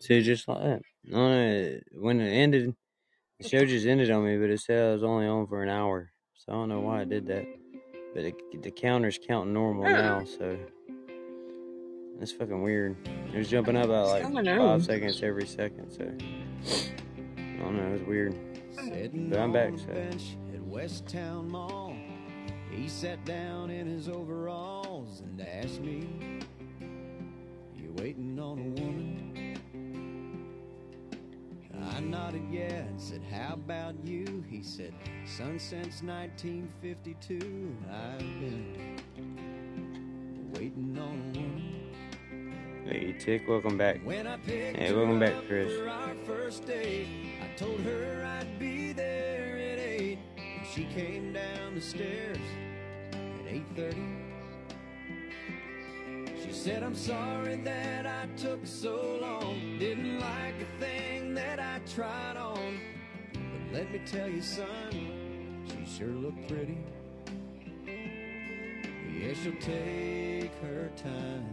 [0.00, 0.82] See, just like that.
[1.04, 2.74] No, no, when it ended,
[3.38, 5.68] the show just ended on me, but it said I was only on for an
[5.68, 6.12] hour.
[6.34, 7.44] So I don't know why I did that.
[8.14, 10.58] But it, the counter's counting normal now, so
[12.18, 12.96] that's fucking weird.
[13.32, 14.80] It was jumping up at like five on.
[14.80, 17.86] seconds every second, so I don't know.
[17.88, 18.34] It was weird.
[18.74, 19.92] Sitting But I'm back, so.
[20.54, 21.94] at West Town Mall.
[22.70, 26.08] He sat down in his overalls and asked me,
[27.90, 29.58] You waiting on a woman?
[31.92, 34.44] I nodded yeah and said, How about you?
[34.48, 34.94] He said,
[35.24, 39.00] Son, since 1952, I've been
[40.52, 42.84] waiting on a woman.
[42.84, 44.00] Hey, Tick, welcome back.
[44.04, 45.76] When I picked Hey, welcome back, Chris.
[45.76, 47.08] for our first date,
[47.42, 52.38] I told her I'd be there at eight, and she came down the stairs
[53.12, 53.96] at eight thirty.
[53.96, 54.29] She
[56.60, 59.78] said, "I'm sorry that I took so long.
[59.78, 62.78] Didn't like a thing that I tried on,
[63.32, 64.90] but let me tell you, son,
[65.66, 66.76] she sure looked pretty.
[67.86, 71.48] Yeah, she'll take her time."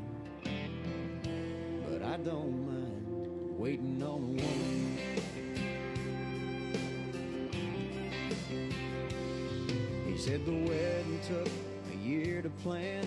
[1.90, 4.98] but I don't mind waiting on a woman.
[10.06, 11.50] He said the wedding took
[11.94, 13.06] a year to plan.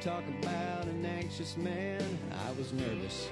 [0.00, 2.00] Talk about an anxious man.
[2.46, 3.28] I was nervous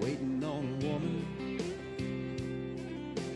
[0.00, 1.26] waiting on a woman.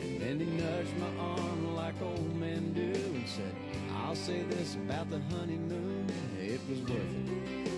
[0.00, 3.54] And then he nudged my arm like old men do and said,
[3.96, 6.06] I'll say this about the honeymoon,
[6.40, 7.72] it was worth it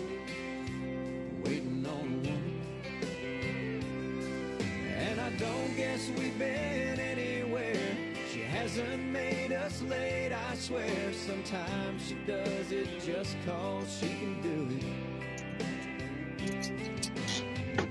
[1.45, 2.61] waiting on a woman.
[4.97, 7.97] And I don't guess we've been anywhere.
[8.31, 10.24] She hasn't made us late,
[10.55, 11.13] I swear.
[11.13, 14.85] Sometimes she does it just cause she can do it.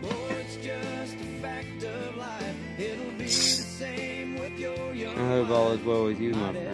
[0.02, 2.56] Oh, it's just a fact of life.
[2.78, 6.54] It'll be the same with your young I hope all is well with you, my
[6.54, 6.73] friend.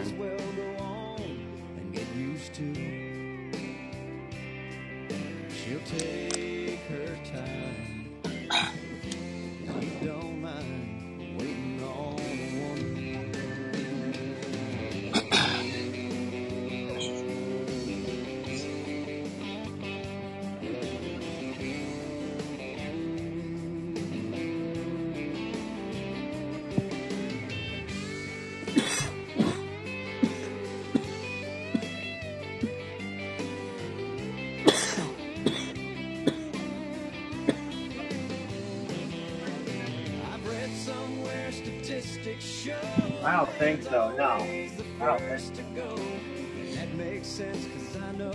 [43.90, 44.36] So, no.
[44.44, 45.96] He's I don't think first to go.
[45.96, 48.34] And that makes sense because I know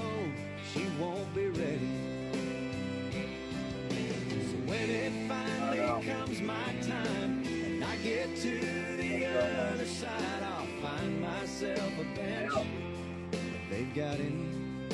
[0.74, 1.90] she won't be ready.
[3.90, 10.68] So when it finally comes my time and I get to the other side, I'll
[10.82, 12.54] find myself a bench
[13.70, 14.90] they've got in.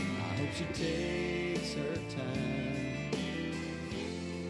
[0.00, 3.10] I hope she takes her time.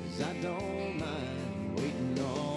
[0.09, 2.56] Cause I don't mind waiting on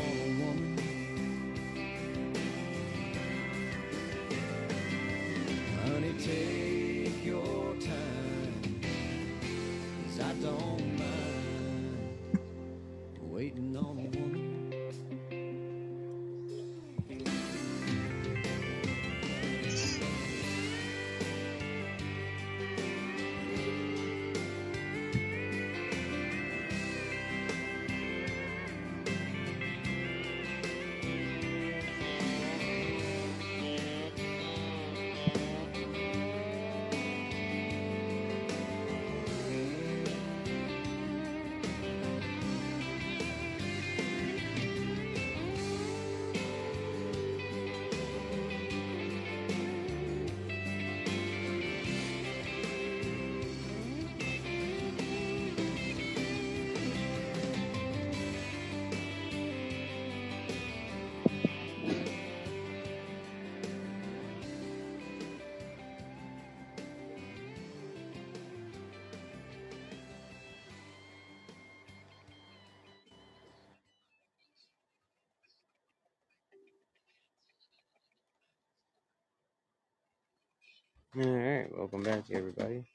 [81.17, 82.85] All right, welcome back, everybody.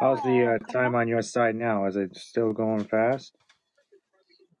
[0.00, 1.84] How's the uh, time on your side now?
[1.84, 3.36] Is it still going fast?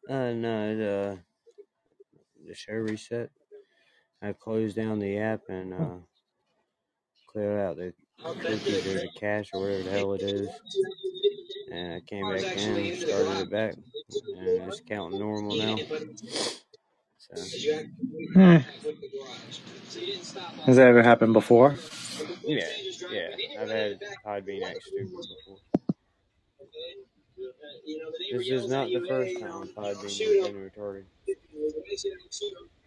[0.06, 1.16] Uh, no, it, uh,
[2.46, 3.30] the show reset.
[4.20, 5.96] I closed down the app and uh,
[7.32, 10.48] cleared out the cookies or the cache or whatever the hell it is.
[11.72, 13.74] And I came back in and started it back.
[14.36, 15.76] And it's counting normal now.
[17.18, 17.34] So,
[18.34, 18.56] Hmm.
[20.66, 21.76] Has that ever happened before?
[22.44, 22.68] yeah,
[23.10, 23.28] yeah.
[23.58, 25.58] I've had Podbean act stupid before.
[28.32, 31.04] This is not the first time Podbean has been retarded.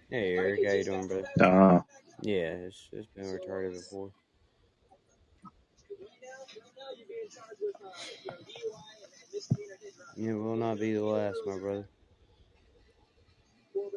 [0.09, 1.27] Hey, Eric, how you doing, brother?
[1.39, 1.81] Uh,
[2.21, 4.11] Yeah, it's, it's been retarded before.
[10.17, 11.87] It will not be the last, my brother.
[13.75, 13.91] Well,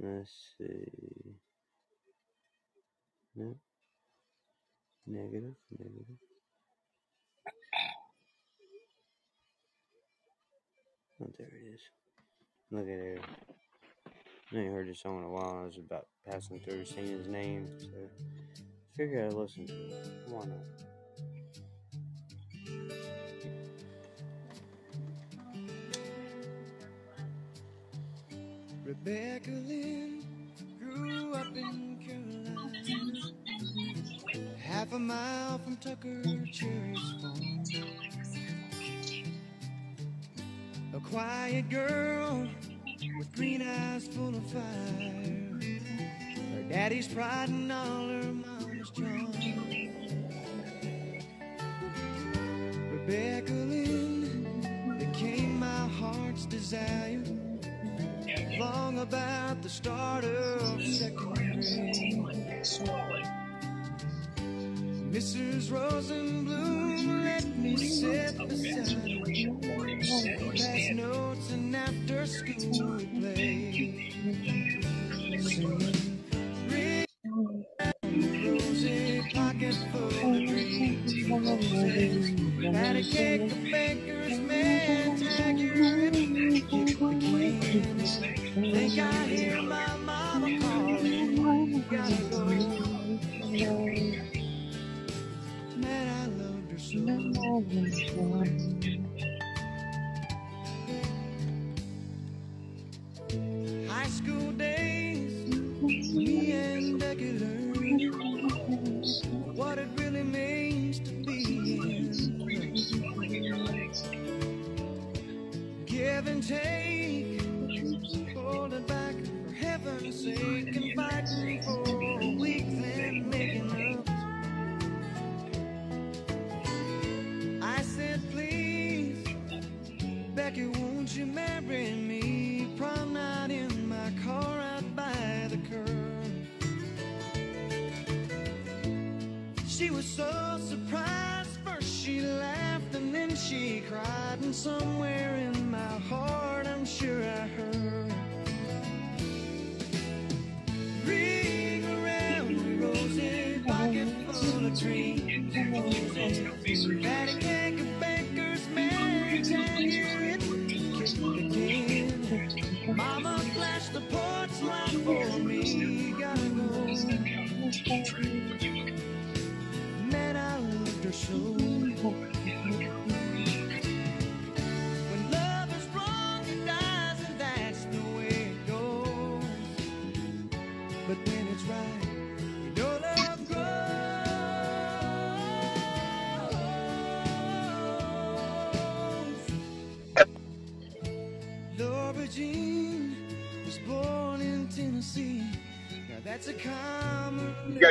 [0.00, 1.34] let's see.
[3.34, 3.56] No.
[5.06, 6.16] Negative, Negative.
[11.20, 11.80] Oh, there it is.
[12.70, 13.18] Look at there.
[14.50, 15.58] I ain't heard this song in a while.
[15.60, 17.88] I was about passing through, seeing his name, so
[18.96, 19.94] figured I'd listen to it.
[20.26, 20.64] Why not?
[28.84, 30.24] Rebecca Lynn
[30.78, 32.70] grew up in Carolina,
[34.58, 37.64] half a mile from Tucker Cherry's farm.
[40.94, 42.48] A quiet girl
[43.16, 44.62] with green eyes full of fire.
[46.54, 49.32] Her daddy's pride and all her mama's charm.
[52.90, 57.22] Rebecca Lynn became my heart's desire
[58.58, 61.64] long about the start of second grade.
[65.12, 65.70] Mrs.
[65.70, 69.57] Rosenblum let me sit beside her.
[70.00, 72.24] Pass notes and after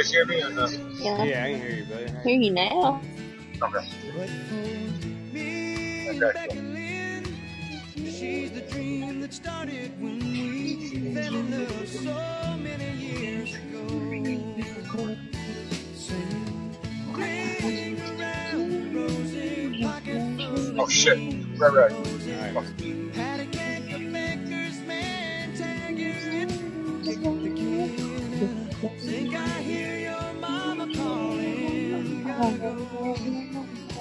[0.08, 0.68] guys hear me or no?
[0.68, 2.12] Yeah, Yeah, I can hear you, buddy.
[2.30, 3.02] hear you now.
[3.62, 3.88] Okay.
[4.16, 6.32] But for me, Okay.
[6.34, 7.38] Becky Lynn,
[7.96, 13.88] she's the dream that started when we fell in love so many years ago.
[15.96, 21.18] Singing, around, Rosie, pocket full Oh shit.
[21.58, 21.92] Right, right.
[29.08, 32.24] Think I hear your mama calling.
[32.26, 33.16] Gotta go.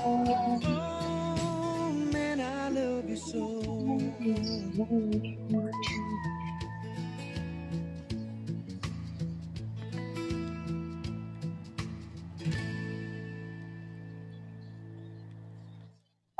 [0.04, 3.62] Oh, man, I love you so.
[5.48, 5.74] Much.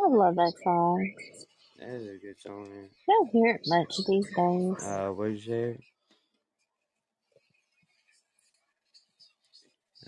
[0.01, 1.15] I love that song.
[1.79, 2.89] That is a good song, man.
[3.09, 4.85] I don't hear it much these days.
[4.85, 5.79] Uh, what did you say?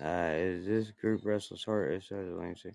[0.03, 1.65] Uh, is this group wrestles?
[1.69, 2.71] It says let me see.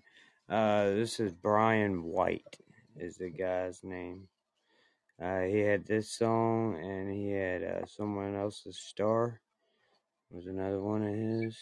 [0.48, 2.58] Uh, this is Brian White
[2.96, 4.28] is the guy's name.
[5.20, 9.40] Uh, he had this song, and he had uh, someone else's star
[10.30, 11.56] was another one of his,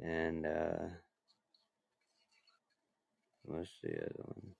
[0.00, 0.88] and uh,
[3.44, 4.54] what's the other one?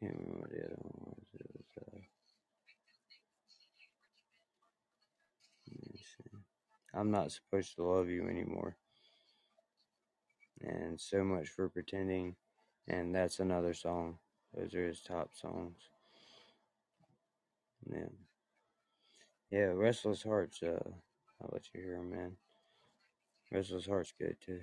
[0.00, 1.26] Can't remember the other one was.
[1.34, 1.98] It was uh,
[5.68, 6.38] let me see.
[6.96, 8.76] I'm not supposed to love you anymore,
[10.62, 12.36] and so much for pretending,
[12.88, 14.18] and that's another song.
[14.54, 15.78] Those are his top songs.
[17.90, 18.06] Yeah.
[19.50, 20.80] Yeah, Restless Hearts, uh,
[21.42, 22.38] I'll let you hear 'em, man.
[23.52, 24.62] Restless Hearts good too.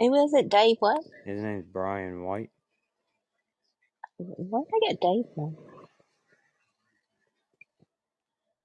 [0.00, 0.48] Who was it?
[0.50, 1.02] Dave what?
[1.24, 2.52] His name's Brian White.
[4.18, 5.56] Where did I get Dave from?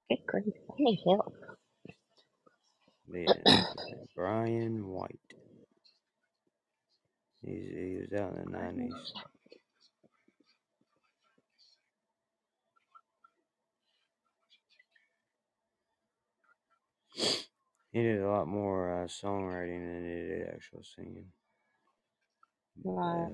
[0.09, 0.53] Good grief.
[0.79, 1.33] I help.
[3.13, 3.33] Yeah,
[4.15, 5.19] Brian White.
[7.41, 8.93] He's, he was out in the nineties.
[17.91, 21.27] He did a lot more uh, songwriting than he did actual singing.
[22.83, 23.29] But, uh,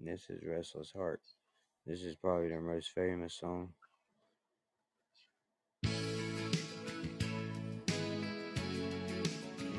[0.00, 1.20] this is Restless Heart.
[1.86, 3.70] This is probably their most famous song.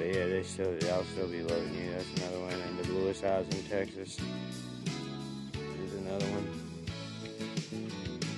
[0.02, 1.92] But yeah, they still, I'll still be loving you.
[1.92, 2.54] That's another one.
[2.54, 4.18] And the Bluest Eyes in Texas
[5.86, 6.48] is another one.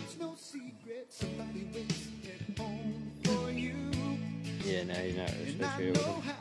[0.03, 3.75] It's no secret somebody waits at home for you.
[4.65, 6.35] Yeah, no, he's not associated with him.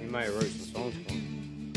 [0.00, 1.72] He might have wrote some songs for him.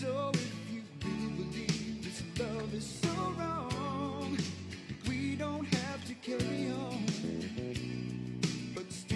[0.00, 4.38] So if you really believe this love is so wrong,
[5.06, 6.83] we don't have to carry on.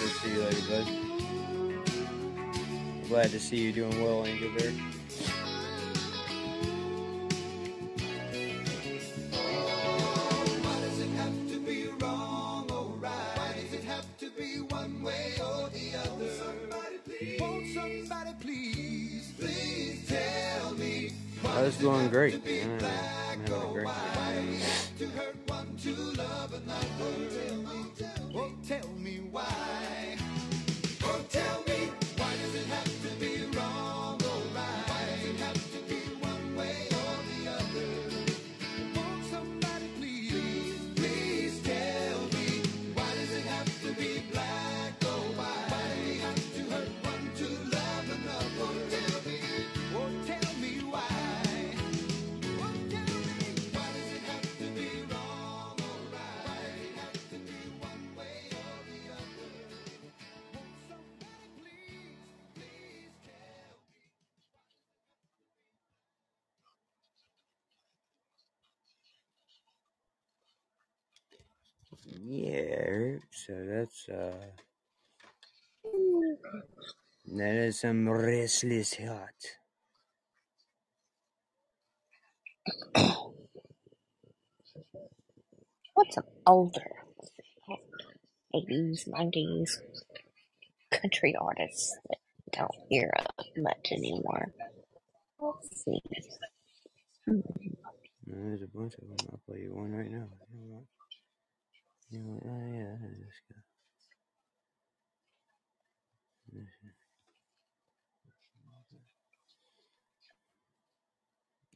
[0.00, 0.86] we'll see you later, bud.
[3.08, 4.70] Glad to see you doing well, Angel Bear.
[10.60, 13.36] Why does it have to be wrong or right?
[13.36, 16.30] Why does it have to be one way or the other?
[16.30, 17.40] Somebody please.
[17.40, 21.12] Won't somebody please, please tell me
[21.44, 22.34] I was doing great.
[22.34, 22.40] I'm
[22.80, 24.60] having a great time.
[28.80, 29.81] Tell me why.
[72.04, 74.46] Yeah, so that's, uh,
[77.26, 79.58] that is some restless heart.
[85.94, 86.90] What's an older
[88.54, 89.78] 80s, 90s
[90.90, 92.18] country artists that
[92.52, 93.12] don't hear
[93.56, 94.52] much anymore?
[95.40, 96.00] Let's see.
[97.26, 97.40] Hmm.
[98.26, 99.16] There's a bunch of them.
[99.30, 100.28] I'll play you one right now.
[102.12, 102.42] You?
[102.44, 103.62] Oh, yeah, is this guy.
[106.52, 106.68] This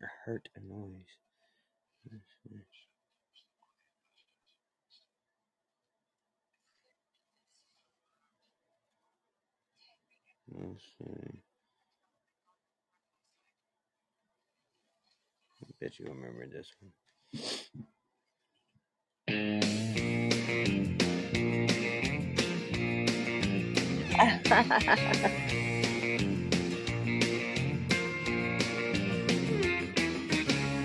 [0.02, 1.16] I hurt a noise.
[2.12, 2.36] Let's.
[10.52, 11.40] Let's see.
[15.62, 16.70] I bet you remember this
[19.28, 19.95] one.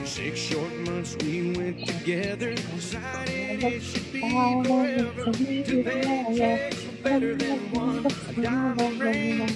[0.06, 5.32] Six short months we went together, decided it should be forever.
[5.32, 8.06] Paychecks were better than one.
[8.06, 8.10] A
[8.42, 9.48] diamond ring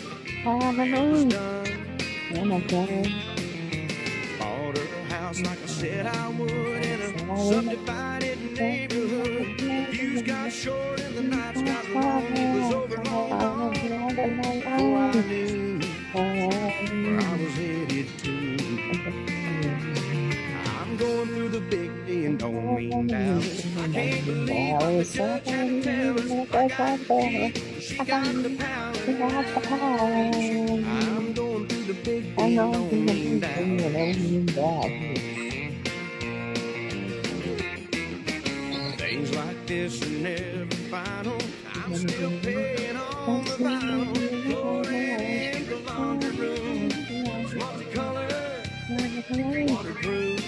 [0.45, 1.65] was done.
[4.39, 9.54] Bought her a house like I said I would in a subdivided neighborhood.
[10.15, 12.23] Views got short and the nights got long.
[12.23, 15.81] It was over long before I knew
[16.13, 18.31] where I was headed to.
[20.79, 23.65] I'm going through the big D and don't mean Dallas.
[23.77, 26.31] I can't believe what the judge had to tell us.
[26.31, 28.95] I got the key, she got the power.
[29.91, 35.44] I'm going through the big D and don't mean Dallas.
[39.67, 41.37] This never final.
[41.73, 44.15] I'm still paying on the vinyl.
[44.43, 46.89] Flooring in the laundry room.
[47.57, 48.69] Multicolored,
[49.69, 50.45] waterproof.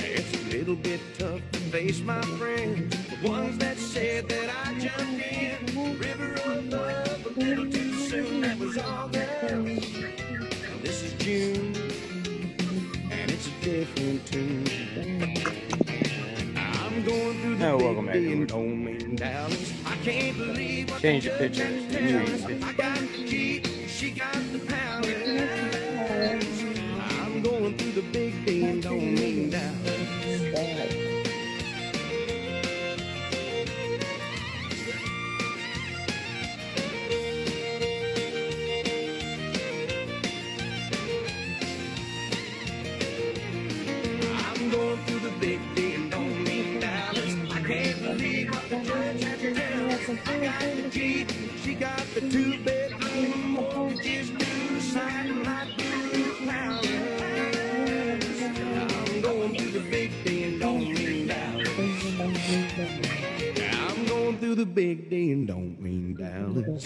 [0.00, 4.78] It's a little bit tough to face my friends, the ones that said that I
[4.78, 5.98] jumped in.
[5.98, 9.62] River of love, a little too soon, that was all there.
[10.82, 11.74] This is June,
[13.10, 15.65] and it's a different tune.
[17.58, 18.48] Oh, welcome back, D and Edward.
[18.48, 19.72] don't mean Dallas.
[19.86, 21.64] I can't believe Change the picture.
[21.64, 22.66] judge You had need to the picture.
[22.66, 25.02] I got the key, she got the power.
[27.24, 29.16] I'm going through the big and don't
[51.62, 53.66] she got the two bedroom blue.
[59.08, 61.68] I'm going through the big D and don't mean Dallas.
[63.82, 66.84] I'm going through the big D and don't mean Dallas.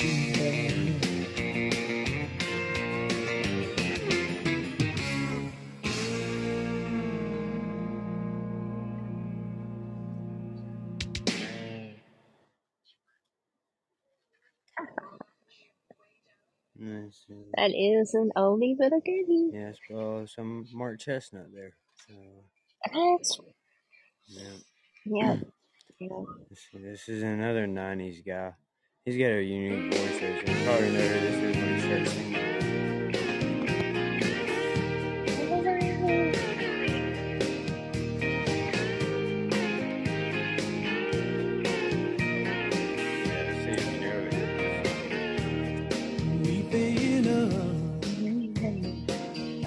[16.83, 17.35] Let's see.
[17.57, 19.51] That is an oldie but a goodie.
[19.53, 21.75] Yeah, it's uh, some Mark Chesnutt there.
[22.09, 22.15] So,
[22.95, 23.39] That's
[24.29, 24.43] yeah.
[25.05, 25.37] yeah.
[26.01, 26.23] yeah.
[26.55, 28.53] See, This is another 90s guy.
[29.05, 30.21] He's got a unique voice.
[30.21, 32.41] there, so You probably know who this is when he starts singing.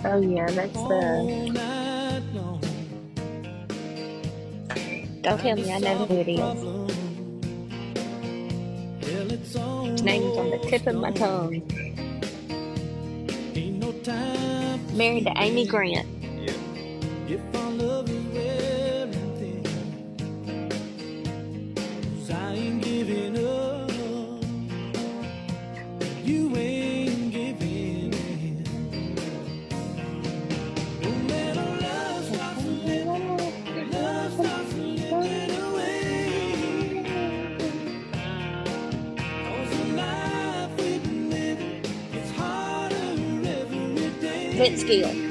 [0.05, 1.53] Oh yeah, that's the.
[5.21, 6.83] Don't tell me I know who it is.
[10.01, 11.61] Name's on the tip of my tongue.
[14.93, 16.12] Married to Amy Grant.
[44.85, 45.22] Day.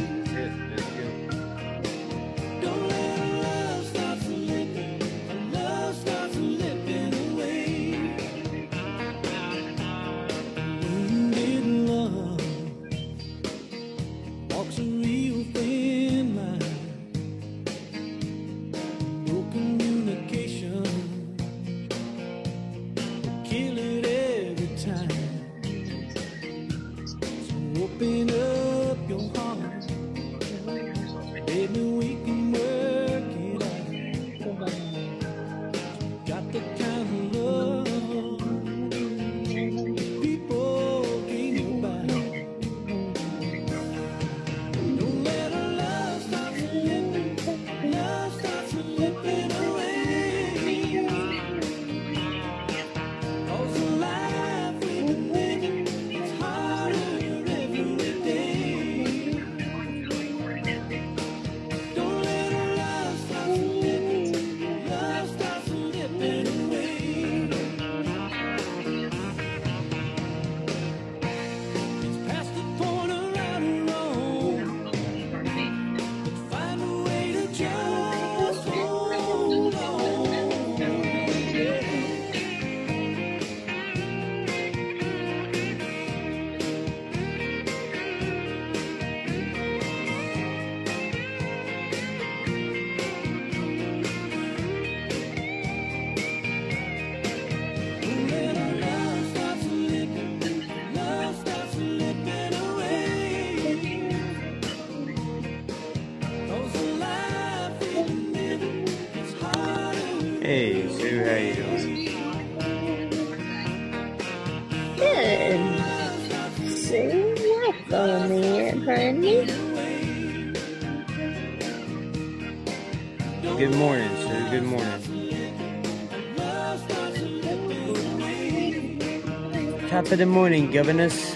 [130.13, 131.35] Of the morning, governess.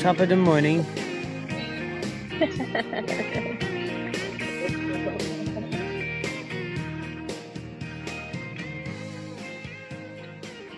[0.00, 0.82] Top of the morning.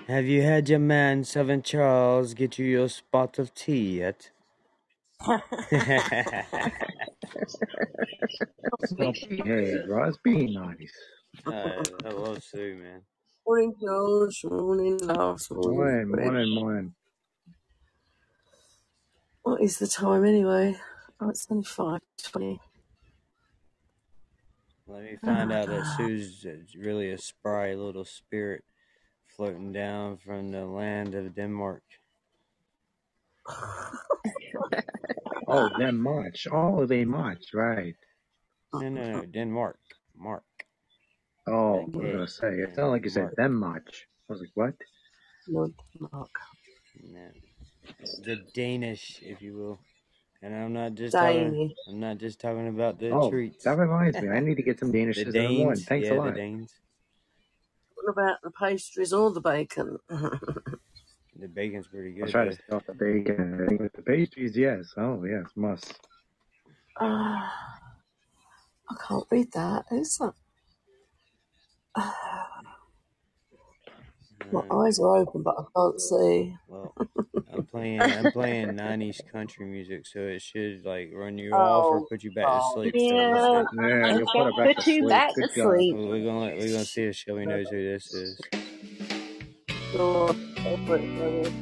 [0.09, 4.31] Have you had your man, Southern Charles, get you your spot of tea yet?
[9.01, 10.93] Oh, hey, Ross, be nice.
[11.47, 13.03] uh, I love Sue, man.
[13.49, 14.45] Morning, George.
[14.45, 15.49] Morning, Lars.
[15.51, 16.35] Morning, Morning, Fred.
[16.35, 16.95] morning, morning.
[19.43, 20.77] What is the time anyway?
[21.21, 22.61] Oh, it's only five twenty.
[24.89, 28.65] Let me oh find out that Sue's really a spry little spirit
[29.37, 31.85] floating down from the land of Denmark.
[35.49, 36.47] Oh, them much.
[36.53, 37.95] Oh, they much, right.
[38.75, 39.79] No, no, no, Denmark.
[40.17, 40.45] Mark.
[41.49, 42.13] Oh, I was Okay.
[42.13, 44.07] gonna say, it sounded like you said them much.
[44.29, 44.75] I was like, what?
[45.47, 47.31] No, No.
[48.23, 49.79] The Danish, if you will.
[50.43, 51.53] And I'm not just talking.
[51.53, 51.73] Danish.
[51.89, 53.65] I'm not just talking about the Oh, treats.
[53.65, 54.29] that reminds me.
[54.29, 55.65] I need to get some Danish The in the morning.
[55.65, 55.85] Danes.
[55.87, 56.35] Thanks yeah, a the lot.
[56.35, 56.73] Danes.
[57.95, 59.99] What about the pastries or the bacon?
[61.41, 62.33] The bacon's pretty I'll good.
[62.33, 62.57] try to though.
[62.57, 64.57] stay off the bacon and everything with the pastries.
[64.57, 64.93] Yes.
[64.97, 66.01] Oh, yes, must.
[67.01, 67.55] Ah,
[68.91, 69.85] I can't read that.
[69.89, 70.35] Who's that?
[74.53, 76.57] My eyes are open, but I can't see.
[76.69, 76.97] well,
[77.53, 78.13] I'm playing.
[78.13, 82.25] I'm playing '90s country music, so it should like run you off or Oh, put
[82.25, 83.01] you back to oh, sleep.
[83.01, 83.67] So Yeah, we'll see.
[83.73, 85.09] Yeah, it's you'll put her gonna back to put you sleep.
[85.09, 85.87] back to Good God.
[85.87, 85.91] sleep.
[85.91, 88.49] Well, we're gonna we're gonna see if Shelby knows who this is.
[89.93, 90.37] God.
[90.67, 91.53] Over it, brother.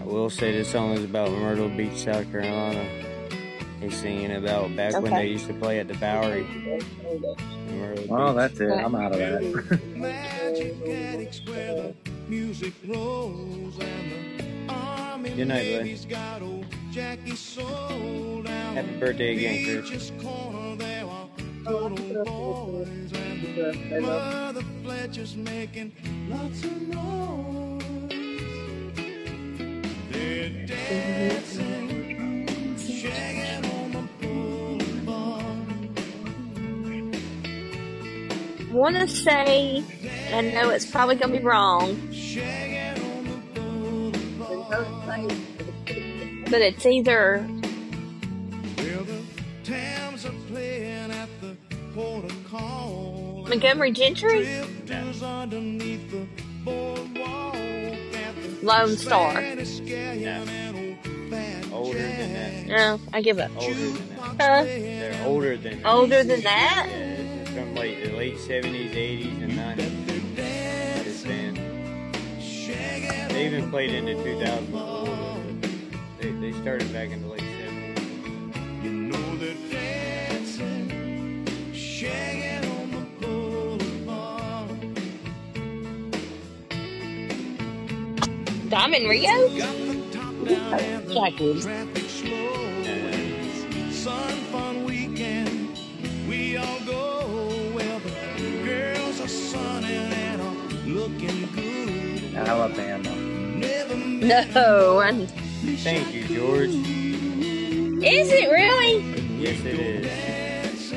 [0.00, 3.03] I will say this song is about Myrtle Beach, South Carolina.
[3.84, 6.80] He's singing about back when they used to play at the Bowery in
[7.78, 8.36] Myrtle Well, Beach.
[8.36, 8.70] that's it.
[8.72, 9.80] I'm out of that.
[9.96, 11.94] Magic Attic's where the
[12.26, 15.82] music rolls and the army Good night, bud.
[15.82, 20.10] lady's got old Jackie sold down Happy birthday again, Chris.
[20.22, 20.76] corner.
[20.76, 21.28] There are
[21.66, 24.54] Oh, good happy old birthday, boys and birthday, the love.
[24.54, 25.92] mother Fletcher's making
[26.30, 27.82] lots of noise.
[30.10, 31.83] They're dancing,
[38.74, 39.84] Want to say,
[40.32, 42.98] I know it's probably gonna be wrong, Shagging
[43.56, 45.32] on the boulevard.
[46.50, 47.46] but it's either
[48.76, 49.22] Well, the
[49.62, 51.56] Tams are playing at the
[51.94, 53.44] port of call.
[53.48, 56.26] Montgomery Gentry, Drifters underneath the
[56.64, 59.30] boardwalk at the Lone Star.
[59.34, 62.76] Spanish Galleon and old Fat Older than Jack.
[62.76, 63.52] No, I give up.
[63.56, 64.18] Older than that.
[64.40, 64.64] Huh?
[64.64, 65.88] They're older than that.
[65.88, 66.88] Older than that?
[67.54, 70.34] Yeah, this is from late the late seventies, eighties, and nineties.
[70.34, 71.58] This band.
[73.30, 75.40] They even played into two thousand a little
[76.18, 78.54] They they started back in the late seventies.
[78.82, 84.70] You know they're dancing, shagging on the boulevard.
[88.70, 89.48] Diamond Rio?
[89.58, 92.03] Got the top down and the Jackie.
[102.64, 103.14] Alabama.
[103.56, 104.98] Never met No.
[104.98, 106.70] I'm- Thank you, George.
[106.70, 109.00] Is it really?
[109.38, 110.94] Yes, it is.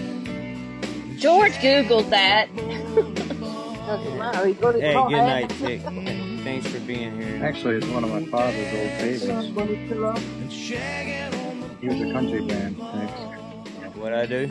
[1.22, 2.48] George Googled that.
[2.56, 4.48] Doesn't matter.
[4.48, 5.82] He got it Hey, good night, Tick.
[6.46, 7.44] Thanks for being here.
[7.44, 9.26] Actually, it's one of my father's old favorites.
[9.26, 10.24] Somebody to love.
[10.50, 12.74] He was a country man.
[13.96, 14.50] What I do?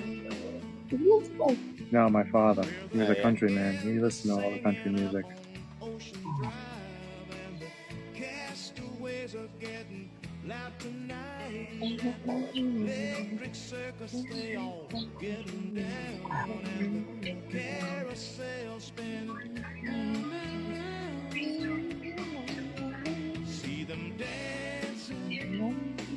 [1.90, 2.64] No, my father.
[2.92, 3.22] He was Oh, a yeah.
[3.22, 3.76] country man.
[3.78, 5.24] He listened to all the country music.
[12.54, 14.88] Electric circus, they all
[15.20, 16.64] getting down.
[16.78, 19.64] And the carousel spinning.
[23.46, 25.74] See them dancing,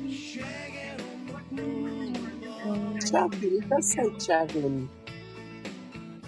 [0.08, 3.02] shagging on the boulevard.
[3.02, 3.70] Shagging.
[3.70, 4.88] Let's say shagging.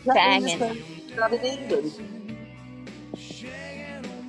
[0.04, 1.16] Shagging.
[1.16, 1.92] Not in England.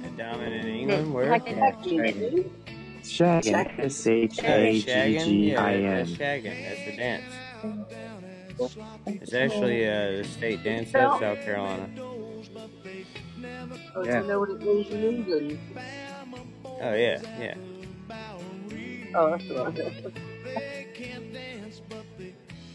[0.03, 1.13] A diamond in England?
[1.13, 1.29] Where?
[1.31, 2.51] Like Yeah, Shagging.
[3.03, 3.79] Shaggin.
[3.79, 5.51] S H A G shaggin?
[5.51, 6.17] Yeah, I that's N.
[6.17, 6.69] shaggin.
[6.69, 7.33] That's a dance.
[9.07, 11.89] It's actually uh, the state dance of South Carolina.
[13.95, 14.19] Oh, Yeah.
[14.19, 15.59] do you know what it means in England?
[16.81, 17.55] Oh yeah, yeah.
[19.15, 20.13] Oh, that's right.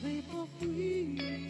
[0.02, 0.22] They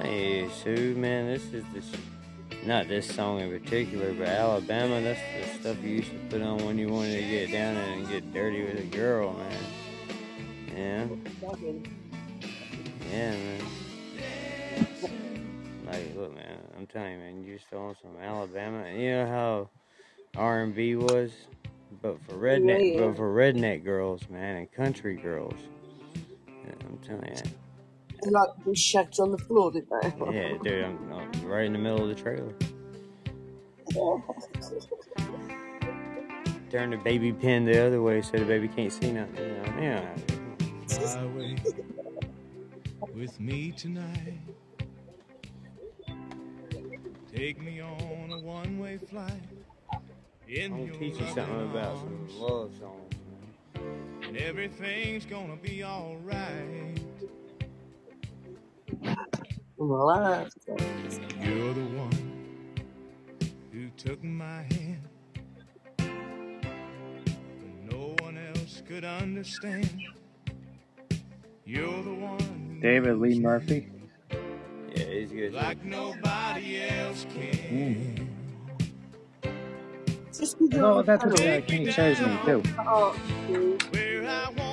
[0.00, 1.82] you, Sue, man, this is the
[2.66, 5.00] not this song in particular, but Alabama.
[5.00, 8.08] That's the stuff you used to put on when you wanted to get down and
[8.08, 9.52] get dirty with a girl, man.
[10.74, 11.06] Yeah,
[13.10, 13.60] yeah, man.
[15.86, 19.10] Like, look, man, I'm telling you, man, you used to on some Alabama, and you
[19.10, 19.70] know how
[20.40, 21.32] R&B was,
[22.00, 23.06] but for redneck, Yeah.
[23.06, 25.60] but for redneck girls, man, and country girls.
[26.46, 27.61] Yeah, I'm telling you.
[28.22, 30.12] They like to be shagged on the floor, did they?
[30.32, 32.54] Yeah, dude, I'm, I'm right in the middle of the trailer.
[36.70, 39.44] Turn the baby pin the other way so the baby can't see nothing.
[39.44, 39.82] You know?
[39.82, 40.14] Yeah.
[41.14, 41.56] highway
[43.12, 44.38] with me tonight.
[47.34, 49.32] Take me on a one-way flight.
[50.48, 53.14] In I'm gonna teach you something about some arms, love songs.
[53.74, 53.84] man.
[54.28, 56.16] and everything's gonna be all
[59.04, 59.18] right.
[59.78, 60.76] Well, I have to.
[61.40, 62.42] You're the one
[63.72, 65.08] who took my hand
[67.58, 69.90] when no one else could understand.
[71.64, 73.88] You're the one who David Lee knows me Murphy.
[74.96, 75.54] Yeah, he's good.
[75.54, 78.28] like nobody else can.
[80.32, 81.62] Just because you're No, that's the what panel.
[81.62, 82.62] Kenny chose me too.
[82.78, 83.16] Oh,
[83.48, 83.82] dude.
[83.94, 84.71] Where I wanna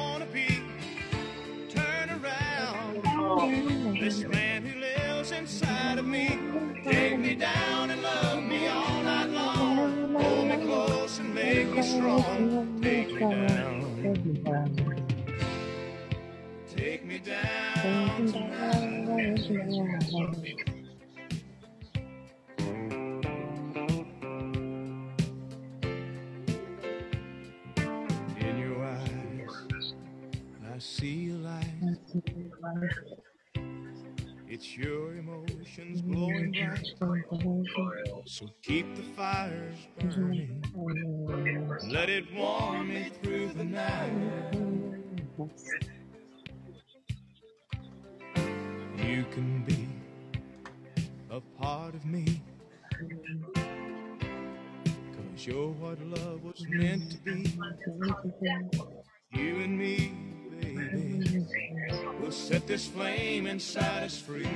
[3.49, 6.39] This man who lives inside of me,
[6.83, 10.13] take me down and love me all night long.
[10.13, 12.79] Hold me close and make me strong.
[12.81, 15.05] Take me down.
[16.75, 19.39] Take me down tonight.
[28.39, 29.65] In your eyes,
[30.73, 33.18] I see a light.
[34.51, 36.51] It's your emotions glowing
[36.99, 37.23] bright.
[38.25, 40.63] So keep the fires burning.
[41.87, 44.11] Let it warm me through the night.
[48.97, 49.87] You can be
[51.29, 52.41] a part of me.
[55.13, 57.53] Cause you're what love was meant to be.
[59.31, 60.11] You and me,
[60.59, 61.08] baby.
[61.19, 64.47] We'll set this flame inside us free.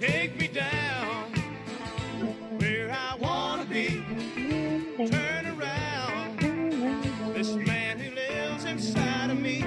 [0.00, 1.32] Take me down
[2.58, 4.04] where I wanna be.
[4.96, 6.38] Turn around.
[7.34, 9.60] This man who lives inside of me.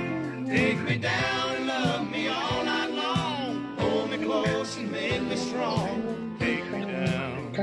[0.48, 3.76] Take me down and love me all night long.
[3.80, 6.38] Hold me close and make me strong.
[6.40, 7.54] Take me down.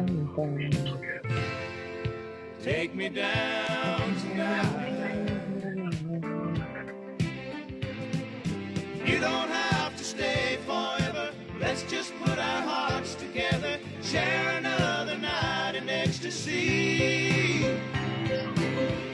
[2.63, 3.98] Take me down
[9.31, 11.33] don't have to stay forever.
[11.61, 13.79] Let's just put our hearts together.
[14.03, 17.65] Share another night in ecstasy.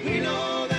[0.04, 0.73] We know that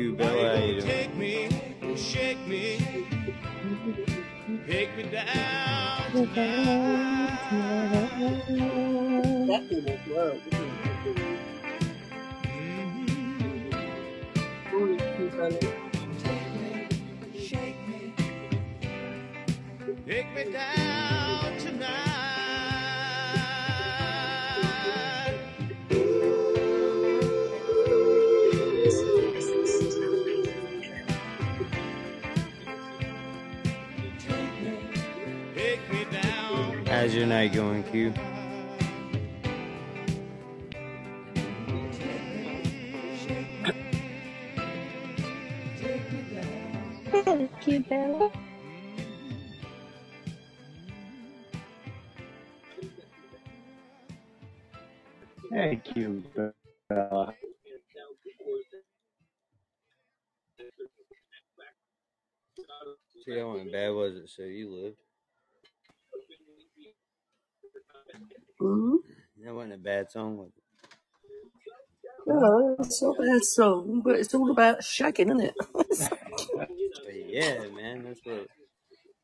[0.00, 0.16] tonight.
[0.16, 0.86] Hey, Q Bella, how you doing?
[0.86, 2.78] Take me, shake me,
[4.66, 6.36] Take me down tonight.
[15.36, 15.62] That.
[17.38, 18.14] Shake me,
[20.06, 21.19] take me down
[37.30, 38.12] night going, Q?
[47.12, 48.32] Thank you, Bella.
[55.52, 57.34] Thank you, Bella.
[63.24, 64.28] See how bad was it?
[64.28, 64.96] So you lived.
[68.60, 68.96] Mm-hmm.
[69.44, 70.62] That wasn't a bad song, was it?
[72.26, 75.54] No, it's not a bad song, but it's all about shagging, isn't it?
[77.04, 78.46] But yeah, man, that's what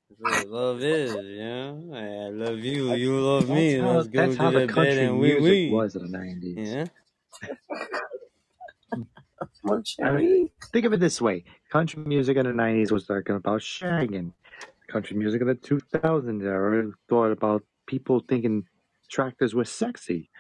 [0.09, 1.91] that's what love is, you know.
[1.95, 3.77] I love you, you love me.
[3.77, 5.71] That's how, Let's go that's to how the the bed country and we music we.
[5.71, 6.57] was in the 90s.
[6.57, 6.87] Yeah.
[9.63, 10.27] Come on, I Cherry.
[10.27, 14.33] mean, think of it this way: country music in the '90s was talking about shagging.
[14.89, 18.65] Country music in the 2000s era thought about people thinking
[19.07, 20.31] tractors were sexy.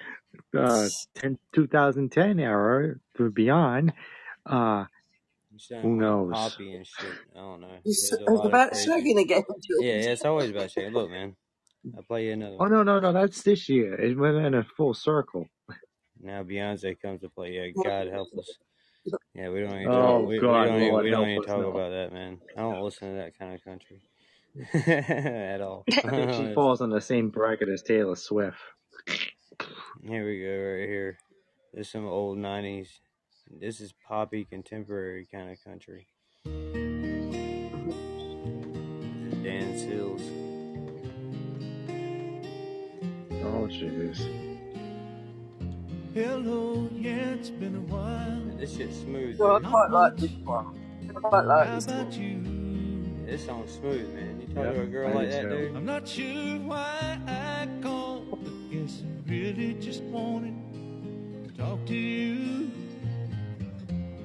[0.57, 3.92] Uh, 10, 2010 era to beyond,
[4.46, 4.85] uh,
[5.83, 6.37] who knows?
[6.37, 7.18] poppy and shit.
[7.35, 7.68] I don't know.
[7.85, 8.88] It's, There's a lot of about crazy.
[8.88, 9.42] shagging again,
[9.81, 10.92] Yeah, yeah, it's always about shaking.
[10.92, 11.37] Look, man,
[11.96, 12.68] I'll play you another Oh one.
[12.68, 13.12] no, no, no!
[13.12, 13.94] That's this year.
[13.94, 15.46] It went in a full circle.
[16.20, 17.52] Now Beyonce comes to play.
[17.52, 18.59] Yeah, God help us.
[19.35, 20.24] Yeah, we don't even talk.
[20.24, 21.46] Oh We, we God, don't even, Lord we don't help even us!
[21.46, 22.40] talk No, about that, man.
[22.57, 24.02] I don't listen to that kind of country
[24.75, 25.85] at all.
[25.90, 28.59] I think she falls in the same bracket as Taylor Swift.
[30.03, 31.19] here we go, right here.
[31.75, 32.88] There's some old '90s.
[33.61, 36.07] This is poppy, contemporary kind of country.
[36.45, 36.55] This
[39.33, 40.23] is Dan Seals.
[43.45, 44.19] Oh jeez.
[46.14, 48.40] Hello, yeah, it's been a while.
[48.59, 50.75] This shit's smooth, No, I quite like this one.
[51.11, 52.12] I quite like How this about one.
[52.23, 53.27] you?
[53.27, 54.36] This song's smooth, man.
[54.57, 55.49] You talk Yep, to a girl I like do that, too.
[55.49, 55.77] dude.
[55.77, 60.55] I'm not sure why I called, but guess I really just wanted
[61.47, 62.71] to talk to you.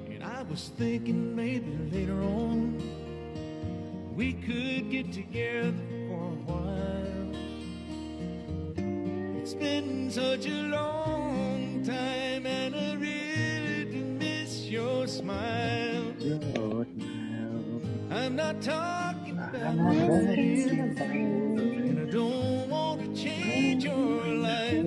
[0.10, 2.78] And I was thinking maybe later on
[4.16, 5.74] we could get together
[6.08, 7.36] for a while.
[9.42, 16.14] It's been such a long time, and I really do miss your smile.
[18.12, 19.21] I'm not talking about moving in,
[19.54, 19.82] and
[22.00, 24.86] I don't want to change your life.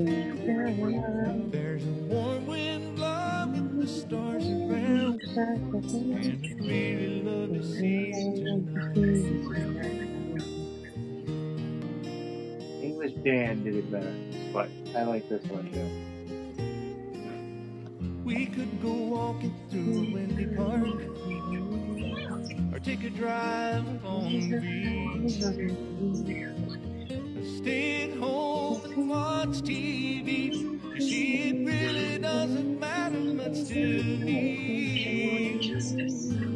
[1.51, 8.37] There's a warm wind blowing the stars around, and I'd really love to see you
[8.37, 9.05] tonight.
[12.83, 14.15] English Dan did it better,
[14.53, 15.89] but I like this one too.
[18.25, 21.01] We could go walking through windy park,
[22.85, 25.41] take a drive on the beach.
[27.57, 30.53] Stay at home and watch TV.
[30.95, 35.73] You see, it really doesn't matter much to me.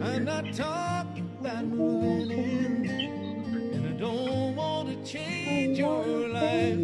[0.02, 2.84] I'm not talking about moving in,
[3.72, 6.78] and I don't want to change your life.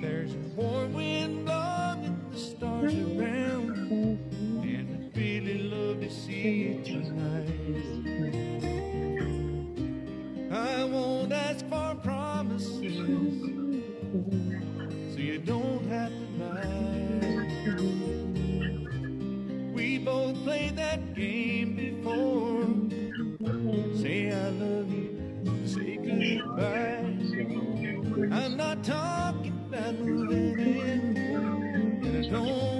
[0.00, 3.59] There's a warm wind blowing the stars around,
[6.10, 7.46] see tonight.
[10.52, 12.96] I won't ask for promises,
[15.12, 17.40] so you don't have to lie.
[19.72, 22.66] We both played that game before.
[23.96, 25.16] Say I love you,
[25.64, 27.14] say goodbye.
[28.36, 32.79] I'm not talking about moving in, and I don't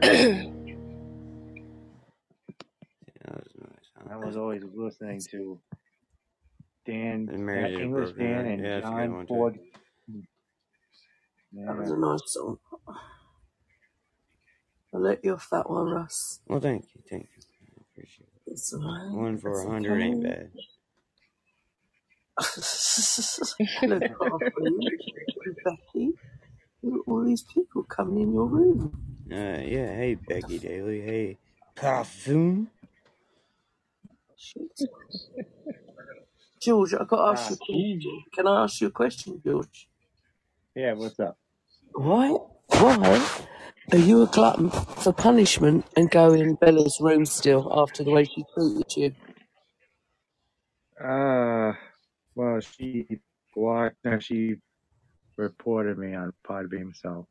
[0.00, 0.52] that
[3.28, 3.90] was nice.
[3.96, 4.04] Huh?
[4.08, 5.60] That was always listening to
[6.86, 9.58] Dan, Dan English Dan, and yeah, John Ford.
[11.52, 11.66] Yeah.
[11.66, 12.58] That was a nice song.
[14.94, 16.40] I let you off that one, Russ.
[16.46, 17.42] Well, thank you, thank you.
[17.78, 18.52] I appreciate it.
[18.52, 18.74] It's.
[18.74, 20.50] One for a hundred ain't bad.
[23.82, 24.02] Look,
[25.64, 26.12] Becky,
[27.06, 29.09] all these people coming in your room.
[29.30, 29.94] Uh, yeah.
[29.96, 31.02] Hey, Becky Daly.
[31.02, 31.38] Hey,
[31.76, 32.68] Parfum.
[36.62, 38.24] George, I've got to ask you a question.
[38.34, 39.88] Can I ask you a question, George?
[40.76, 41.38] Yeah, what's up?
[41.94, 42.30] Why?
[42.68, 43.28] Why
[43.92, 48.24] are you a glutton for punishment and go in Bella's room still after the way
[48.24, 49.14] she treated you?
[51.02, 51.72] Uh,
[52.34, 53.20] well, she
[53.54, 53.96] blocked.
[54.04, 54.56] No, she
[55.38, 57.26] reported me on Podbean, so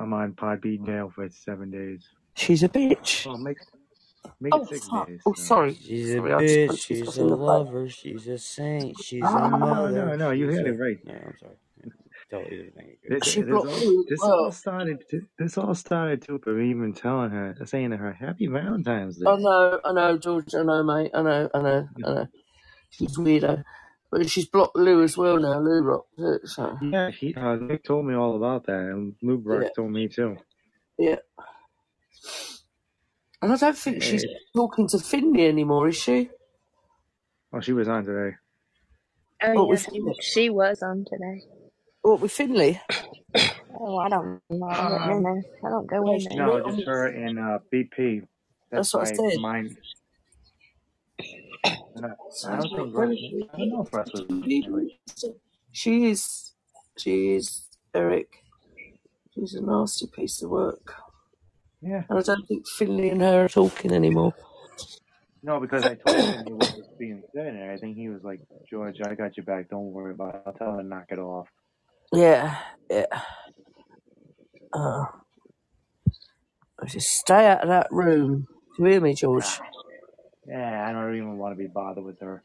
[0.00, 2.08] I'm on Podbean jail for seven days.
[2.36, 3.26] She's a bitch.
[3.26, 3.58] Well, make
[4.40, 5.08] make Oh, it six fuck.
[5.08, 5.24] days.
[5.26, 5.42] Oh, So.
[5.42, 5.78] sorry.
[5.86, 6.76] She's a Sorry, I just bitch.
[6.90, 7.88] punched She's a in the lover.
[7.88, 8.98] She's a saint.
[8.98, 9.90] She's a Ah, No, mother.
[9.90, 10.30] no, no.
[10.32, 10.98] You She's had it right.
[11.04, 11.56] No, I'm sorry.
[12.30, 15.04] Totally didn't think it This this all me as this all started.
[15.38, 19.36] This all started too by me even telling her, saying to her, "Happy Valentine's I
[19.36, 21.12] Day." know, I know, George, I know, mate.
[21.14, 22.26] I know, I know, I know.
[22.90, 23.64] She's weirdo.
[24.10, 25.60] But she's blocked Lou as well now.
[25.60, 26.78] Lou rocked it, so.
[26.80, 30.08] Yeah, he uh, Nick told me all about that, and Lou Brock Yeah, told me
[30.08, 30.38] too.
[30.98, 31.16] yeah.
[33.42, 36.30] And I don't think she's talking to Finley anymore, is she?
[37.54, 38.36] oh, she was on today.
[39.42, 40.14] Oh What yeah, with she Finley?
[40.20, 41.42] she was on today.
[42.02, 42.80] What with Finley?
[43.80, 44.66] Oh, I don't know.
[44.68, 45.42] I wasn't in Um, there.
[45.66, 46.38] I don't go Yeah, in she there.
[46.38, 48.26] no, went just her and uh, BP.
[48.72, 49.34] That's That's what I why said.
[49.34, 49.78] mine.
[52.02, 53.18] And I, don't think Russ.
[53.52, 54.98] I don't know if Russ was anyway.
[55.72, 56.52] she is,
[56.96, 58.28] she is Eric.
[59.34, 60.94] She's a nasty piece of work,
[61.80, 64.34] Yeah, and I don't think Finley and her are talking anymore.
[65.42, 68.22] no, because I told him he was just being said and I think He was
[68.24, 69.68] like, "George, I got your back.
[69.70, 70.42] Don't worry about it.
[70.46, 71.48] I'll tell her to knock it off."
[72.12, 72.56] Yeah,
[72.90, 73.06] yeah.
[74.72, 75.04] Uh,
[76.86, 78.46] just stay out of that room.
[78.76, 79.44] Do you hear me, George?
[80.52, 82.42] Ah, yeah, I don't even want to be bothered with her.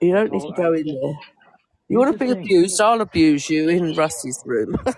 [0.00, 1.14] You don't need to go in there.
[1.88, 2.80] You want to be abused?
[2.80, 4.76] I'll abuse you in Rusty's room.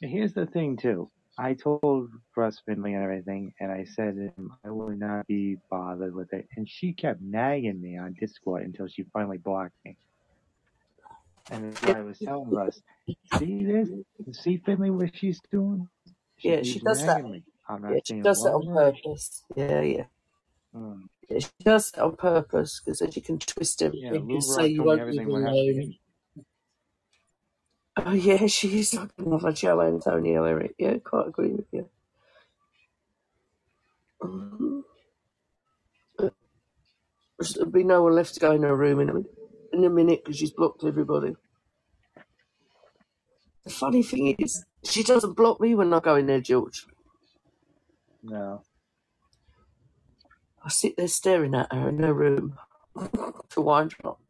[0.00, 1.10] Here's the thing too.
[1.38, 5.56] I told Russ Finley and everything, and I said to him I will not be
[5.70, 6.48] bothered with it.
[6.56, 9.96] And she kept nagging me on Discord until she finally blocked me.
[11.50, 12.80] And that's I was telling Russ,
[13.38, 13.90] see this?
[14.32, 15.88] See Finley what she's doing?
[16.38, 17.24] She yeah, she does that.
[17.24, 17.44] me.
[17.68, 19.44] I'm Yeah, she does that on purpose.
[19.54, 20.04] Yeah, yeah.
[20.76, 21.08] Mm.
[21.30, 24.68] She does that on purpose because then she can twist Yeah, everything Lou and say
[24.68, 25.94] you won't leave everything her what happened to alone.
[27.96, 30.74] Oh yeah, she is like another Joe Antonio, Eric.
[30.78, 31.88] Yeah, quite agree with you.
[34.22, 34.82] Mhm.
[37.54, 39.32] There'll be no one left to go in her room in a minute,
[39.72, 41.34] in a minute because she's blocked everybody.
[43.64, 46.86] The funny thing is, she doesn't block me when I go in there, George.
[48.22, 48.62] No.
[50.64, 52.58] I sit there staring at her in her room
[53.50, 54.20] to wind her up.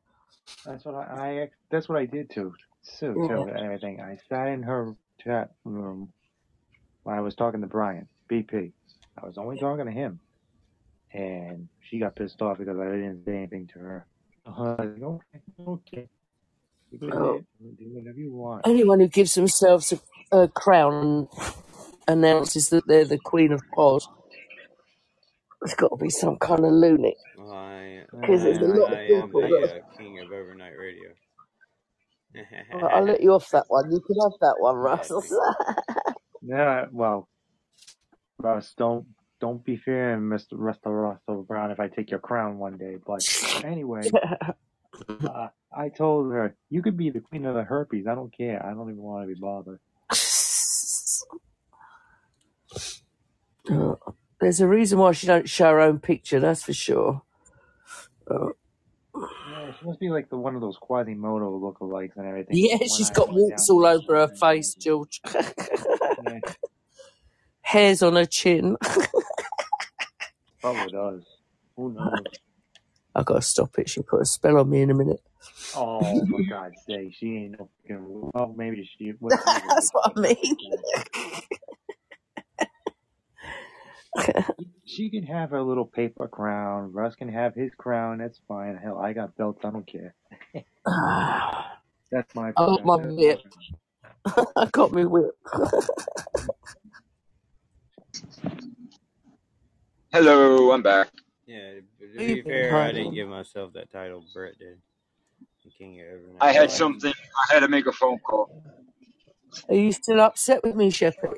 [0.67, 1.01] That's what I,
[1.43, 2.55] I that's what I did too.
[2.83, 3.27] Sue Yeah.
[3.27, 4.01] too and everything.
[4.01, 6.13] I sat in her chat room
[7.05, 8.73] when I was talking to Brian, BP.
[9.23, 10.21] I was only talking to him.
[11.13, 14.07] And she got pissed off because I didn't say anything to her.
[14.47, 16.09] Like, okay, okay.
[16.91, 17.43] You Oh,
[17.79, 18.67] do whatever you want.
[18.67, 21.29] anyone who gives themselves a, a crown
[22.09, 24.03] and announces that they're the Queen of Pod,
[25.63, 27.19] there's got to be some kind of lunatic.
[27.39, 30.33] I, Because there's a I, lot of I am people that the uh, king of
[30.33, 31.11] overnight radio.
[32.73, 33.93] Right, I'll let you off that one.
[33.93, 35.23] You can have that one, yeah, Russell.
[35.23, 35.33] thank.
[36.43, 37.29] Yeah, well,
[38.39, 39.07] Russ, don't
[39.41, 40.53] don't be fearing Mr.
[40.53, 42.97] Russell Russell Brown if I take your crown one day.
[43.05, 43.25] But
[43.63, 44.15] anyway,
[45.25, 48.07] uh, I told her you could be the queen of the herpes.
[48.07, 48.65] I don't care.
[48.65, 49.81] I don't even want to be bothered.
[53.71, 53.99] Oh,
[54.43, 57.23] There's a reason why she don't show her own picture, that's for sure.
[58.29, 58.51] Oh.
[59.15, 62.57] Yeah, she must be like the one of those Quasimodo lookalikes and everything.
[62.57, 64.81] Yeah, One she's eye got going warts down all over her and face, everything.
[64.81, 65.21] George.
[66.25, 66.41] Yeah,
[67.63, 68.77] Hairs on her chin.
[70.61, 71.23] probably does.
[71.77, 72.25] Who knows?
[73.15, 73.89] I've got to stop it.
[73.89, 75.23] She'll put a spell on me in a minute.
[75.77, 78.31] Oh, for God's sake, she ain't no fucking.
[78.35, 79.11] Well, maybe she.
[79.21, 80.57] What she That's what I mean.
[84.85, 86.93] She can have her little paper crown.
[86.93, 88.19] Russ can have his crown.
[88.19, 88.77] That's fine.
[88.77, 89.65] Hell, I got belts.
[89.65, 90.15] I don't care.
[92.11, 93.41] That's my I got my whip.
[94.27, 95.31] I got me whip.
[100.13, 101.09] Hello, I'm back.
[101.47, 104.25] Yeah, to be fair, I didn't give myself that title.
[104.35, 104.79] Brett did.
[105.65, 106.43] The king of overnight.
[106.43, 107.15] I had something.
[107.51, 108.63] I had to make a phone call.
[109.69, 111.35] Are you still upset with me, Sheppy?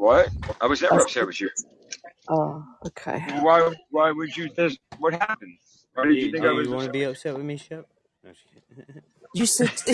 [0.00, 0.30] What?
[0.62, 1.50] I was I never upset with you.
[2.28, 3.18] oh, okay.
[3.42, 3.70] Why?
[3.90, 4.48] Why would you?
[4.56, 4.78] This?
[4.98, 5.58] What happened?
[5.92, 7.58] Why did you Do, think do I was you want to be upset with me,
[7.58, 7.86] Shep?
[8.24, 8.30] No.
[9.34, 9.92] You said, Be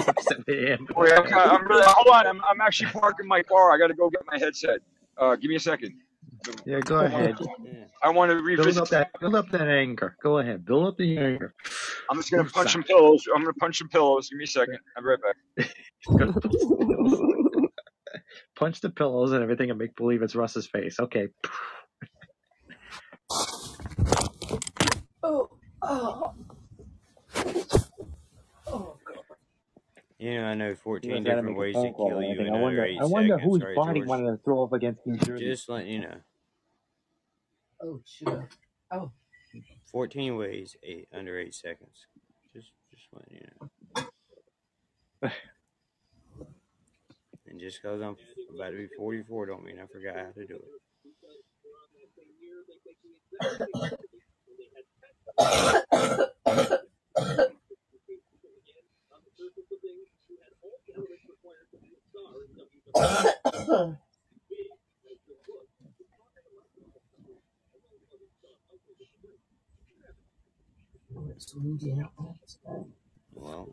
[0.00, 0.88] upset with him.
[0.96, 1.84] Wait, I'm, kind I'm really.
[1.86, 2.26] Hold on.
[2.26, 3.70] I'm, I'm actually parking my car.
[3.70, 4.80] I got to go get my headset.
[5.16, 5.94] Uh, give me a second.
[6.66, 7.36] Yeah, go I want ahead.
[7.36, 7.46] to.
[8.02, 8.82] I want to Build revisit.
[8.82, 10.16] up that build up that anger.
[10.24, 10.64] Go ahead.
[10.64, 11.54] Build up the anger.
[12.10, 13.24] I'm just gonna punch some pillows.
[13.32, 14.28] I'm gonna punch some pillows.
[14.28, 14.78] Give me a second.
[14.96, 15.20] I'll be right
[15.56, 15.70] back.
[18.56, 19.30] Gonna punch the pillows.
[19.30, 21.00] Punch the pillows and everything and make believe it's Russ's face.
[21.00, 21.28] Okay.
[25.22, 25.50] oh,
[25.82, 26.34] oh,
[28.66, 29.24] oh, God.
[30.18, 32.58] You know, I know You 14 guys gotta different ways to kill you in I
[32.58, 33.42] under wonder eight I wonder seconds.
[33.44, 34.08] whose Sorry, body George.
[34.08, 35.44] wanted to throw up against New Jersey.
[35.46, 36.16] Just letting you know.
[37.82, 38.48] Oh, sure.
[38.90, 39.10] Oh,
[39.92, 42.06] 14 ways, eight under eight seconds.
[42.54, 43.48] Just, just letting you
[45.22, 45.30] know.
[47.54, 48.16] And just because I'm
[48.56, 50.82] about to be 44 don't mean I forgot how to do it.
[71.36, 72.12] It's windy out
[72.66, 72.84] there.
[73.34, 73.70] Well,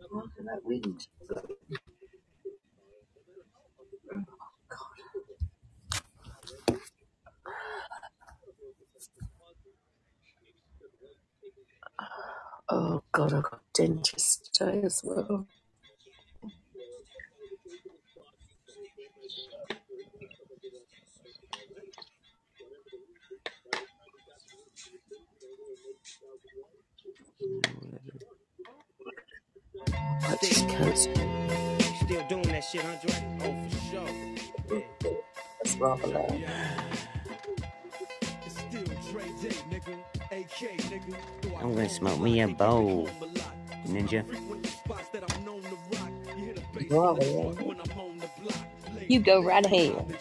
[0.00, 1.06] uh, Look at that wind.
[12.68, 15.46] Oh God, I got dentist today as well.
[30.22, 31.16] I just cancelled.
[32.02, 33.14] Still doing that shit, Andre?
[33.42, 34.08] Oh, for sure.
[34.70, 34.80] Yeah.
[35.62, 36.44] That's rather loud.
[38.46, 39.98] It's still Dre Day, nigga.
[40.32, 41.16] AK, nigga.
[41.42, 43.54] Though I I'm gonna smoke me a bowl, get me home a lot.
[43.86, 44.24] ninja.
[49.08, 50.13] You go right ahead.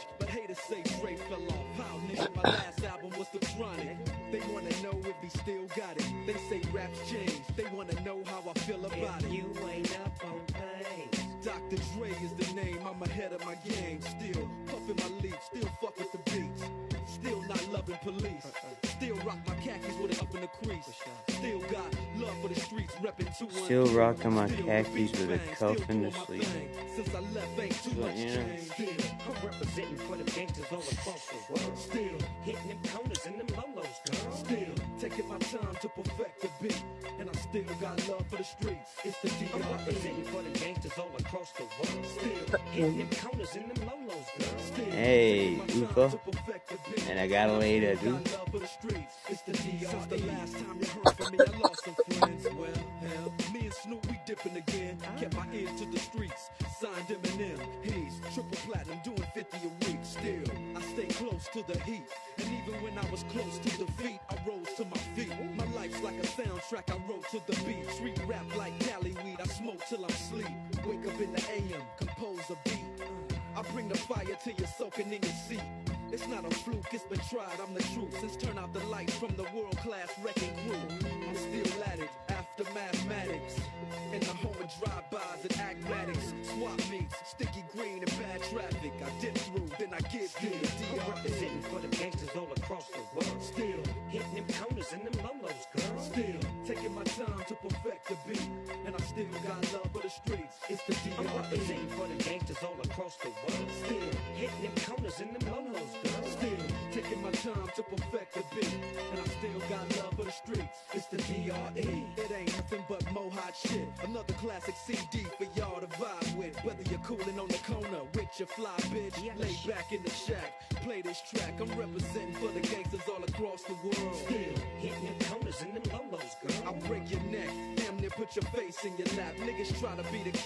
[24.13, 24.49] 212.
[24.49, 26.55] Still rocking my khakis with a cuff in the sleeve.
[28.15, 28.43] yeah.
[29.25, 31.77] I'm representing for the gangsters all across the world.
[31.77, 34.31] Still hitting them corners and them lolos, girl.
[34.33, 36.83] Still taking my time to perfect the beat,
[37.19, 38.91] and I still got love for the streets.
[39.03, 39.49] It's the D.R.E.
[39.53, 42.05] I'm representing for the gangsters all across the world.
[42.05, 44.59] Still hitting them corners and them lolos, girl.
[44.59, 46.19] Still Hey, Ufa.
[47.09, 48.19] And I got a lady too.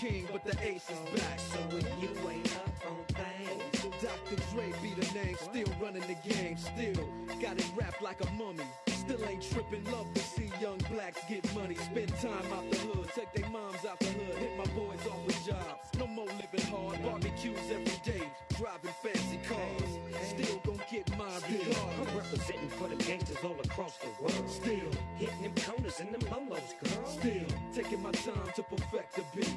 [0.07, 1.39] King, but the ace is back.
[1.39, 3.57] So when you ain't up on things,
[4.01, 4.35] Dr.
[4.51, 7.09] Dre be the name, still running the game, still
[7.41, 8.63] got it wrapped like a mummy.
[8.87, 13.07] Still ain't tripping, love to see young blacks get money, spend time out the hood,
[13.15, 15.87] take their moms out the hood, hit my boys off with jobs.
[15.97, 18.27] No more living hard, barbecues every day,
[18.57, 19.91] driving fancy cars.
[20.27, 24.49] Still gon' get my still, I'm representing for the gangsters all across the world.
[24.49, 27.05] Still hitting them corners and them lolos, girl.
[27.05, 29.56] Still taking my time to perfect the beat,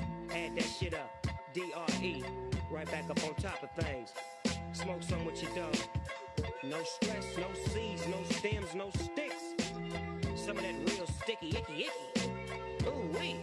[1.53, 2.23] DRE.
[2.69, 4.11] Right back up on top of things.
[4.73, 5.75] Smoke some with your dog.
[6.63, 9.55] No stress, no seeds, no stems, no sticks.
[10.35, 12.29] Some of that real sticky, icky, icky.
[12.87, 13.37] Ooh wee.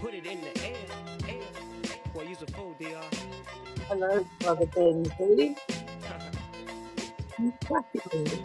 [0.00, 0.76] Put it in the air,
[1.28, 1.42] air.
[2.14, 3.02] Well, use a fool, DR.
[3.88, 5.56] Hello, brother Benji.
[7.38, 8.44] You cracking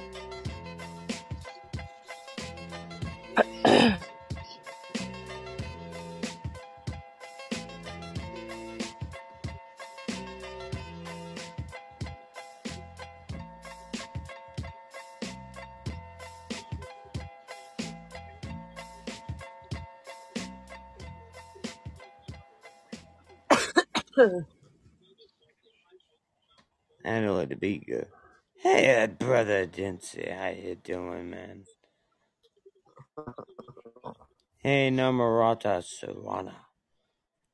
[24.27, 24.41] me.
[27.05, 28.05] I had to let the beat go.
[28.61, 31.63] Hey, uh, brother Dempsey, how you doing, man?
[34.59, 36.53] Hey, Namarata Sawana.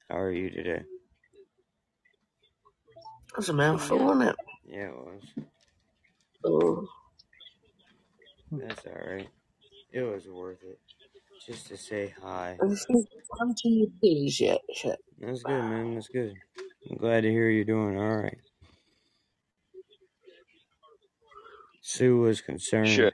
[0.09, 0.83] How are you today?
[3.35, 4.35] That's a mouthful, wasn't it?
[4.67, 5.23] Yeah, it was.
[6.45, 6.87] Oh,
[8.51, 9.29] That's alright.
[9.93, 10.79] It was worth it.
[11.45, 12.57] Just to say hi.
[12.59, 13.05] have you
[13.37, 14.99] come to your yet, Shep?
[15.19, 15.95] That's good, man.
[15.95, 16.35] That's good.
[16.89, 18.37] I'm glad to hear you're doing alright.
[21.81, 22.89] Sue was concerned.
[22.89, 23.13] Shit.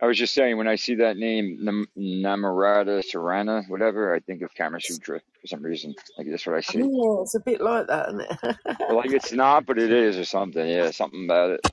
[0.00, 4.42] I was just saying, when I see that name, Nam- Namarata Serrana, whatever, I think
[4.42, 5.94] of Kama Sutra for some reason.
[6.16, 6.78] Like, that's what I see.
[6.78, 8.56] Yeah, it's a bit like that, isn't it?
[8.64, 10.64] But, like, it's not, but it is or something.
[10.66, 11.72] Yeah, something about it.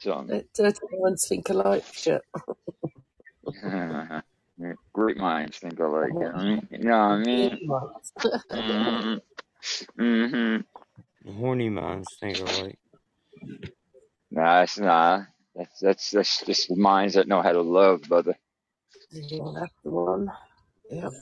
[0.00, 2.24] So, Let dirty minds think alike, Shep.
[4.92, 6.12] great minds think alike.
[6.12, 6.68] You know what I mean?
[6.70, 7.58] You know I mean?
[8.52, 10.02] Mm-hmm.
[10.02, 11.38] Mm-hmm.
[11.40, 12.78] Horny minds think alike.
[14.30, 15.26] Nah, it's not.
[15.54, 18.34] That's, that's, that's just minds that know how to love, brother.
[19.10, 20.32] Yeah, that's the one.
[20.90, 21.12] Yep.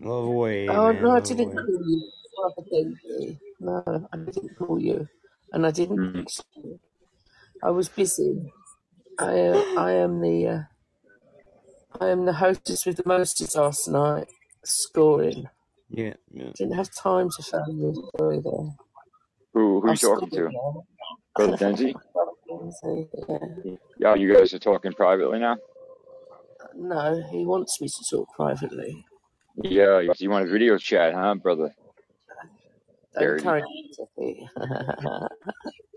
[0.00, 1.02] Love away, Oh, man.
[1.02, 1.54] no, I didn't away.
[1.54, 2.10] call you.
[3.60, 5.08] No, I didn't call you.
[5.52, 6.12] And I didn't Mm.
[6.24, 6.44] text.
[7.62, 8.52] I was busy.
[9.18, 10.62] I, uh, I am the, uh,
[12.00, 14.28] I am the hostess with the mostest last night,
[14.64, 15.48] scoring.
[15.90, 16.50] Yeah, yeah.
[16.56, 18.10] Didn't have time to phone you.
[18.16, 18.74] Sorry there.
[19.52, 20.36] Who, who I you talking to?
[20.36, 20.50] there.
[21.36, 21.94] Brother Denzi?
[23.28, 23.76] Yeah.
[23.98, 25.56] Yeah, you guys are talking privately now?
[26.74, 29.04] No, he wants me to talk privately.
[29.56, 31.74] Yeah, you you want a video chat, huh, brother?
[33.14, 33.42] Don't Dirty.
[33.42, 34.48] encourage me to be.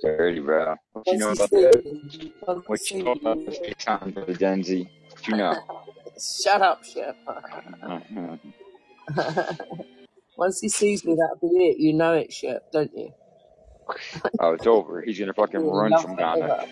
[0.04, 0.76] Dirty, bro.
[0.92, 2.64] What you know about see that?
[2.68, 4.90] What you you know about me, the FaceTime, brother Denzi?
[5.28, 5.56] You know?
[6.44, 7.18] shut up, Shep.
[10.38, 11.78] Once he sees me, that'll be it.
[11.78, 13.12] You know it, Shep, don't you?
[14.40, 15.02] Oh, it's over.
[15.02, 16.66] He's gonna fucking You'll run from Ghana.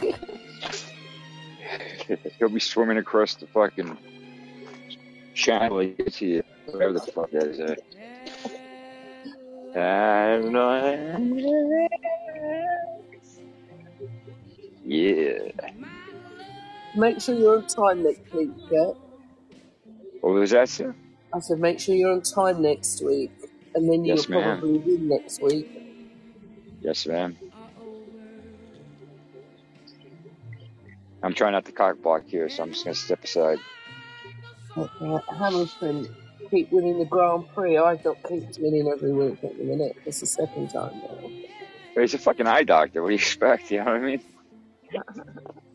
[2.38, 3.96] He'll be swimming across the fucking
[5.34, 5.80] channel.
[5.80, 7.60] He gets here, whatever the fuck that is.
[7.60, 7.74] Uh,
[9.78, 11.88] I know.
[14.84, 15.50] Yeah.
[16.98, 18.96] Make sure you're on time next week, Shep.
[20.20, 20.96] What was that, sir?
[21.32, 23.30] I said, make sure you're on time next week,
[23.76, 24.58] and then you'll ma'am.
[24.58, 25.70] probably win next week.
[26.80, 27.36] Yes, ma'am.
[31.22, 33.58] I'm trying not to cock block here, so I'm just gonna step aside.
[34.76, 36.08] Uh, Hamilton
[36.50, 37.76] keep winning the Grand Prix.
[37.78, 39.96] I got keeps winning every week at the minute.
[40.04, 41.30] It's the second time now.
[41.94, 43.02] But he's a fucking eye doctor.
[43.02, 43.70] What do you expect?
[43.70, 44.20] You know what I mean?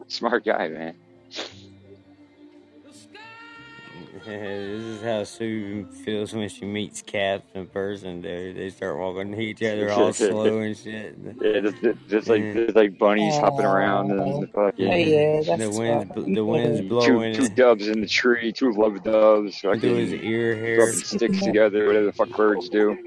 [0.07, 0.95] Smart guy, man.
[4.25, 8.57] this is how Sue feels when she meets cats in person, dude.
[8.57, 11.17] They start walking to each other all slow and shit.
[11.41, 12.53] Yeah, just, just- just like Yeah.
[12.53, 16.35] just like bunnies hopping around and the Oh, fucking yeah, yeah, The that's wind's right.
[16.35, 20.25] the wind's blowing two two doves in the tree, two love doves, into his fucking
[20.29, 20.79] ear hair.
[20.79, 22.97] rubbing sticks together, whatever the fuck birds do.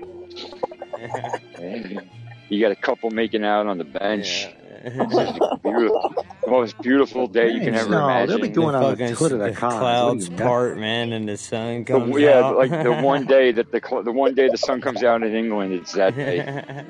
[2.48, 4.44] You got a couple making out on the bench.
[4.44, 4.52] yeah.
[4.88, 6.14] It's just beautiful.
[6.44, 7.80] the most beautiful day you can Thanks.
[7.86, 8.40] ever No, they'll be imagine.
[8.40, 9.74] The doing on the fucking s- hood of the the cars.
[9.74, 12.56] Clouds part, man, and the sun The, comes yeah, out.
[12.56, 15.72] like the one day that the the one day the sun comes out in England,
[15.72, 16.84] it's that day.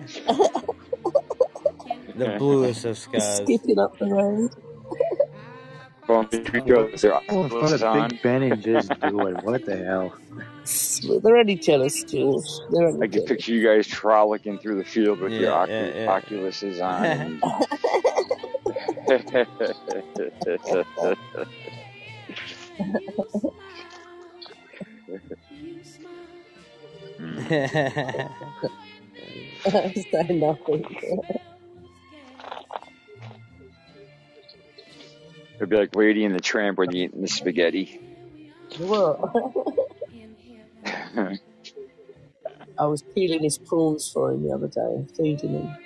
[2.17, 3.37] the bluest of skies.
[3.39, 4.51] Skipping up the road.
[6.07, 8.09] Bumping into each other, their Oh, in front glasses of on.
[8.11, 9.45] Big Ben and just do it.
[9.45, 10.15] What the hell?
[11.23, 12.45] They're only jealous, George.
[12.71, 16.03] They're I can picture you guys frolicking through the field with your Yeah, ocu- yeah,
[16.03, 16.21] yeah.
[16.21, 17.41] oculuses on.
[19.09, 19.57] And...
[27.19, 27.41] Hmm.
[29.69, 30.85] Say nothing.
[35.57, 38.01] It'd be like Lady in the Tramp when you eating the spaghetti.
[38.79, 39.21] What?
[42.79, 45.77] I was peeling his prawns for him the other day, feeding him.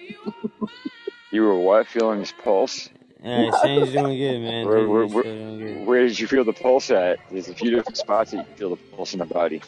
[1.30, 1.86] you were what?
[1.86, 2.88] Feeling his pulse?
[3.24, 4.66] Alright, Shane's doing good, man.
[4.66, 5.86] Where, where, where, good.
[5.86, 7.18] where did you feel the pulse at?
[7.30, 9.62] There's a few different spots that you can feel the pulse in the body.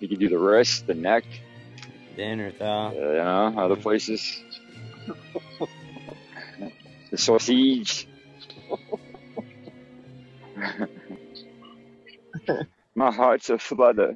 [0.00, 1.24] You can do the wrist, the neck,
[2.16, 2.92] The inner uh, thigh.
[2.94, 4.42] you know, other places.
[7.10, 8.06] The sausage.
[12.94, 14.14] My heart's a flutter.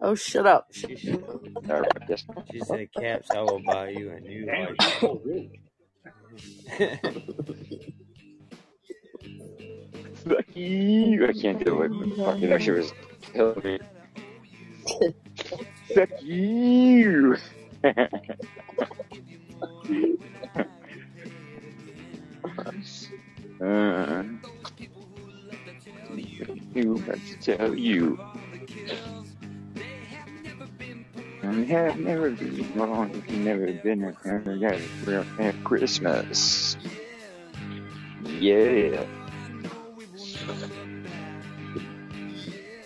[0.00, 0.68] Oh, shut up.
[0.72, 1.22] She said,
[1.68, 2.24] All right, yes.
[2.50, 5.02] she said, Caps, I will buy you a new life.
[5.02, 5.20] Oh,
[10.24, 11.26] Fuck you.
[11.26, 11.90] I can't do it.
[12.16, 12.48] Fuck it.
[12.48, 12.92] That shit was
[13.32, 13.78] killing me.
[15.94, 17.36] Fuck you.
[23.60, 24.22] uh,
[26.74, 28.18] you have to tell you.
[31.42, 33.10] I have never been wrong.
[33.14, 34.12] I've never been a
[34.58, 36.76] got real at Christmas.
[38.24, 39.04] Yeah.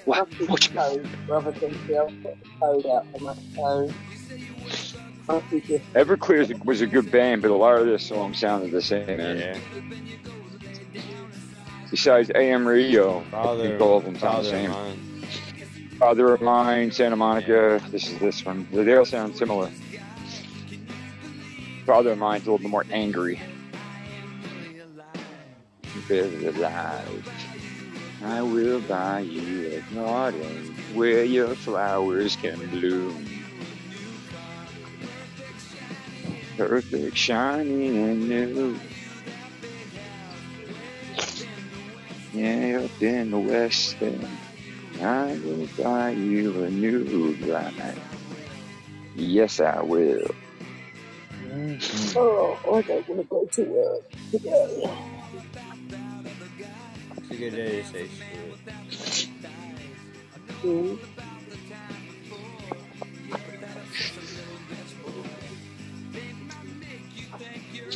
[0.05, 0.29] What?
[0.39, 1.75] Code rather than
[2.87, 3.95] out on my phone.
[5.27, 8.83] Fucking just Everclear was a good band, but a lot of their songs sounded the
[8.83, 9.39] same, man.
[9.39, 9.59] yeah.
[11.91, 14.71] Besides AM radio, I think all of them sound the father of same.
[14.71, 14.99] mine.
[15.99, 18.67] Father of Mine, Santa Monica, this is this one.
[18.73, 19.71] They all sound similar.
[21.87, 23.41] Father of Mine's a little bit more angry.
[26.09, 27.31] Better alive.
[28.25, 33.34] I will buy you a garden where your flowers can bloom.
[36.57, 38.79] Perfect, shiny, and new.
[42.33, 44.27] Yeah, up in the West End.
[45.01, 47.97] I will buy you a new ride.
[49.17, 50.27] Yes, I will.
[52.17, 54.99] Oh, I don't want to go to work today.
[57.17, 59.29] It's a good day to say shit.
[60.63, 60.99] Mm.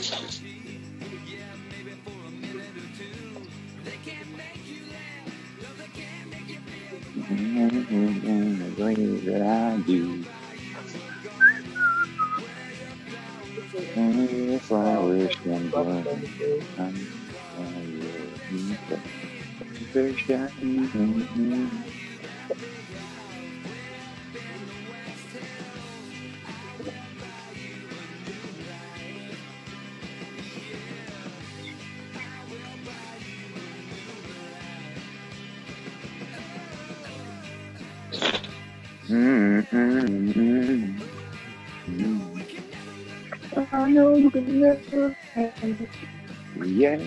[0.09, 0.14] The
[8.78, 10.24] way that I do.
[13.94, 16.06] Brother bloom.
[18.48, 19.00] thing to
[19.92, 21.70] I'm shiny, and new.
[39.11, 39.14] I
[43.88, 45.16] know you can never
[46.66, 46.98] Yeah.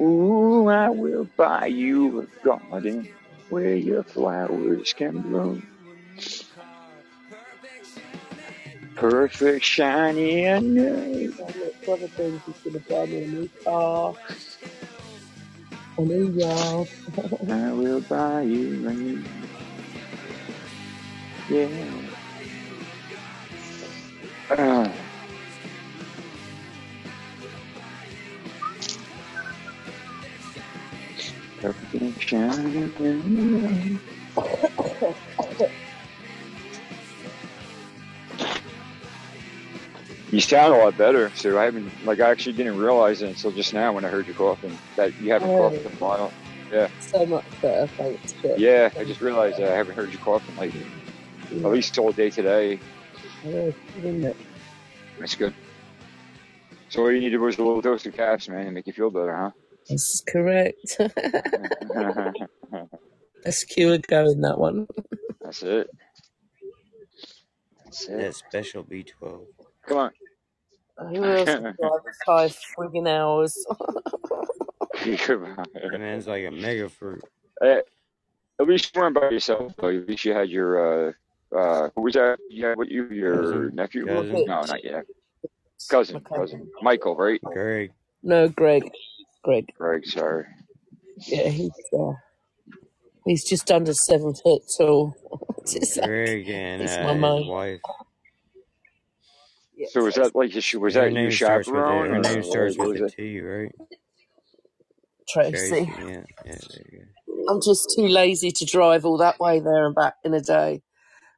[0.00, 3.08] Ooh, I will buy you a garden
[3.48, 5.62] where your flowers can bloom.
[8.98, 11.34] Perfect, shiny, and new.
[11.40, 14.14] Oh, look, brother thing is to buy me a new car,
[15.98, 16.88] a new yard.
[17.50, 19.24] I will buy you a new.
[21.48, 22.10] Yeah.
[24.50, 24.92] Ah.
[31.60, 34.00] Perfect, shiny, and new.
[40.30, 41.30] You sound a lot better.
[41.34, 44.26] So I haven't, like, I actually didn't realize it until just now when I heard
[44.26, 45.98] you coughing that you haven't Oh, coughed in a oh.
[45.98, 46.32] while.
[46.70, 46.88] Yeah.
[47.00, 48.34] so much better, thanks.
[48.42, 50.84] But, Yeah, I just realized that I haven't heard you coughing lately.
[51.44, 51.72] At mm.
[51.72, 52.78] least all day today.
[53.42, 54.36] I know, isn't it?
[55.18, 55.54] That's good.
[56.90, 59.10] So all you needed was a little dose of caps, man, to make you feel
[59.10, 59.50] better, huh?
[59.88, 60.98] This is correct.
[61.94, 62.32] huh?
[63.44, 64.86] Let's cue a go in that one.
[65.40, 65.88] That's it.
[67.84, 68.34] That's That it.
[68.34, 69.46] special B12.
[69.88, 70.10] Come on.
[71.14, 73.56] Who else can drive for five friggin' hours?
[75.04, 77.22] That man's like a mega fruit.
[77.62, 77.80] Eh,
[78.60, 79.88] At least you weren't by yourself, though.
[79.88, 81.12] At least you had your, uh,
[81.56, 82.38] uh, who was that?
[82.50, 83.74] You had what, you, your Cousin.
[83.74, 84.06] nephew?
[84.06, 84.44] Cousin.
[84.46, 85.04] No, not yet.
[85.88, 86.34] Cousin, Okay.
[86.36, 86.68] cousin.
[86.82, 87.40] Michael, right?
[87.42, 87.92] Greg.
[88.22, 88.90] No, Greg.
[89.44, 89.72] Greg.
[89.76, 90.46] Greg, sorry.
[91.26, 92.12] Yeah, he's uh,
[93.24, 95.16] he's just under seven foot tall.
[95.68, 97.48] Just- Greg and uh, my his mind.
[97.48, 97.80] wife.
[99.78, 102.10] Yeah, So was that like, she was Her that your name starts with a, chaperone?
[102.10, 103.14] her Or name starts what with was a it?
[103.16, 103.72] T, right?
[105.28, 105.86] Tracy.
[105.88, 105.92] Tracy.
[105.96, 107.04] Yeah, yeah, there you go.
[107.48, 110.82] I'm just too lazy to drive all that way there and back in a day.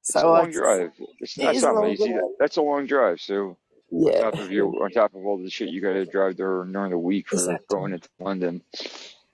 [0.09, 0.93] It's a So I long drive.
[1.21, 2.13] It's it not is a not long lazy.
[2.13, 2.23] drive.
[2.39, 3.21] That's a long drive.
[3.21, 3.59] So
[4.05, 6.37] on Yeah, top of your, on top of all the shit you got to drive
[6.37, 7.67] there during the week for exactly.
[7.69, 8.63] going into London,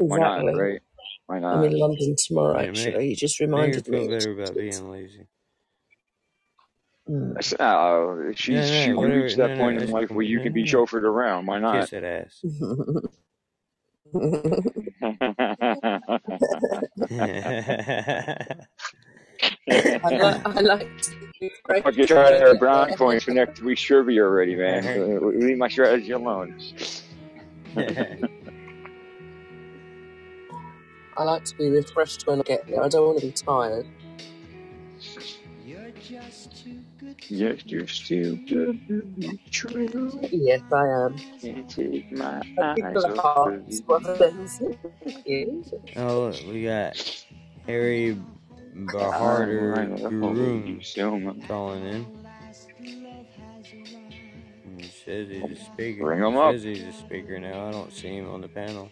[0.09, 0.47] why not?
[0.47, 0.53] Exactly.
[0.53, 0.81] Right?
[1.27, 1.57] Why not?
[1.57, 3.11] I'm in London tomorrow, Yeah, actually.
[3.11, 4.09] You just make her reminded feel me.
[4.09, 5.27] better about being lazy.
[7.09, 7.37] Mm.
[7.61, 9.29] Uh, she's No, she no, will whatever.
[9.37, 11.47] that no, point in life where you No, can be chauffeured around.
[11.47, 11.81] Why not?
[11.81, 12.43] Kiss that ass.
[19.69, 23.25] I like, I like to be Fuck, frank you're trying to with earn brownie points
[23.25, 24.87] for next week's trivia already, man.
[25.13, 25.23] Alright.
[25.37, 26.59] Leave my strategy alone.
[31.19, 32.83] I like to be refreshed when I get there.
[32.83, 33.87] I don't want to be tired.
[37.29, 38.71] Yes, you're still good
[39.53, 40.12] true.
[40.33, 41.17] Yes, I am.
[41.43, 43.47] Can't take my I eyes the off heart.
[43.47, 43.85] of you.
[43.87, 44.61] What things?
[45.05, 45.64] Thank you.
[45.97, 46.97] oh, look, we got
[47.67, 48.19] Harry
[49.73, 51.37] I Baharder love you Groom so much.
[51.49, 52.09] calling in.
[54.79, 56.07] He says he's a speaker.
[56.07, 56.57] Bring He him up.
[56.57, 57.69] says he's a speaker now.
[57.69, 58.91] I don't see him on the panel.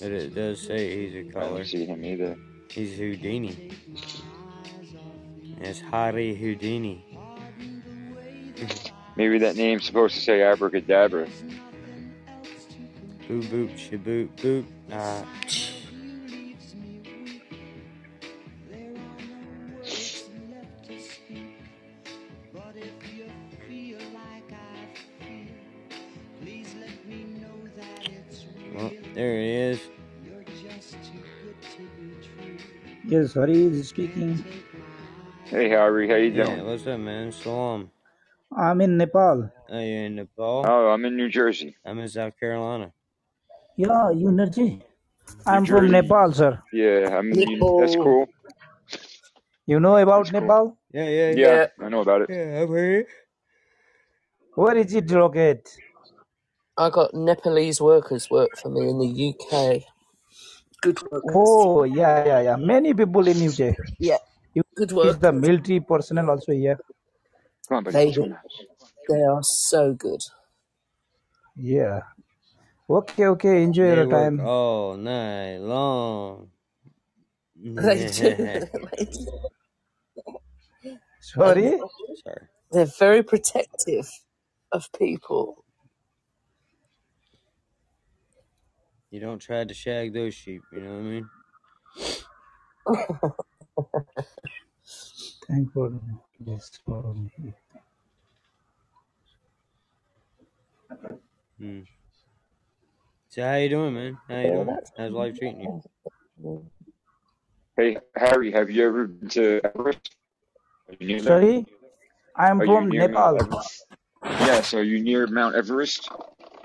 [0.00, 1.48] But it does say he's a I caller.
[1.48, 2.36] don't see him either.
[2.70, 3.58] He's Houdini.
[5.60, 7.04] It's Harry Houdini.
[9.16, 11.28] Maybe that name's supposed to say abracadabra.
[13.28, 14.64] Boop boop shaboop boop.
[14.92, 15.24] Ah.
[28.74, 29.80] Well, there he is.
[33.06, 34.44] Yes, Hari is speaking.
[35.44, 36.66] Hey, Harry, how you Yeah, doing?
[36.66, 37.30] what's up, man?
[37.32, 37.90] Salam.
[38.56, 39.50] I'm in Nepal.
[39.70, 40.64] Oh, Are you in Nepal?
[40.66, 41.76] Oh, I'm in New Jersey.
[41.84, 42.92] I'm in South Carolina.
[43.76, 44.82] Yeah, you Nerji.
[45.46, 46.62] New I'm from Nepal, sir.
[46.72, 47.32] Yeah, I'm.
[47.32, 48.04] You, that's Nepal.
[48.04, 48.26] cool.
[49.66, 50.42] You know about That's cool.
[50.42, 50.78] Nepal?
[50.92, 51.36] Yeah, yeah, yeah.
[51.36, 52.30] Yeah, Yeah, I know about it.
[52.30, 53.06] Yeah, I've heard it.
[54.54, 55.66] Where is it located?
[56.76, 59.82] I got Nepalese workers work for me in the UK.
[60.82, 61.34] Good workers.
[61.34, 62.56] Oh, yeah, yeah, yeah.
[62.56, 63.76] Many people in UK.
[63.98, 64.18] Yeah,
[64.54, 66.78] You good is the military personnel also here.
[67.68, 67.98] Come on, buddy.
[67.98, 68.42] They Let's go now.
[69.08, 70.22] they are so good.
[71.56, 72.02] Yeah.
[72.90, 73.62] Okay, okay.
[73.64, 74.40] Enjoy They your work time.
[74.40, 76.50] all night long.
[77.76, 78.34] They do.
[78.96, 79.40] They do.
[81.20, 81.84] Sorry?
[82.14, 82.46] Sorry.
[82.72, 84.08] They're very protective
[84.72, 85.64] of people.
[89.10, 91.30] You don't try to shag those sheep, you know what I mean?
[95.48, 96.00] Thank God.
[96.42, 97.54] Yes, for me.
[101.58, 101.80] Hmm.
[103.28, 104.18] So how you doing, man?
[104.28, 104.76] How you doing?
[104.96, 106.64] How's life treating you?
[107.76, 110.16] Hey, Harry, have you ever been to Everest?
[110.88, 111.40] Are you near there?
[111.40, 111.66] Sorry?
[112.36, 113.38] I'm from Nepal.
[114.22, 114.74] Yes.
[114.74, 116.10] Are you near Mount Everest?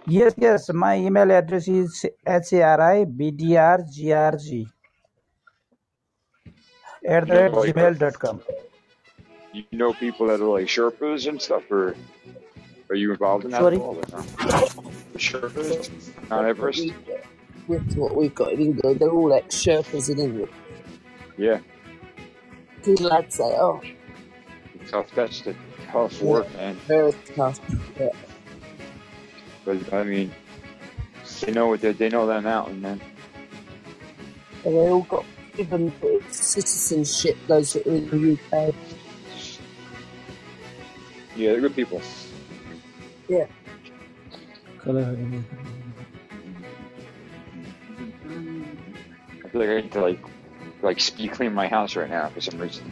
[0.06, 0.70] Yes, yes.
[0.74, 3.08] My email address is haribdrgrg
[7.06, 8.42] at the You know, rate gmail.com.
[9.54, 11.96] you know people that are like Sherpas and stuff, or
[12.90, 13.98] are you involved in that at all?
[13.98, 14.18] Or no?
[14.18, 14.26] Um,
[15.16, 16.94] Sherpas, Mount Everest.
[17.68, 19.00] with what we've got in England.
[19.00, 20.52] They're all ex Sherpas in England.
[21.38, 21.60] Yeah,
[22.84, 23.82] Good lads they are.
[23.82, 23.82] Oh.
[24.88, 25.12] tough.
[25.16, 25.56] That's the
[25.92, 26.76] tough work, man.
[26.88, 27.60] very tough.
[28.00, 28.10] Yeah.
[29.66, 30.32] But I mean,
[31.42, 33.02] they know what they they know that mountain, man.
[34.66, 35.26] And they all got
[35.56, 35.94] given
[36.32, 38.76] citizenship, those that are in the UK.
[41.40, 42.02] Yeah, they're good people.
[43.30, 43.46] Yeah.
[44.80, 45.18] Color.
[49.46, 50.20] I feel like I need to like
[50.82, 52.92] like speed clean my house right now for some reason.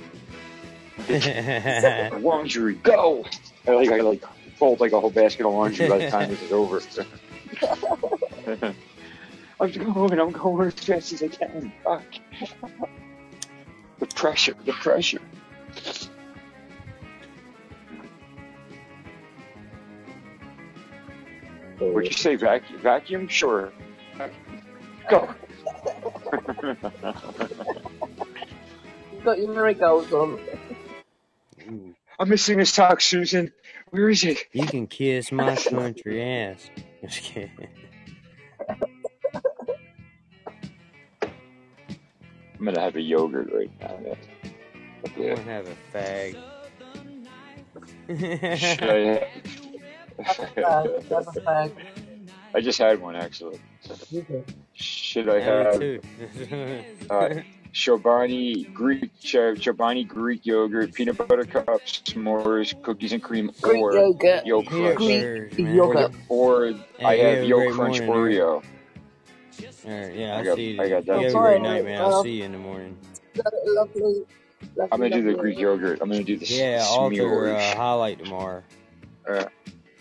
[2.24, 3.26] laundry, go!
[3.68, 4.24] I like I like
[4.56, 6.82] fold like a whole basket of laundry by the time this is over.
[9.60, 11.74] I'm going, I'm going as fast as I can.
[11.84, 12.06] Fuck.
[14.00, 15.20] The pressure, the pressure.
[21.80, 22.80] Would you say vacuum?
[22.82, 23.28] Vacuum?
[23.28, 23.72] Sure.
[25.10, 25.30] Go.
[29.24, 30.40] Got your marigolds on.
[31.70, 33.52] Ooh, I'm missing this talk, Susan.
[33.92, 34.40] Where is it?
[34.52, 36.70] you can kiss my country ass.
[37.02, 37.68] Just kidding.
[42.60, 44.00] I'm gonna have a yogurt right now.
[44.04, 44.16] Yeah.
[45.06, 46.36] I'm gonna have a fag.
[48.58, 48.98] Should I?
[48.98, 49.57] Have
[50.20, 51.04] a fag.
[51.10, 51.72] Have a fag.
[52.56, 53.60] I just had one actually.
[54.74, 56.50] Should I Yeah, me have
[57.10, 57.30] uh,
[57.74, 63.94] Chobani Greek Ch- Chobani Greek yogurt, peanut butter cups, s'mores, cookies and cream, Greek or
[63.94, 64.46] yogurt.
[64.46, 65.76] YoCrunch, Greek first, man.
[65.76, 66.12] yogurt.
[66.30, 68.64] or Hey, I have have YoCrunch morning, Oreo.
[69.86, 70.82] Alright, yeah, I I'll got, see you.
[70.82, 72.02] I got You have a great night, man.
[72.02, 72.98] I'll see you in the morning.
[73.36, 74.26] lovely,
[74.76, 75.34] lovely, I'm gonna do the.
[75.34, 76.00] Greek yogurt.
[76.02, 78.64] I'm gonna do the s- Yeah, alter uh, highlight tomorrow.
[79.30, 79.46] Uh,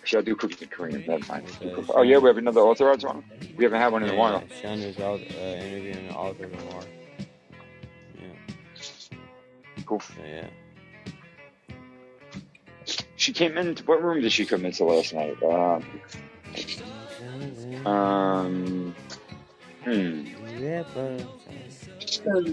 [0.07, 1.05] should I do cookies and cream?
[1.07, 1.47] Never mind.
[1.61, 3.25] Okay, Oh yeah, we have another author authorized one.
[3.57, 4.43] We haven't had one in a Yeah, while.
[4.61, 6.85] Sean is out, uh, interviewing the author tomorrow.
[8.21, 8.55] Yeah,
[9.85, 10.01] Cool.
[10.01, 10.47] so yeah.
[13.17, 13.77] She came in.
[13.87, 15.37] What room did she come into last night?
[15.43, 15.85] Um,
[17.85, 18.95] um,
[19.83, 20.27] hmm.
[20.61, 21.25] Yeah, but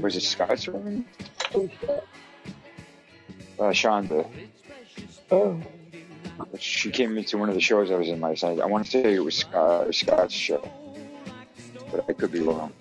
[0.02, 1.06] Was it Scott's room?
[3.60, 4.28] Uh, Shonda.
[5.30, 5.62] Oh,
[6.60, 8.60] She came into one of the shows I was in last night.
[8.60, 10.70] I want to say it was Scott, Scott's show,
[11.92, 12.72] but I could be wrong.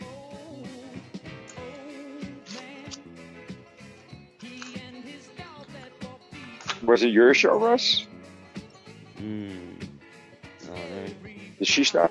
[6.83, 8.07] Was it your show, Russ?
[9.19, 9.73] mm.
[11.59, 12.11] Did she stop?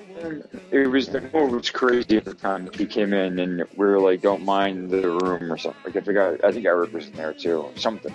[0.70, 3.84] It was the it was crazy at the time that she came in, and we
[3.84, 5.82] were like, "Don't mind the room" or something.
[5.84, 6.42] Like I forgot.
[6.42, 7.68] I think Eric was in there too.
[7.76, 8.14] Something.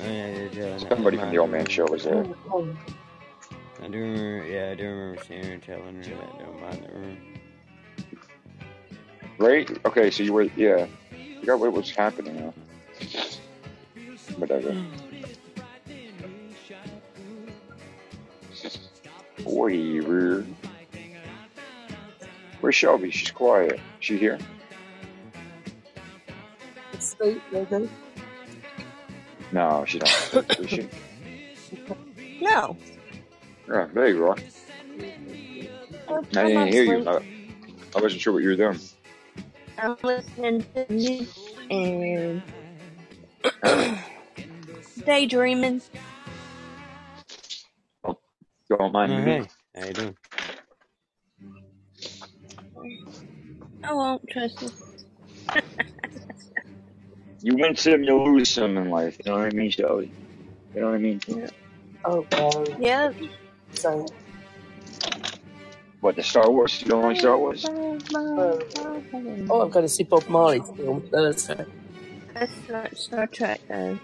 [0.00, 2.26] Oh, yeah, yeah, yeah, Somebody from the old man show was there.
[3.82, 6.92] I do remember, yeah, I do remember seeing her telling her that don't mind the
[6.92, 7.18] room.
[9.38, 9.70] Right?
[9.84, 10.86] Okay, so you were, yeah.
[11.12, 12.54] I forgot what was happening now.
[14.36, 14.72] Whatever.
[19.44, 20.44] Whatever.
[22.60, 23.10] Where's Shelby?
[23.10, 23.78] She's quiet.
[24.00, 24.38] She here?
[26.98, 27.90] Sleep, maybe.
[29.52, 30.10] No, she don't.
[30.58, 30.88] Is she?
[32.40, 32.76] No.
[33.68, 34.36] Yeah, there you are.
[36.08, 37.08] Oh, I I'm didn't not hear you.
[37.08, 37.18] I,
[37.96, 38.78] I wasn't sure what you were doing.
[39.78, 41.28] I'm listening to music
[41.70, 42.42] and
[45.06, 45.82] daydreaming.
[48.04, 48.18] Oh,
[48.68, 49.22] don't mind Oh, me.
[49.22, 49.48] hey,
[49.80, 50.16] how you doing?
[53.84, 54.70] I won't trust you.
[57.44, 59.18] You win some, you lose some in life.
[59.24, 60.14] You know what I mean, Shelby?
[60.74, 61.20] You know what I mean?
[62.04, 62.64] Oh, no.
[62.78, 63.12] Yeah.
[63.74, 64.14] So,
[66.00, 66.82] What, the Star Wars?
[66.82, 67.72] You don't like Star Wars?
[68.38, 68.64] oh,
[69.50, 71.66] oh, I'm going to see Bob Marley film Thursday.
[72.34, 74.00] That's not Star Trek, though.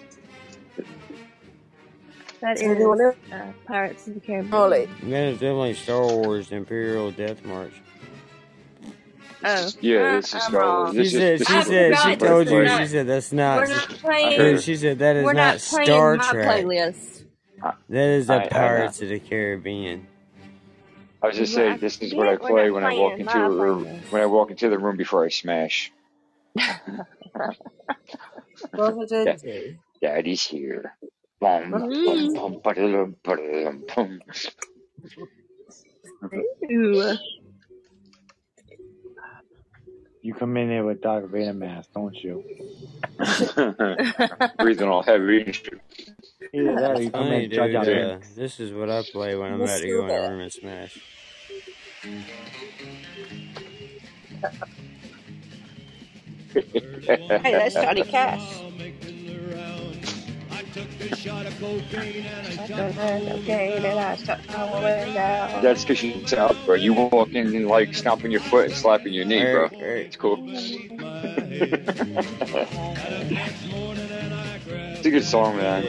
[2.42, 3.16] That Is anyone is else?
[3.32, 4.50] uh, Pirates of the Caribbean.
[4.50, 4.88] Marley.
[5.02, 7.82] That is definitely Star Wars Imperial Death March.
[9.44, 10.92] Oh, Yeah, this is I'm Star Wars.
[10.92, 10.96] wrong.
[10.96, 13.08] She This is, said, this she is, said, she is told you, We're she said,
[13.08, 14.36] that's We're not, not playing.
[14.36, 14.64] heard.
[14.64, 16.44] she said, that is We're not not playing Star my Trek.
[16.44, 17.24] playlist.
[17.90, 18.90] That is the I, I know.
[18.90, 20.08] Pirates of the Caribbean.
[21.22, 23.18] I was just Well, saying, I this is what I we're play when I walk
[23.18, 23.88] playing into my a room.
[23.88, 24.06] playlist.
[24.10, 25.92] When I walk into the room before I smash.
[28.74, 29.76] What did Da- I?
[30.02, 30.96] Daddy's here.
[31.40, 32.34] Boom, boom, Mm.
[32.34, 34.22] boom, ba-da-dum, ba-da-dum, boom.
[36.70, 37.16] Ooh.
[40.22, 42.44] You come in there with Darth Vader mask, don't you?
[44.58, 45.54] Breathing all heavy.
[46.52, 47.72] Either that or you come Funny, in dude.
[47.72, 48.06] Jar Yeah.
[48.06, 50.40] Uh, this is what I play when I'm Let's about to go in a room
[50.40, 50.98] and smash.
[56.52, 58.62] Hey, that's Johnny Cash.
[65.62, 66.74] That's because you south, bro.
[66.76, 69.62] You walk in and like stomping your foot and slapping your knee, bro.
[69.62, 70.06] Eric, Eric.
[70.06, 70.38] It's cool.
[74.92, 75.84] it's a good song, man.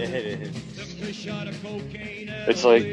[2.47, 2.83] It's like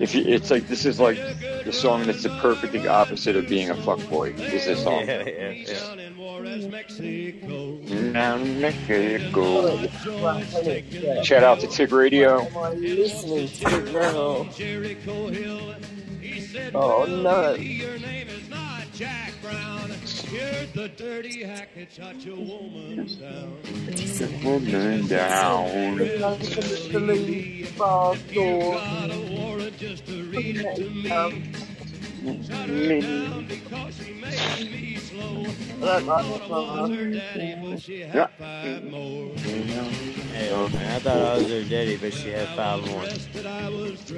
[0.00, 1.18] If you, it's like this is like
[1.64, 4.38] the song that's the perfect opposite of being a fuckboy.
[4.38, 5.06] Is this song?
[5.06, 5.94] Yeah, yeah, yeah.
[8.12, 9.42] Now Mexico.
[9.42, 10.84] Oh, it's right, isn't it?
[10.90, 11.22] Yeah.
[11.22, 12.42] Shout out to Tig Radio.
[12.42, 14.46] Am I listening to it now?
[16.74, 17.56] Oh no.
[24.44, 25.98] Woman down.
[29.78, 31.18] The lead bar door.
[31.18, 31.42] Um,
[35.80, 37.12] I don't like that one.
[37.86, 38.26] Yeah.
[38.38, 38.80] Hey,
[40.50, 43.04] man, I thought I was her daddy, but she had five more.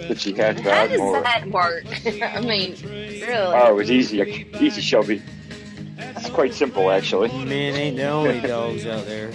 [0.08, 1.20] But she had How five does more.
[1.22, 1.84] that work?
[2.22, 3.22] I mean, really?
[3.26, 4.46] Oh, it was easy.
[4.58, 5.20] Easy, Shelby.
[5.98, 7.28] It's quite simple, actually.
[7.44, 9.30] Man, ain't the only dogs out there.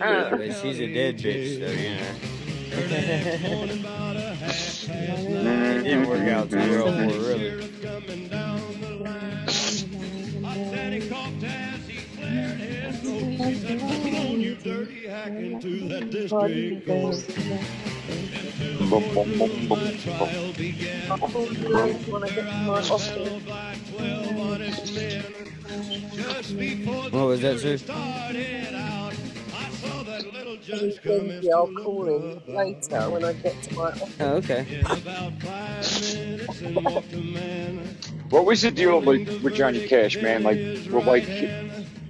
[0.00, 2.12] Uh, But she's a dead bitch, so you know.
[4.92, 7.62] it didn't work out too well for her, really.
[27.10, 28.91] What was that, sir?
[31.04, 34.16] Maybe I'll call him later when I get to my office.
[34.20, 34.82] Oh, okay.
[38.30, 40.42] What was the deal with, with Johnny Cash, man?
[40.42, 40.58] Like,
[40.90, 41.28] well, like,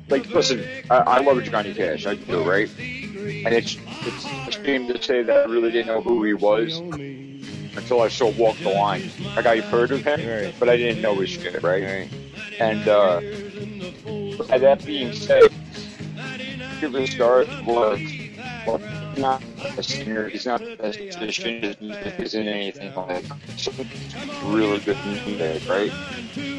[0.08, 2.70] like, listen, I, I love Johnny Cash, I do, right?
[2.78, 4.24] And it's it's
[4.56, 6.78] a shame to say that I really didn't know who he was
[7.76, 9.10] until I saw Walk the Line.
[9.36, 10.54] Like, I heard of him, Right.
[10.60, 11.82] but I didn't know his shit, right?
[11.82, 12.10] Alright.
[12.60, 13.20] And uh,
[14.46, 15.50] by that being said,
[16.82, 18.00] River Star was
[18.66, 18.80] well,
[19.16, 19.42] not
[19.76, 20.28] a singer.
[20.28, 21.62] He's not the best musician.
[21.62, 23.26] His music isn't anything like
[24.42, 25.92] really good music, right?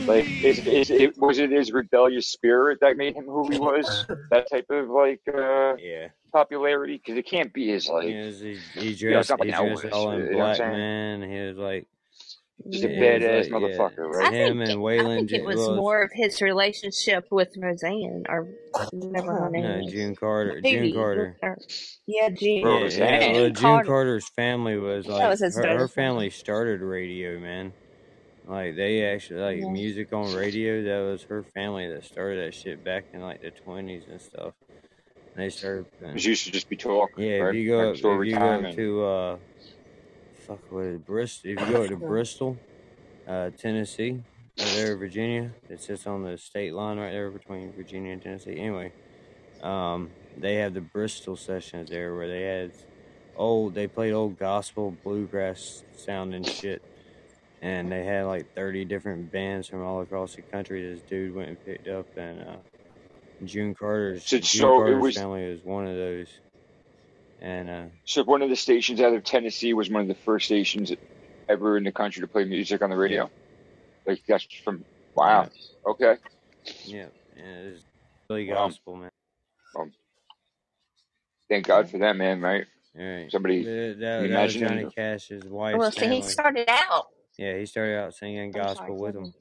[0.07, 4.05] Like, is, is it was it his rebellious spirit that made him who he was?
[4.31, 6.09] That type of like uh, Yeah.
[6.31, 6.97] popularity?
[6.97, 10.11] Because it can't be his like He, he, dressed, not like he dressed Elvis, all
[10.11, 11.21] in know what I'm black, man.
[11.21, 11.87] He was like,
[12.69, 13.67] just a Yeah, badass it's like- yeah.
[13.77, 14.33] motherfucker, I right?
[14.33, 18.47] him think, and I think it was well, more of his relationship with Roseanne, or
[18.91, 19.91] whatever her name No, is.
[19.91, 20.61] June Carter.
[20.61, 21.35] June Carter.
[22.07, 22.61] yeah, June.
[22.61, 23.85] Yeah, yeah, June well, June Carter.
[23.87, 27.73] Carter's family was That like was his her, her family started radio, man.
[28.45, 29.69] Like they actually like Yeah.
[29.69, 30.83] music on radio.
[30.83, 34.53] That was her family that started that shit back in like the twenties and stuff.
[35.35, 35.85] And they started.
[36.01, 37.55] It used to just be talk, Yeah, right?
[37.55, 39.37] if you go Like up, if story you go time up and to uh,
[40.47, 41.51] fuck what is Bristol?
[41.51, 42.57] If you go to Bristol,
[43.27, 44.21] uh, Tennessee,
[44.59, 48.57] right there, Virginia, it sits on the state line right there between Virginia and Tennessee.
[48.59, 48.91] Anyway,
[49.61, 52.71] um, they have the Bristol sessions there where they had
[53.35, 56.81] old, they played old gospel bluegrass sounding shit,
[57.61, 60.81] and they had like thirty different bands from all across the country.
[60.93, 62.55] This dude went and picked up, and uh,
[63.45, 66.27] June Carter's So- June so Carter's was- family was one of those,
[67.43, 67.85] and uh.
[68.05, 70.91] So one of the stations out of Tennessee was one of the first stations
[71.49, 73.29] ever in the country to play music on the radio.
[74.07, 75.49] Like that's from wow.
[75.87, 76.15] Okay.
[76.85, 77.07] Yeah,
[77.37, 77.83] yeah, it's
[78.29, 78.67] really Wow.
[78.69, 79.11] gospel, man.
[81.49, 82.65] Thank God for that man, right?
[82.97, 83.31] All right.
[83.31, 87.07] Somebody That, that, you that was Johnny him- Cash's wife's Well, see, he started out.
[87.37, 89.33] yeah, he started out singing I'm sorry, gospel with go him.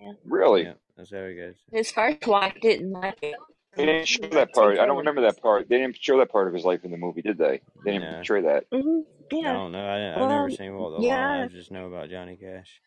[0.00, 0.64] Yeah, really.
[0.64, 1.54] yeah, that's how it goes.
[1.72, 3.36] His first wife didn't like it.
[3.76, 4.78] They didn't show that part.
[4.78, 5.68] I don't remember that part.
[5.68, 7.62] They didn't show that part of his life in the movie, did they?
[7.84, 8.10] They didn't No.
[8.10, 8.66] portray that.
[8.72, 9.00] hmm
[9.42, 9.86] I don't know.
[9.86, 11.14] I, I've Well, never seen Walk the yeah.
[11.16, 11.42] Line.
[11.44, 12.80] I just know about Johnny Cash.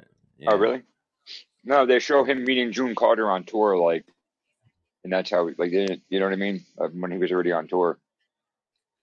[0.00, 0.04] Uh,
[0.38, 0.50] Yeah.
[0.52, 0.82] Oh, really?
[1.64, 4.06] No, they show him meeting June Carter on tour, like,
[5.04, 6.64] and that's how, like, they didn't, you know what I mean?
[6.76, 7.98] When he was already on tour.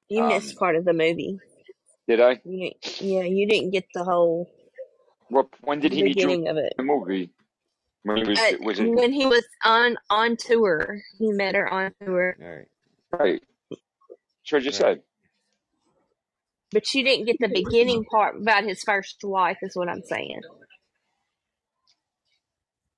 [0.09, 1.39] You Um, missed part of the movie.
[2.07, 2.41] Did I?
[2.45, 2.71] You
[3.01, 4.49] yeah, you didn't get the whole
[5.29, 5.47] What?
[5.61, 6.73] When did he meet June of it.
[6.77, 7.31] the movie?
[8.03, 11.71] When he was, Uh, was it when he was on on tour, he met her
[11.71, 12.67] on tour, All right.
[13.11, 13.41] right?
[14.43, 14.87] That's what I just Right.
[14.97, 15.03] said.
[16.71, 19.57] but you didn't get the beginning part about his first wife.
[19.63, 20.41] Is what I'm saying.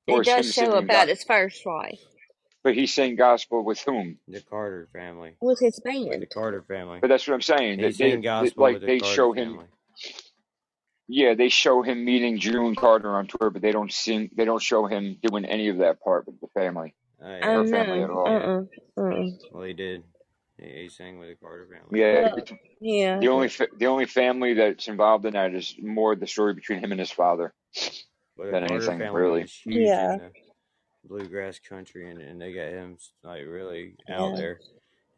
[0.08, 2.02] Or It does show singing about God, his first wife
[2.64, 4.20] but he sang gospel with whom?
[4.28, 5.38] The Carter family.
[5.42, 5.80] with his
[6.10, 6.28] With the.
[6.28, 7.00] Carter family.
[7.02, 7.80] But that's what I'm saying.
[7.80, 9.60] He That they, sang they, gospel like with the they Carter show him.
[11.08, 11.22] Family.
[11.22, 14.30] Yeah, they show him meeting June Carter on tour, but they don't sing.
[14.36, 17.54] They don't show him doing any of that part with the family, I yeah.
[17.54, 18.28] her family at all.
[18.28, 18.40] Uh
[19.02, 19.26] uh-uh, uh.
[19.52, 20.04] Well, he did.
[20.58, 22.00] He, he sang with the Carter family.
[22.00, 22.46] Yeah, Well,
[22.82, 23.20] yeah.
[23.20, 26.80] the only fa- the only family that's involved in that is more the story between
[26.80, 27.54] him and his father
[28.38, 29.42] But the than Carter anything family really.
[29.44, 30.18] is huge Yeah.
[31.04, 34.38] bluegrass country, and, and they got him like really out Yeah.
[34.38, 34.60] there.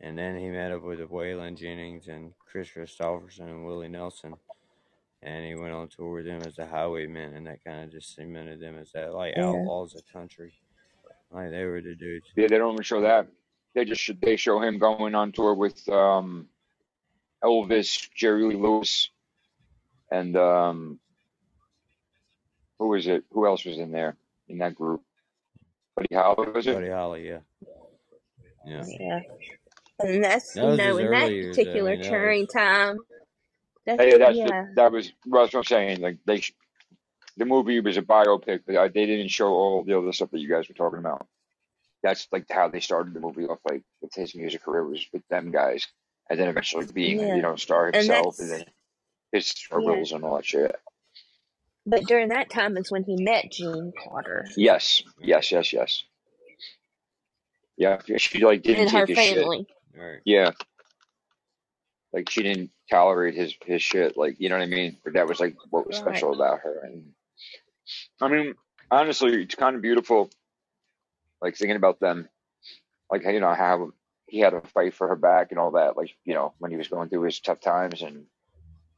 [0.02, 4.34] and then he met up with Waylon Jennings and Kris Kristofferson and Willie Nelson,
[5.24, 8.16] and he went on tour with them as the Highwaymen, and that kind of just
[8.16, 9.48] cemented them as that like Yeah.
[9.50, 10.54] outlaws of country.
[11.32, 12.28] Like they were the dudes.
[12.36, 13.28] Yeah, they don't even show that.
[13.74, 16.48] They just should they show him going on tour with um,
[17.44, 19.10] Elvis, Jerry Lee Lewis,
[20.12, 21.00] and um,
[22.80, 23.26] who was it?
[23.32, 24.16] Who else was in there
[24.48, 25.02] in that group?
[25.96, 26.76] Buddy Holly was it?
[26.76, 27.40] Buddy Holly, yeah,
[28.66, 28.84] yeah.
[29.00, 29.20] Yeah.
[30.00, 31.58] And that's That you know in that early years.
[31.58, 32.98] I particular mean, that touring was time.
[33.88, 34.48] That's Hey, that's yeah.
[34.48, 36.02] the, that was that's what I'm saying.
[36.02, 36.54] Like they, sh-
[37.38, 40.40] the movie was a biopic, but uh, they didn't show all the other stuff that
[40.42, 41.28] you guys were talking about.
[42.04, 43.60] That's like how they started the movie off.
[43.70, 45.88] Like with his music career was with them guys,
[46.30, 47.36] and then eventually being Yeah.
[47.38, 48.68] you know star And himself, and that's then
[49.34, 50.76] his struggles and all that shit.
[51.86, 56.04] but during that time is when he met June Carter Yes, yes, yes, yes.
[57.78, 59.38] Yeah, she like didn't and her take his shit.
[59.38, 59.68] family.
[59.98, 60.20] right.
[60.26, 60.52] Yeah,
[62.14, 64.18] like she didn't tolerate his his shit.
[64.18, 64.98] Like you know what I mean.
[65.04, 65.98] But that was like what was Right.
[65.98, 66.82] special about her.
[66.84, 67.14] And
[68.22, 68.56] I mean,
[68.92, 70.30] honestly, it's kind of beautiful.
[71.42, 72.30] Like thinking about them,
[73.12, 73.92] like you know how
[74.28, 75.98] he had a fight for her back and all that.
[75.98, 78.26] Like you know when he was going through his tough times and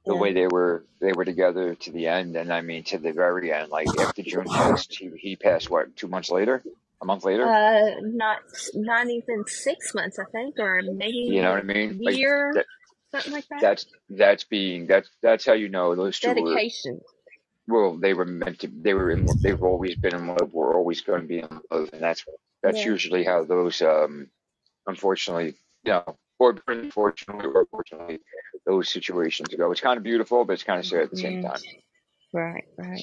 [0.08, 0.18] the Yeah.
[0.18, 2.36] way they were they were together to the end.
[2.38, 3.72] And I mean to the very end.
[3.72, 6.64] Like after June passed, he he passed what two months later,
[7.02, 7.48] a month later.
[7.48, 8.40] Uh, not
[8.76, 11.98] not even six months, I think, or maybe You know what I mean?
[12.06, 12.68] Like year, that.
[13.12, 13.62] Something like that.
[13.62, 17.02] That's that's being that's that's how you know those two were Dedication.
[17.68, 21.02] well they were meant to they were in they've always been in love we're always
[21.02, 22.26] going to be in love and that's
[22.64, 22.92] that's Yeah.
[22.92, 24.30] usually how those um
[24.88, 28.20] unfortunately you know or unfortunately or fortunately
[28.66, 31.42] those situations go it's kind of beautiful but it's kind of sad at the same
[31.42, 31.60] time
[32.32, 32.66] Right.
[32.78, 33.02] Right.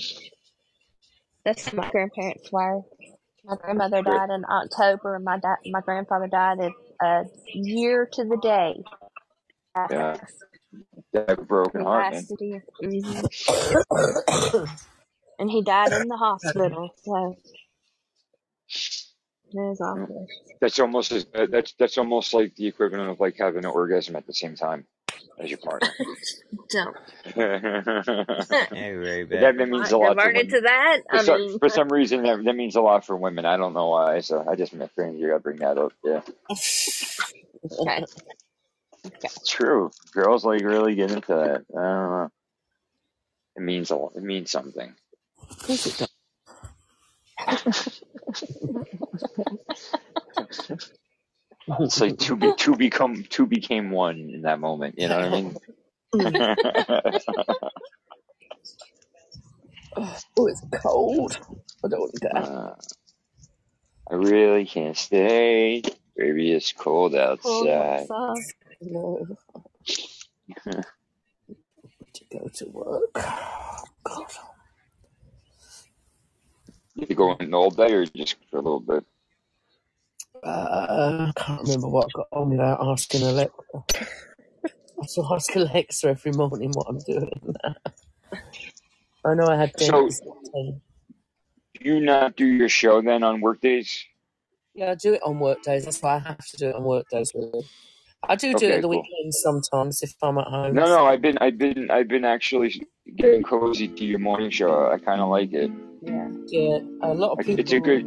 [1.45, 2.83] That's my grandparents were.
[3.45, 7.24] My grandmother died in October, and my da- my grandfather died a, a
[7.55, 8.74] year to the day
[9.90, 10.16] yeah
[11.12, 12.27] that a broken heart man.
[12.85, 13.27] Mm-hmm.
[15.39, 17.36] And he died in the hospital, so
[19.53, 20.27] it awful.
[20.61, 24.16] that's almost as uh, that's that's almost like the equivalent of like having an orgasm
[24.16, 24.86] at the same time
[25.39, 25.90] as your partner
[26.70, 26.97] Don't.
[28.73, 29.40] Hey, Ray, But back.
[29.40, 31.01] that, that means a lot to diverted women to that.
[31.11, 33.47] For I some, mean, for some reason, that, that means a lot for women.
[33.47, 34.20] I don't know why.
[34.20, 35.35] So I just meant for you.
[35.35, 35.93] I bring that up.
[36.05, 36.23] Yeah,
[37.81, 38.05] okay.
[39.07, 39.19] Okay.
[39.24, 39.91] it's true.
[40.12, 41.65] Girls like really get into that.
[41.70, 42.31] I don't know.
[43.57, 44.12] It means a lot.
[44.16, 44.95] It means something.
[45.51, 46.09] Of course it does.
[51.81, 54.99] It's like two be, two become two became one in that moment.
[54.99, 55.57] You know what I mean?
[60.39, 61.39] Oh, it's cold.
[61.85, 62.28] I don't want to go.
[62.28, 62.74] uh,
[64.11, 65.83] I really can't stay.
[66.16, 67.12] Baby, it's cold
[67.43, 68.09] Cold outside.
[68.81, 69.27] No,
[70.66, 73.12] to go to work.
[73.12, 74.27] God.
[76.94, 79.05] You go in all day or just for a little bit?
[80.43, 83.53] Uh, I can't remember what I got on without asking Alexa.
[83.74, 87.55] I have to ask Alexa every morning what I'm doing.
[89.24, 90.81] I know I had So, dentist at 10.
[91.74, 94.05] do you not do your show then on work days?
[94.74, 95.85] Yeah, I do it on work days.
[95.85, 97.32] That's why I have to do it on work days.
[97.35, 97.69] Really.
[98.28, 99.02] I do do it Okay, at the cool.
[99.02, 100.74] weekends sometimes if I'm at home.
[100.74, 102.86] No, no, I've been, I've been, I've been actually
[103.16, 104.90] getting cozy to your morning show.
[104.90, 105.70] I kind of like it.
[106.02, 106.28] Yeah.
[106.47, 108.05] yeah, a lot of Like, it's a good,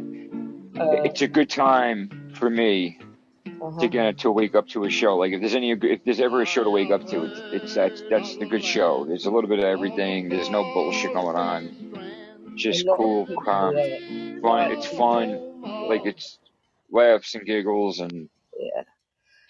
[0.78, 2.98] Uh, it's a good time for me
[3.44, 3.86] to uh-huh.
[3.88, 5.16] get to wake up to a show.
[5.16, 7.74] Like if there's any, if there's ever a show to wake up to, it's, it's
[7.74, 9.04] that's that's the good show.
[9.06, 10.28] There's a little bit of everything.
[10.28, 12.54] There's no bullshit going on.
[12.56, 13.74] Just cool, calm,
[14.42, 14.72] fun.
[14.72, 15.60] It's fun.
[15.88, 16.38] Like it's
[16.90, 18.28] laughs and giggles and
[18.58, 18.82] yeah.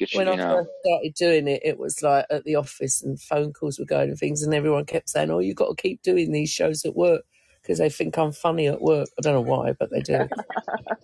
[0.09, 0.49] Get when you I know.
[0.49, 4.11] first started doing it, it was like at the office and phone calls were going
[4.11, 6.97] and things, and everyone kept saying, "Oh, you got to keep doing these shows at
[6.97, 7.23] work
[7.63, 10.31] because they think I'm funny at work." I don't know why, but they do.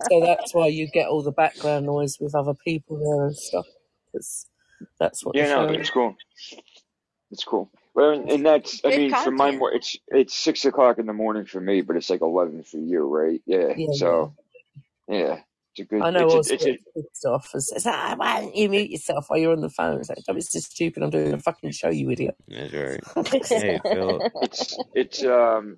[0.01, 3.67] so that's why you get all the background noise with other people there and stuff.
[4.13, 4.47] Because
[4.99, 6.15] that's what the Yeah, no, it's cool.
[7.31, 7.71] It's cool.
[7.95, 11.61] Well, and, and that's, I Good mean, for my—it's—it's six o'clock in the morning for
[11.61, 13.41] me, but it's like eleven for you, right?
[13.47, 13.75] Yeah.
[13.75, 13.93] Yeah, yeah.
[13.93, 14.35] So
[15.09, 15.41] yeah,
[15.77, 16.01] it's a good.
[16.01, 17.01] I know It's Oz a, it's gets a.
[17.01, 19.99] pissed off and says, ah, why don't you mute yourself while you're on the phone?
[19.99, 21.03] It's like, "Don't be so stupid.
[21.03, 22.35] I'm doing a fucking show, you idiot.
[22.47, 23.43] That's right.
[23.47, 24.31] Hey, Philip.
[24.41, 25.77] It's it's um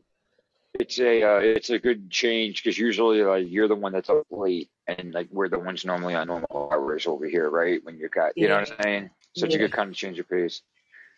[0.73, 4.25] it's a uh, it's a good change because usually like you're the one that's up
[4.29, 7.79] late and like we're the ones normally on normal hours over here, right?
[7.83, 9.09] When you're got, you know what I'm saying?
[9.35, 10.61] Such a good kind of change of pace.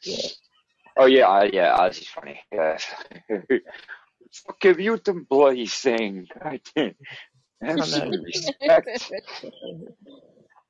[0.04, 0.28] yeah.
[0.98, 2.40] Oh yeah, I, yeah, Oz is funny.
[2.52, 2.78] Yeah.
[4.34, 6.28] Fuck you, the bloody thing.
[6.42, 6.86] God damn.
[6.86, 6.96] I Have
[7.70, 8.14] some know.
[8.26, 8.90] respect.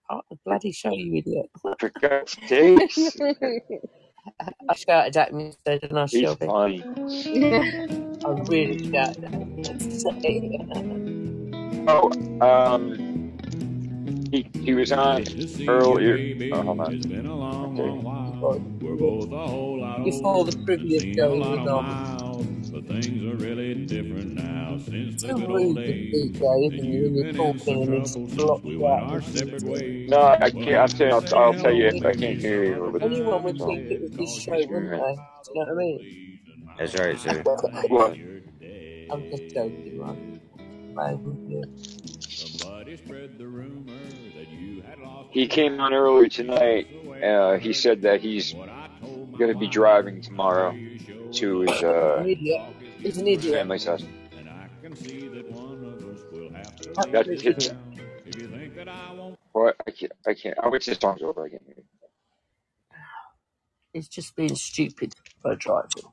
[0.09, 1.47] Oh, bloody bloody show, you idiot.
[1.79, 3.17] For God's sakes,
[4.69, 6.45] I shouted at him instead, didn't I, he's Shelby?
[6.45, 6.87] funny.
[8.25, 10.13] I really shouted at him instead.
[11.87, 12.11] Oh,
[12.41, 12.99] um,
[14.31, 15.25] he he was on
[15.67, 16.23] earlier.
[16.51, 16.95] Oh, hold on.
[17.77, 17.95] Okay.
[20.03, 21.85] Before the previous show, he was on.
[22.87, 26.31] But things are really different now since It's the so good old to days.
[26.31, 29.63] DJ, isn't it, when you're Things talking and it's troubles blocked we went our separate
[29.63, 30.09] ways.
[30.09, 30.75] No, I can't.
[30.75, 31.87] I'm saying I'll, I'll tell you.
[31.87, 32.89] I can't hear you.
[32.91, 34.97] But, Anyone would think it was his show, wouldn't they?
[34.97, 35.19] Do you know
[35.53, 36.39] what I mean?
[36.77, 37.43] That's right, sir.
[37.89, 38.11] what?
[39.11, 40.41] I'm just joking, man.
[40.93, 41.77] Man,
[42.29, 43.93] Somebody spread the rumor
[44.35, 46.87] that you had lost He came on earlier tonight.
[47.23, 50.75] Uh, he said that he's going to be driving tomorrow
[51.33, 52.61] to his uh, An idiot.
[52.99, 53.55] He's an his idiot.
[53.55, 54.03] family's house.
[54.37, 57.65] and I can see that one of us will have to That Absolute leave hits.
[57.67, 57.77] idiot.
[57.97, 58.05] town.
[58.25, 59.75] If you think that I won't What?
[59.87, 60.11] I can't.
[60.27, 60.57] I can't.
[60.61, 61.45] I wish this song's over.
[61.45, 61.75] I can't hear.
[61.77, 61.85] it.
[63.93, 65.13] He's just being stupid
[65.43, 66.03] by driving.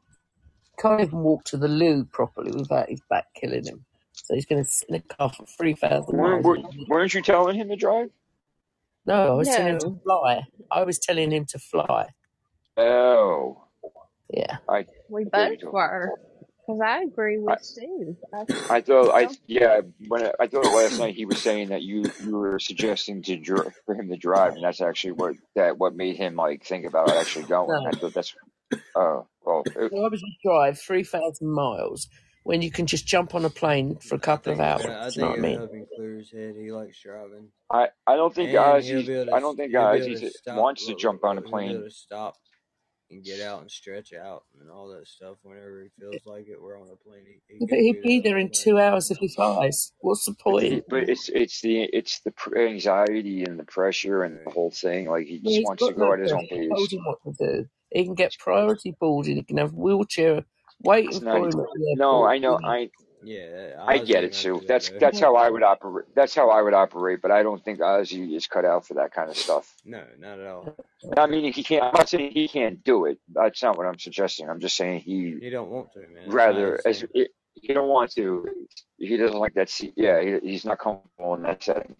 [0.81, 3.85] Can't even walk to the loo properly without his back killing him.
[4.13, 6.45] So he's going to sit in a car for 3,000 Weren't, miles.
[6.45, 8.11] weren't weren't you telling him to drive?
[9.07, 10.43] No, I was telling him to fly.
[10.73, 12.09] I was telling him to fly.
[12.77, 13.65] Oh,
[14.31, 14.59] Yeah.
[14.69, 14.87] I.
[15.09, 15.73] We I both told.
[15.73, 16.15] were.
[16.67, 18.17] Because I agree I, with Steve.
[18.35, 21.83] I, I thought I yeah when I, I thought last night he was saying that
[21.83, 25.79] you you were suggesting to dr- for him to drive and that's actually what that
[25.79, 27.85] what made him like think about actually going.
[27.85, 27.87] No.
[27.87, 28.35] I thought that's
[28.97, 32.09] oh well it, Why would you drive 3,000 miles
[32.45, 34.85] when you can just jump on a plane for a couple of hours?
[34.89, 35.59] uh, I Do you know think what I it'll mean?
[35.59, 36.57] help clear his head.
[36.57, 38.89] He likes driving, I I don't think guys.
[38.89, 40.57] he'll Ozzy be able to I s- don't think he'll be Ozzy able to stop.
[40.57, 41.85] wants to jump on a look, he'll be able plane.
[41.85, 42.37] to stop
[43.11, 46.61] and get out and stretch out and all that stuff whenever he feels like it.
[46.61, 47.25] We're on a plane.
[47.49, 49.93] He, he but he'd be there in two hours if he flies.
[50.01, 50.85] What's the point?
[50.89, 55.09] but it's it's the it's the anxiety and the pressure and the whole thing.
[55.09, 56.63] Like he just he's wants to go no at his own pressure.
[56.63, 56.93] I told pace.
[56.99, 57.33] him what to
[57.63, 57.69] do.
[57.91, 59.37] He can get priority boarding.
[59.37, 60.45] He can have wheelchair
[60.83, 61.37] waiting It's for not.
[61.39, 62.25] him at the No.
[62.25, 62.91] I know, I
[63.23, 64.63] Yeah, I get it, gonna Sue.
[64.69, 65.01] That's though.
[65.01, 66.07] that's how I would operate.
[66.15, 67.21] That's how I would operate.
[67.23, 69.75] But I don't think Ozzy is cut out for that kind of stuff.
[69.85, 70.77] No, not at all.
[71.17, 71.85] I mean, he can't.
[71.85, 73.19] I'm not saying he can't do it.
[73.33, 74.49] That's not what I'm suggesting.
[74.51, 76.31] I'm just saying he He don't want to, man.
[76.33, 77.09] Rather as thing.
[77.15, 78.47] it, he don't want to.
[78.99, 79.71] He doesn't like that.
[79.71, 81.97] se- Yeah, he, he's not comfortable in that setting.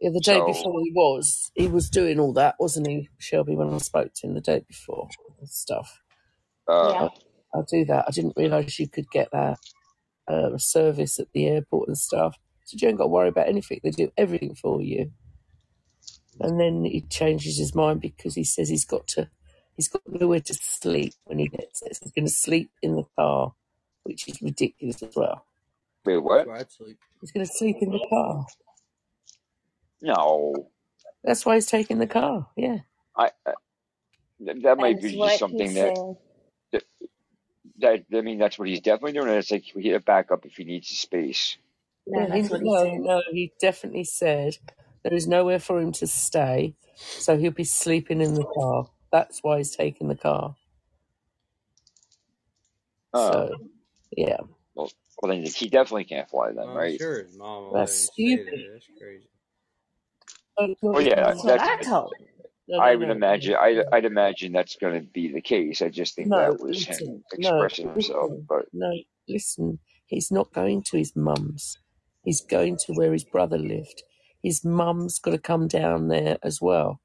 [0.00, 3.56] yeah, the day So before he was, he was doing all that, wasn't he, Shelby?
[3.56, 5.08] When I spoke to him the day before
[5.44, 6.02] stuff.
[6.68, 7.08] uh, Yeah.
[7.54, 8.06] I'll do that.
[8.08, 9.58] I didn't realise you could get that
[10.28, 12.36] uh, service at the airport and stuff.
[12.64, 13.80] So you don't got to worry about anything.
[13.82, 15.12] They do everything for you.
[16.40, 19.30] And then he changes his mind because he says he's got to,
[19.76, 21.92] he's got nowhere to sleep when he gets there.
[21.94, 23.54] So he's going to sleep in the car,
[24.04, 25.46] which is ridiculous as well.
[26.04, 26.46] wait, what?
[26.46, 26.98] where I'd sleep.
[27.20, 28.46] He's going to sleep in the car.
[30.02, 30.68] No,
[31.24, 32.48] That's why he's taking the car.
[32.56, 32.78] Yeah.
[33.16, 33.30] I.
[33.46, 33.52] I
[34.44, 36.16] th- that might That's be just something that, said.
[37.80, 39.28] That that I mean that's what he's definitely doing.
[39.30, 41.58] It's like he get a backup if he needs the space.
[42.06, 43.02] No, Yeah, he, that's what he no, said.
[43.02, 44.58] no, he definitely said
[45.04, 46.74] there is nowhere for him to stay,
[47.18, 48.90] so he'll be sleeping in the car.
[49.12, 50.56] That's why he's taking the car.
[53.14, 53.56] Oh, So,
[54.16, 54.38] yeah,
[54.74, 54.90] well,
[55.22, 57.00] well then he definitely can't fly then, Well, I'm right?
[57.00, 58.52] sure his mom will let him that's stay there.
[58.52, 58.66] stupid.
[58.74, 59.28] That's crazy.
[60.58, 61.44] No, it's not Well, his yeah, That's mum.
[61.44, 61.60] what that's.
[61.60, 62.28] I told him.
[62.68, 63.54] No, I would no, imagine.
[63.56, 65.82] I I'd imagine that's going to be the case.
[65.82, 66.38] I just think no.
[66.38, 68.30] that was him Listen, no, expressing himself.
[68.30, 68.92] listen, But no,
[69.28, 69.78] listen.
[70.06, 71.78] He's not going to his mum's.
[72.24, 74.02] He's going to where his brother lived.
[74.42, 77.00] His mum's got to come down there as well.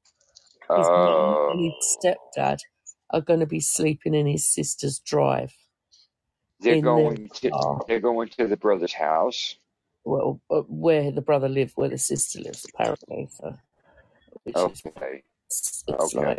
[0.68, 2.58] His mum uh, and his stepdad
[3.10, 5.52] are going to be sleeping in his sister's drive
[6.60, 7.80] they're going to car.
[7.88, 9.56] they're going to the brother's house.
[10.04, 13.28] Well, uh, where the brother lived, where the sister lives, apparently.
[13.30, 13.54] So,
[14.44, 16.20] which is Okay, it's, it's okay.
[16.26, 16.38] like,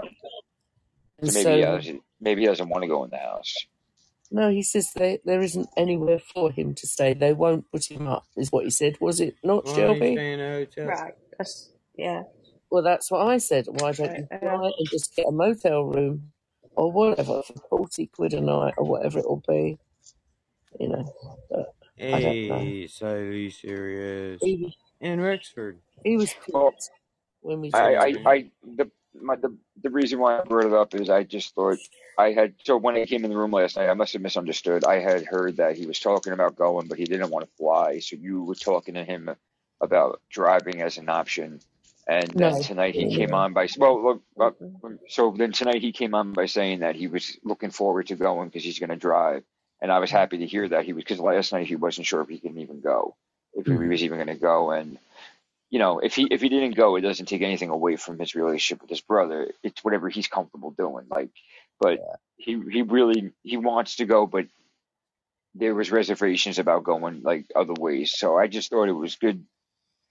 [1.20, 2.04] and So maybe he doesn't.
[2.22, 3.68] Maybe he doesn't want to go in the house.
[4.32, 7.14] no, he says they, there isn't anywhere for him to stay.
[7.14, 8.98] They won't put him up, is what he said.
[9.02, 10.14] Was it not, Why Shelby?
[10.14, 10.88] stay in a hotel?
[10.88, 11.14] Right.
[11.38, 12.24] That's, yeah.
[12.72, 13.68] Well, that's what I said.
[13.70, 16.32] Why don't you Uh, fly and just get a motel room
[16.76, 19.78] or whatever for forty quid a night or whatever it'll be?
[20.80, 21.16] You know,
[21.50, 21.76] but
[22.12, 22.60] I don't know.
[22.64, 24.42] Hey, so he's serious.
[24.42, 25.80] He In Rexford.
[26.04, 26.74] he was Well,
[27.42, 28.16] when we I, I.
[28.26, 31.80] I, the, my, the, the reason why I brought it up is I just thought
[32.18, 34.84] I had, so when I came in the room last night, I must have misunderstood.
[34.84, 38.00] I had heard that he was talking about going, but he didn't want to fly.
[38.00, 39.30] So you were talking to him
[39.82, 41.62] about driving as an option.
[42.08, 44.52] And then No, tonight he came on by, well, look, uh,
[45.08, 48.50] so then tonight he came on by saying that he was looking forward to going
[48.50, 49.44] because he's going to drive.
[49.82, 52.22] And I was happy to hear that he was, because last night he wasn't sure
[52.22, 53.16] if he can even go,
[53.54, 53.90] if he Mhm.
[53.90, 54.72] was even going to go.
[54.72, 54.98] And
[55.72, 58.36] you know, if he if he didn't go, it doesn't take anything away from his
[58.36, 59.52] relationship with his brother.
[59.64, 61.06] It's whatever he's comfortable doing.
[61.10, 61.30] Like,
[61.80, 62.00] but
[62.36, 64.48] he he really he wants to go, but
[65.56, 68.12] there was reservations about going like other ways.
[68.16, 69.46] So I just thought it was good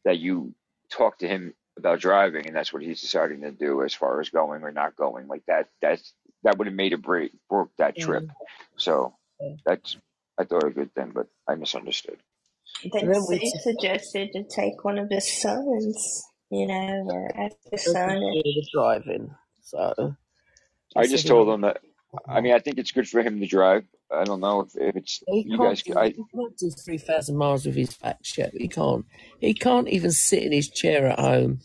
[0.07, 0.55] that you
[0.91, 4.31] talked to him about driving, and that's what he's deciding to do as far as
[4.31, 5.29] going or not going.
[5.29, 8.25] Like that that's that would have made a break broke that trip.
[8.25, 8.31] Mm.
[8.79, 9.15] So
[9.67, 9.99] that's
[10.39, 12.17] I thought a good thing, but I misunderstood.
[12.85, 17.31] They And then we they suggested to take one of his sons, you know, or
[17.37, 18.21] ask his son.
[18.21, 20.17] do the driving, so
[20.97, 21.81] I just told him that.
[22.29, 23.85] I mean, I think it's good for him to drive.
[24.11, 25.83] I don't know if, if it's He you can't guys.
[25.83, 28.53] do I he can't do three thousand miles with his fat ship.
[28.57, 29.07] He can't.
[29.41, 31.61] He can't even sit in his chair at home.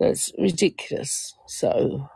[0.00, 1.34] That's ridiculous.
[1.46, 2.08] So,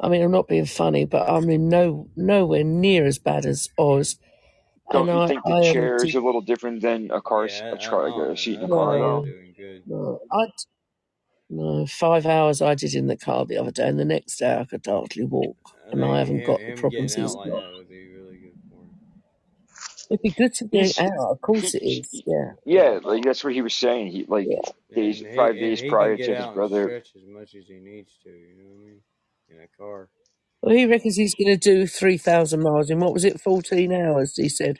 [0.00, 3.68] I mean, I'm not being funny, but I'm in no nowhere near as bad as
[3.78, 4.16] Oz.
[4.90, 7.48] Don't And you I, think the I chair is a little different than a car,
[7.48, 9.24] Yeah, a, I, I, car, like a seat in a I car think though?
[9.24, 10.46] you're No, no, I
[11.50, 14.56] no five hours I did in the car the other day, and the next day
[14.58, 15.56] I could hardly walk,
[15.86, 17.64] I and I haven't him, got the problems getting he's out like got.
[17.88, 18.90] be really good for him.
[20.10, 21.32] It'd be good to get He's out.
[21.32, 22.22] Of course it he, is.
[22.26, 24.08] Yeah, yeah, like that's what he was saying.
[24.12, 24.60] He like yeah.
[24.94, 26.84] days, And he five and days prior to his brother.
[26.84, 28.30] stretch as much as he needs to.
[28.30, 29.00] You know what I mean?
[29.50, 30.10] In a car.
[30.62, 33.92] Well, he reckons he's going to do three thousand miles in what was it, fourteen
[33.92, 34.36] hours?
[34.36, 34.78] He said,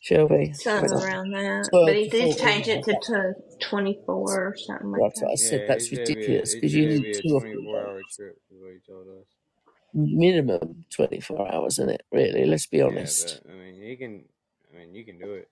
[0.00, 1.70] Shelby, Something Well, around that.
[1.70, 2.86] twelve But to he did fourteen change it hours.
[2.86, 5.36] to, to 24 or something like That's what I that.
[5.36, 5.64] said.
[5.64, 7.22] Yeah, That's he said it'd be a, ridiculous because said you it'd need be a
[7.22, 9.26] two or three 24 hour days, trip, is what he told us.
[9.94, 12.02] minimum twenty four hours, isn't it?
[12.12, 13.40] Really, let's be Yeah, honest.
[13.46, 14.24] but I mean, he can.
[14.74, 15.48] I mean, you can do it.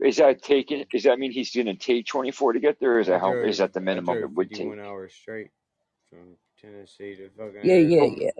[0.00, 0.84] Is that taking?
[0.92, 2.96] Does that mean he's going to take twenty four to get there?
[2.96, 3.38] Or is I that how?
[3.42, 3.60] Is drove.
[3.60, 4.76] that the I minimum drove it would take?
[4.76, 5.50] 51 hours straight
[6.10, 8.16] from Tennessee to fucking Yeah, yeah, Arizona.
[8.16, 8.30] yeah.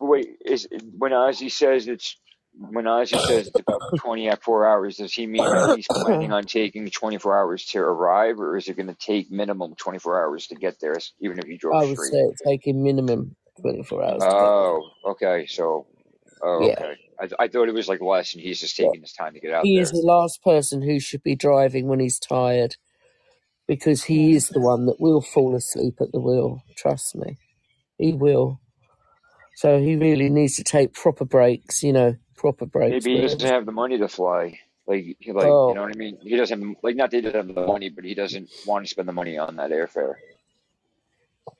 [0.00, 0.68] Wait, is
[0.98, 2.18] when Ozzy says it's
[2.54, 4.98] when Ozzy says it's about twenty four hours?
[4.98, 8.68] Does he mean that he's planning on taking twenty four hours to arrive, or is
[8.68, 11.80] it going to take minimum twenty four hours to get there, even if he drove
[11.80, 12.14] I would straight?
[12.14, 14.74] say it's taking minimum twenty four hours to get there.
[14.74, 15.46] Oh, okay.
[15.48, 15.86] So,
[16.42, 16.96] oh, Yeah, okay.
[17.20, 18.90] I I thought it was like less, and he's just yeah.
[18.90, 21.88] taking his time to get out He is the last person who should be driving
[21.88, 22.76] when he's tired
[23.68, 26.62] because he is the one that will fall asleep at the wheel.
[26.76, 27.38] Trust me,
[27.98, 28.60] he will.
[29.58, 33.04] So he really needs to take proper breaks, you know, proper breaks.
[33.04, 34.60] Maybe he doesn't have the money to fly.
[34.86, 36.16] Like, he like, you oh, know what I mean?
[36.22, 38.88] He doesn't like not that he doesn't have the money, but he doesn't want to
[38.88, 40.14] spend the money on that airfare.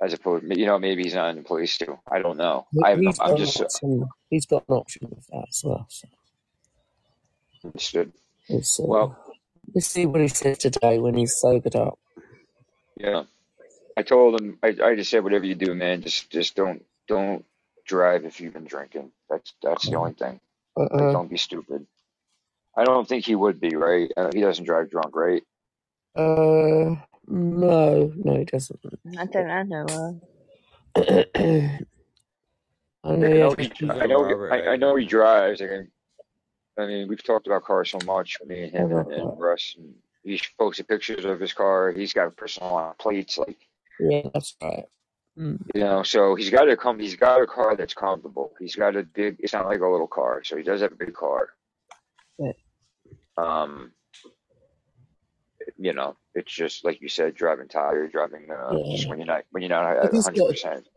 [0.01, 1.99] As opposed, you know, maybe he's not in the place to.
[2.09, 2.69] I don't know.
[2.85, 4.07] I have, I'm just option.
[4.31, 5.85] He's got an option with that as well.
[5.91, 6.07] So
[7.65, 8.13] understood.
[8.49, 9.35] let's, uh, Well,
[9.75, 11.99] let's see what he says today when he's sobered up.
[12.97, 13.25] yeah.
[13.97, 14.61] I told him.
[14.63, 17.45] I, I just said, whatever you do, man, just just don't don't
[17.89, 19.11] drive if you've been drinking.
[19.29, 20.39] That's that's the only thing.
[20.77, 21.13] Like, Uh-uh.
[21.13, 21.87] don't be stupid.
[22.77, 24.11] I don't think he would be right.
[24.17, 25.43] Uh, he doesn't drive drunk, right?
[26.15, 26.95] Uh,
[27.27, 28.79] no, no, he doesn't.
[29.05, 30.23] Not that I know of.
[33.05, 33.67] I I know he know he.
[33.67, 34.49] a He's I a know.
[34.51, 35.61] I, I know he drives.
[35.61, 35.91] I, can,
[36.79, 39.75] I mean, we've talked about cars so much, me and him and, and Russ.
[39.79, 41.91] And he's posted pictures of his car.
[41.93, 43.59] He's got a personal plates, like
[43.99, 44.85] Yeah, that's right.
[45.39, 45.61] Mm.
[45.75, 46.03] you know.
[46.03, 46.99] So he's got a come.
[46.99, 48.53] He's got a car that's comfortable.
[48.59, 49.37] He's got a big.
[49.39, 50.43] It's not like a little car.
[50.45, 51.51] So he does have a big car.
[52.39, 52.53] Yeah.
[53.37, 53.93] Um,
[55.77, 58.49] you know, it's just like you said, driving tired, driving.
[58.51, 58.97] Uh, Yeah.
[58.97, 60.89] just when you're not when you're not at hundred percent.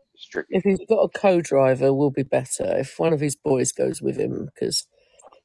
[0.50, 2.78] if he's got a co-driver, will be better.
[2.78, 4.86] If one of his boys goes with him, because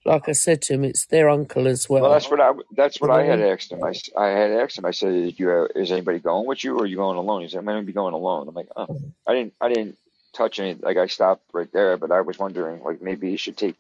[0.08, 2.12] like I said to him, it's their uncle as Well, well.
[2.12, 3.84] that's what I that's what I had asked him.
[3.84, 4.86] I, I had asked him.
[4.86, 7.44] I said, "Did you have, is anybody going with you, or are you going alone?"
[7.44, 8.90] He said, "I'm going to be going alone." I'm like, "Oh,
[9.28, 9.98] I didn't I didn't
[10.34, 10.76] touch any.
[10.76, 13.78] Like I stopped right there, but I was wondering, like maybe he should take.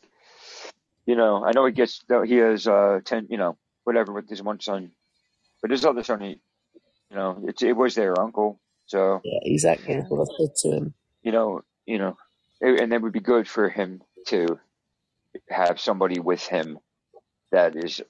[1.07, 4.41] You know, I know he gets he has uh ten, you know, whatever with his
[4.43, 4.91] one son,
[5.61, 6.29] but his other son, he,
[7.11, 9.95] you know, it it was their uncle, so Yeah, exactly.
[9.95, 10.95] That's what I said to him.
[11.23, 12.17] you know, you know,
[12.61, 14.59] it, and it would be good for him to
[15.49, 16.79] have somebody with him
[17.51, 18.01] that is,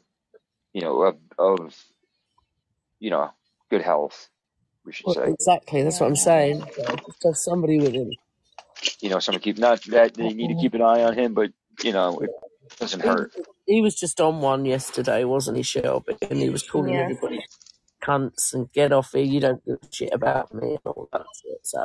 [0.73, 1.75] you know, of, of
[2.99, 3.31] you know,
[3.71, 4.29] good health,
[4.85, 5.33] we should Well, say.
[5.33, 5.83] exactly.
[5.83, 6.61] That's what I'm saying.
[6.61, 8.11] Just have somebody with him.
[9.01, 11.51] You know, someone keep not that they need to keep an eye on him, but
[11.83, 12.31] you know, it
[12.79, 13.33] doesn't He, hurt.
[13.67, 16.17] he was just on one yesterday, wasn't he, Shelby?
[16.29, 16.99] And he was calling Yeah.
[16.99, 17.45] everybody
[18.03, 19.23] cunts and get off here.
[19.25, 21.59] You don't give a shit about me and all that shit.
[21.63, 21.83] So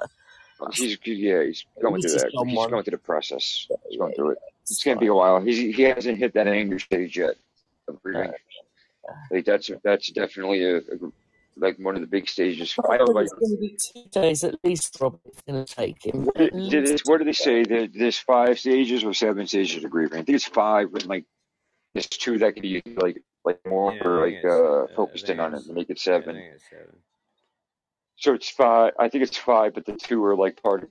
[0.75, 2.33] He's yeah, he's going he's through that.
[2.39, 2.67] He's one.
[2.67, 3.69] going through the process.
[3.89, 4.39] He's going through it.
[4.63, 5.41] It's It's gonna be a while.
[5.41, 7.37] He's he hasn't hit that anger stage yet
[7.89, 8.33] of Uh.
[9.31, 10.83] Like that's that's definitely a, a
[11.57, 12.75] like one of the big stages.
[12.89, 15.19] I know, But like it's going to be two days at least, Rob.
[15.27, 16.25] It's going to take him.
[16.25, 17.63] What did, did least this, what do they say?
[17.65, 20.21] That there's five stages or seven stages of grieving?
[20.21, 21.25] I think it's five, but like
[21.93, 25.29] there's two that could be like like more Yeah, I think like uh Uh, focused
[25.29, 25.67] in on it it's.
[25.67, 26.35] to make it Yeah, I seven.
[26.37, 26.97] think it's seven.
[28.17, 28.93] So it's five.
[28.99, 30.89] I think it's five, but the two are like part of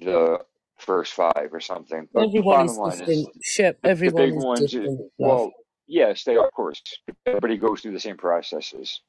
[0.00, 0.38] the
[0.84, 2.08] first five or something.
[2.12, 3.28] But Everyone bottom is line is different.
[3.42, 4.70] Shep, the, the big is ones.
[4.70, 5.08] different, love.
[5.18, 5.52] Well,
[5.86, 6.82] yes, they are, of course.
[7.26, 9.00] Everybody goes through the same processes,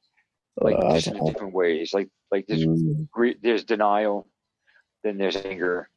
[0.56, 1.92] like Uh, just in different ways.
[1.94, 4.26] Like like there's mm, gre- there's denial,
[5.04, 5.88] then there's anger,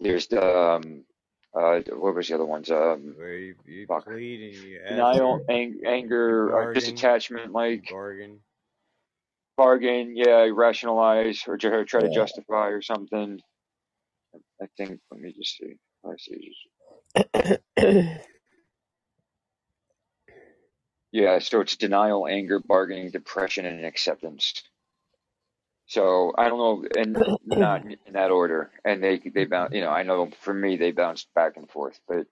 [0.00, 1.04] there's the um
[1.58, 5.44] uh what was the other ones um Where you, you fuck plead and you denial,
[5.48, 8.40] ang- anger, bargain, disattachment, like bargain.
[9.56, 12.14] bargain, yeah, rationalize or try to yeah.
[12.14, 13.40] justify or something.
[14.62, 15.00] I think.
[15.10, 15.74] Let me just see.
[16.04, 16.54] I see.
[21.12, 24.62] Yeah, so it's denial, anger, bargaining, depression, and acceptance.
[25.86, 28.70] So I don't know, and not in that order.
[28.84, 29.74] And they they bounce.
[29.74, 32.26] You know, I know for me they bounce back and forth, but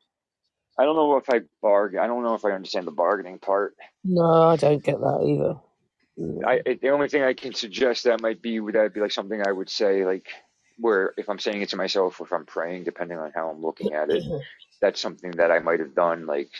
[0.79, 2.01] I don't know if I bargain.
[2.01, 3.75] I don't know if I understand the bargaining part.
[4.05, 5.57] no, I don't get that either.
[6.19, 6.45] Mm.
[6.47, 9.13] I it, the only thing I can suggest that might be would that be like
[9.13, 10.29] something I would say like
[10.79, 13.63] where if I'm saying it to myself or if I'm praying, depending on how I'm
[13.63, 14.23] looking at it,
[14.81, 16.51] that's something that I might have done like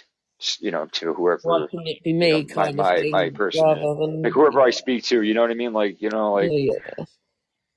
[0.61, 3.81] you know to whoever it be you know me my of my my person rather
[3.81, 5.23] like than whoever I speak to.
[5.23, 5.73] You know what I mean?
[5.73, 7.05] Like you know like yeah, yeah.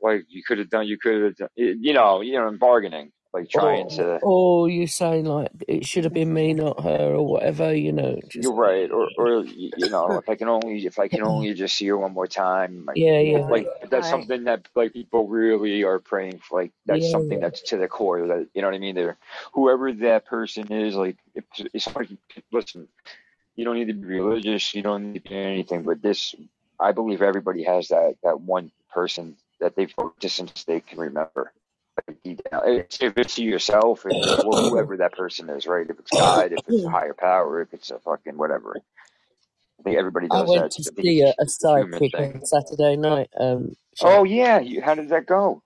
[0.01, 3.11] like you could have done you could have done you know you know in bargaining
[3.33, 6.83] like oh, trying Or to or you saying like it should have been me, not
[6.83, 10.47] her, or whatever, you know, just you're right or or you know if I can
[10.47, 13.71] only if I can only just see her one more time like yeah, yeah, like
[13.89, 14.09] that's Right.
[14.09, 17.77] something that like people really are praying for like that's yeah, something yeah, that's to
[17.77, 18.95] the core that you know what I mean?
[18.95, 19.17] They're
[19.53, 21.43] whoever that person is like if
[21.73, 22.09] it's like
[22.51, 22.87] listen
[23.55, 26.35] you don't need to be religious you don't need to be anything but this
[26.79, 30.99] I believe everybody has that that one person that they've worked with since they can
[30.99, 31.51] remember
[32.07, 32.41] like deep.
[32.51, 36.53] It's- if it's you yourself and well, whoever that person is right if it's God
[36.53, 38.81] if it's a higher power if it's a fucking whatever
[39.79, 43.29] I think everybody I went that to see a, a a psychic on Saturday night.
[43.39, 45.63] Um, Oh yeah, you, how did that go?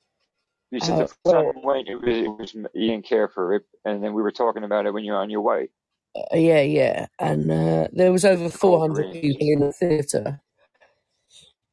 [0.71, 3.05] You said the Uh, first well, time you went, it was, it was you didn't
[3.07, 5.69] care for it, and then we were talking about it when you're on your way.
[6.17, 10.41] uh, yeah, yeah, and uh, there was over four hundred people in the theatre,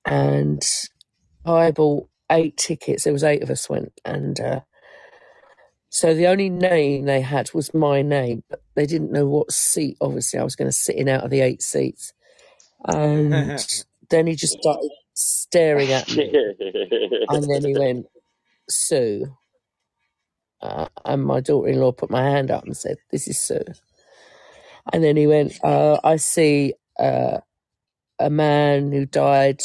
[0.06, 0.62] and
[1.44, 3.04] I bought eight tickets.
[3.04, 4.60] There was eight of us went, and uh,
[5.90, 9.96] so the only name they had was my name, but they didn't know what seat.
[10.00, 12.12] Obviously, I was going to sit in out of the eight seats,
[12.86, 13.64] and
[14.10, 16.32] then he just started staring at me,
[17.28, 18.06] and then he went,
[18.70, 19.26] "Sue,"
[20.62, 23.64] uh, and my daughter-in-law put my hand up and said, "This is Sue,"
[24.92, 27.38] and then he went, uh, "I see uh,
[28.20, 29.60] a man who died."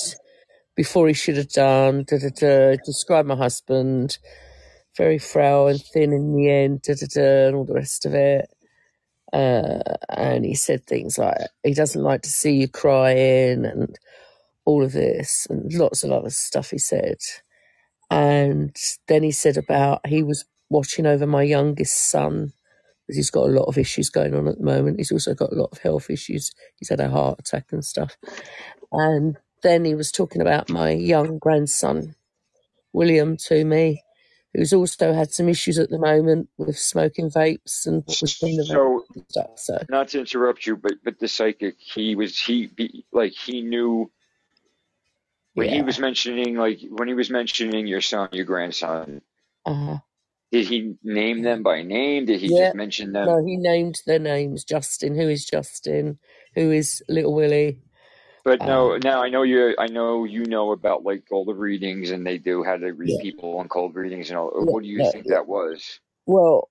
[0.75, 4.17] Before he should have done, da, da, da, describe my husband,
[4.97, 8.13] very frail and thin in the end, da, da, da, and all the rest of
[8.13, 8.49] it.
[9.33, 9.79] Uh,
[10.09, 13.97] and he said things like he doesn't like to see you crying and
[14.65, 17.17] all of this and lots of other stuff he said.
[18.11, 18.75] And
[19.07, 22.53] then he said about he was watching over my youngest son
[23.05, 24.97] because he's got a lot of issues going on at the moment.
[24.99, 26.51] He's also got a lot of health issues.
[26.77, 28.17] He's had a heart attack and stuff.
[28.91, 32.15] And then he was talking about my young grandson,
[32.93, 34.03] William, to me,
[34.53, 38.13] who's also had some issues at the moment with smoking vapes and the
[38.65, 39.51] So, and stuff.
[39.57, 43.61] So not to interrupt you, but but the psychic, he was he be, like he
[43.63, 44.11] knew
[45.55, 49.21] when he was mentioning like when he was mentioning your son, your grandson.
[49.65, 49.99] uh,
[50.51, 52.25] Did he name them by name?
[52.25, 52.67] Did he yeah.
[52.67, 53.25] just mention them?
[53.27, 54.65] No, he named their names.
[54.65, 56.19] Justin, who is Justin,
[56.55, 57.81] who is Little Willie.
[58.45, 59.75] But no, Um, now I know you.
[59.79, 63.11] I know you know about like all the readings, and they do how they read
[63.11, 64.51] yeah, people on cold readings and all.
[64.59, 65.35] yeah, What do you no, think yeah.
[65.35, 66.01] that was?
[66.27, 66.69] Well,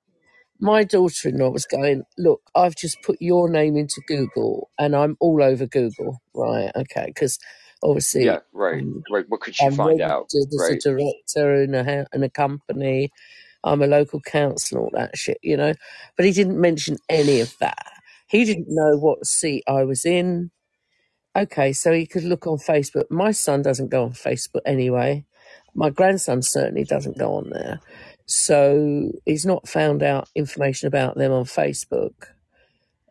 [0.61, 5.43] my daughter-in-law was going, look, I've just put your name into Google, and I'm all
[5.43, 6.71] over Google, right?
[6.77, 7.39] Okay, because
[7.83, 9.25] obviously Yeah, right, um, right.
[9.29, 10.29] What could she I'm find out?
[10.35, 13.11] as a director in a in a company.
[13.65, 15.75] I'm a local council, all that shit, you know.
[16.17, 17.93] But he didn't mention any of that.
[18.29, 20.51] He didn't know what seat I was in.
[21.37, 23.11] Okay, so he could look on Facebook.
[23.11, 25.25] My son doesn't go on Facebook anyway.
[25.75, 27.81] My grandson certainly doesn't go on there.
[28.27, 32.15] So he's not found out information about them on Facebook.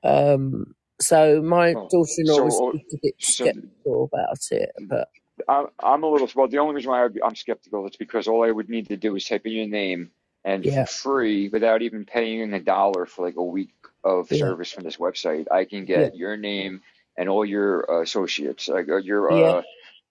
[0.03, 3.51] Um, so my Oh, daughter-in-law so was oh, a bit so
[3.85, 5.09] skeptical about it, but
[5.47, 6.47] I'm I'm a little well.
[6.49, 8.97] The only reason why I'd be- I'm skeptical is because all I would need to
[8.97, 10.11] do is type in your name,
[10.45, 13.73] and yeah, for free, without even paying a dollar for like a week
[14.03, 16.81] of yeah, service from this website, I can yeah, get your name
[17.17, 19.61] and all your uh, associates, like uh, your yeah, uh,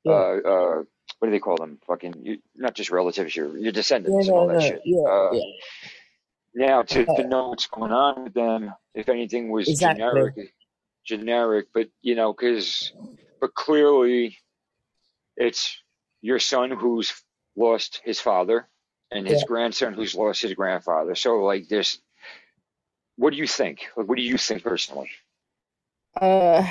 [0.09, 0.23] uh, yeah.
[0.49, 0.83] uh,
[1.19, 1.79] what do they call them?
[1.87, 4.83] Fucking you, not just relatives, your your Yeah, descendants and all that shit.
[4.85, 5.43] yeah, Uh, yeah.
[6.55, 9.97] now to to know what's going on with them, if anything was exactly.
[9.97, 10.55] generic,
[11.05, 12.93] generic, but you know, because
[13.41, 14.39] but clearly
[15.37, 15.79] it's
[16.23, 17.13] your son who's
[17.57, 18.69] lost his father
[19.11, 19.47] and his Yeah.
[19.47, 21.15] grandson who's lost his grandfather.
[21.15, 21.99] So like this,
[23.17, 23.87] what do you think?
[23.97, 25.11] Like, what do you think personally?
[26.21, 26.67] Uh,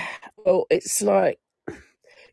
[0.45, 1.39] well, it's like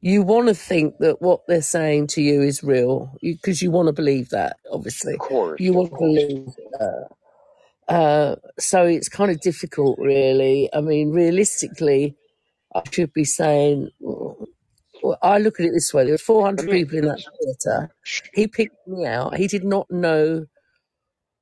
[0.00, 3.88] you want to think that what they're saying to you is real because you, want
[3.88, 4.58] to believe that.
[4.72, 5.98] Obviously, Of course, you of want to course.
[5.98, 6.48] believe.
[6.80, 7.04] Uh,
[7.92, 10.70] uh, so it's kind of difficult, really.
[10.74, 12.16] I mean, realistically,
[12.74, 13.90] I should be saying.
[15.02, 16.84] Well, I look at it this way: there were 400 Let me.
[16.84, 17.90] people in that theatre.
[18.34, 19.36] He picked me out.
[19.36, 20.46] He did not know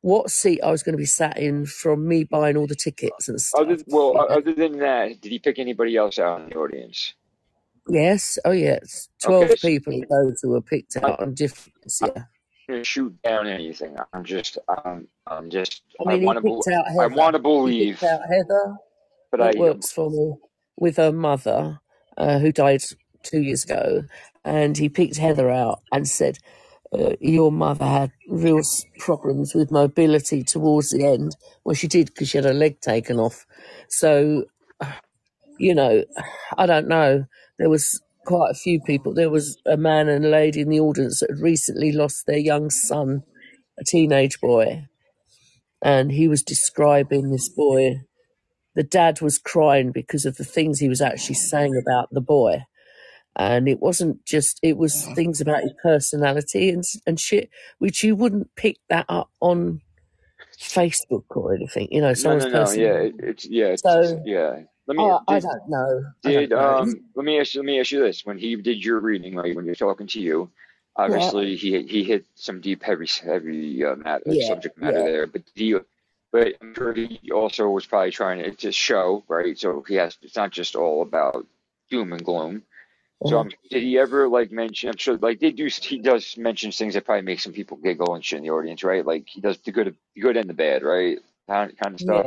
[0.03, 3.29] what seat I was going to be sat in from me buying all the tickets
[3.29, 3.87] and Other stuff.
[3.89, 4.37] well, you o- know.
[4.37, 7.15] other than that, did he pick anybody else out in the audience?
[7.89, 8.39] Yes.
[8.45, 9.09] Oh, yes.
[9.23, 12.01] 12 Okay, people those who were picked I, out on difference.
[12.03, 12.83] I'm Yeah.
[12.85, 13.97] shoot down anything.
[14.13, 16.43] I'm just, I'm, I'm just, I I mean, he want to,
[17.01, 18.77] I want to believe, out Heather,
[19.31, 20.35] but I, works for me,
[20.77, 21.81] with her mother,
[22.17, 22.83] uh, who died
[23.23, 24.05] two years ago.
[24.45, 26.39] And he picked Heather out and said,
[26.99, 28.59] uh, Your mother had real
[28.99, 31.37] problems with mobility towards the end.
[31.65, 33.47] Well, she did because she had her leg taken off.
[33.91, 34.47] So,
[35.59, 36.05] you know,
[36.59, 37.27] I don't know.
[37.59, 39.15] There was quite a few people.
[39.15, 42.39] There was a man and a lady in the audience that had recently lost their
[42.39, 43.25] young son,
[43.81, 44.87] a teenage boy,
[45.83, 48.03] and he was describing this boy.
[48.77, 52.65] The dad was crying because of the things he was actually saying about the boy.
[53.39, 58.17] And it wasn't just, it was things about his personality and, and shit, which you
[58.17, 59.83] wouldn't pick that up on
[60.59, 64.61] Facebook or anything, you know, no, no, no, yeah, it, it's, yeah, it's, So yeah.
[64.87, 66.05] Let me, I, I don't know.
[66.23, 66.79] Did, don't know.
[66.79, 68.25] um, let me ask you, let me ask you this.
[68.25, 70.51] When he did your reading, like when you're talking to you,
[70.97, 75.05] Yeah, obviously he, he hit some deep, heavy, heavy, uh, matter, yeah, subject matter yeah.
[75.05, 75.75] there, but he,
[76.33, 79.59] but I'm sure he also was probably trying to, to show, right?
[79.59, 81.47] So he has, it's not just all about
[81.91, 82.63] doom and gloom.
[83.25, 84.91] So um, did he ever like mention?
[84.91, 85.67] I'm sure like they do.
[85.67, 88.85] He does mention things that probably make some people giggle and shit in the audience,
[88.85, 89.07] right?
[89.07, 91.19] Like he does the good, the good and the bad, right?
[91.49, 92.27] Kind kind of stuff.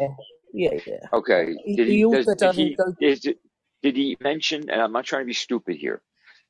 [0.52, 1.08] yeah, yeah, yeah.
[1.14, 1.56] Okay.
[1.76, 3.38] Did he he does did he is it
[3.84, 4.70] did he mention?
[4.70, 6.02] And I'm not trying to be stupid here,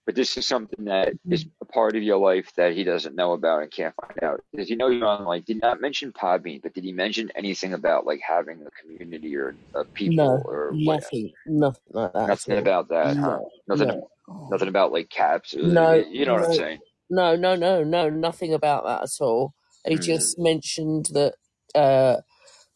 [0.06, 3.34] but this is something that is a part of your life that he doesn't know
[3.34, 4.42] about and can't find out.
[4.56, 7.74] Does he know you're on like did not mention Podbean, but did he mention anything
[7.74, 11.02] about like having a community or uh, people No, or what?
[11.02, 13.40] nothing, nothing like that Nothing about that, huh?
[13.68, 13.88] Nothing.
[13.90, 14.10] no,
[14.50, 15.56] Nothing about like caps.
[15.56, 16.80] Or, no, you know what I'm no, saying?
[17.10, 19.54] no, no, no, no, nothing about that at all.
[19.88, 20.00] He Mm.
[20.00, 21.36] just mentioned that
[21.76, 22.22] uh,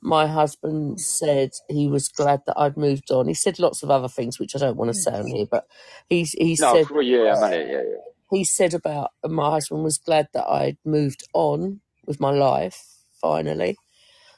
[0.01, 3.27] my husband said he was glad that I'd moved on.
[3.27, 5.65] He said lots of other things which I don't want to say on here, but
[6.09, 7.51] he he No, said for, yeah, uh, not.
[7.53, 8.03] Yeah, yeah.
[8.31, 12.81] he said about my husband was glad that I'd moved on with my life
[13.21, 13.77] finally,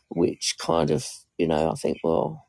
[0.10, 1.06] which kind of
[1.38, 2.45] you know I think well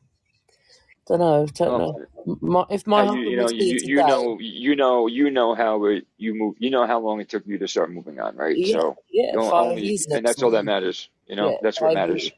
[1.07, 1.99] don't know don't know
[2.41, 5.85] my, if my you, you know, you you today know, you know, you know how
[5.85, 6.55] it, you move.
[6.59, 8.55] You know how long it took you to start moving on, right?
[8.57, 11.09] yeah So yeah five only, years and that's all that matters.
[11.27, 12.31] You know, yeah that's what matters.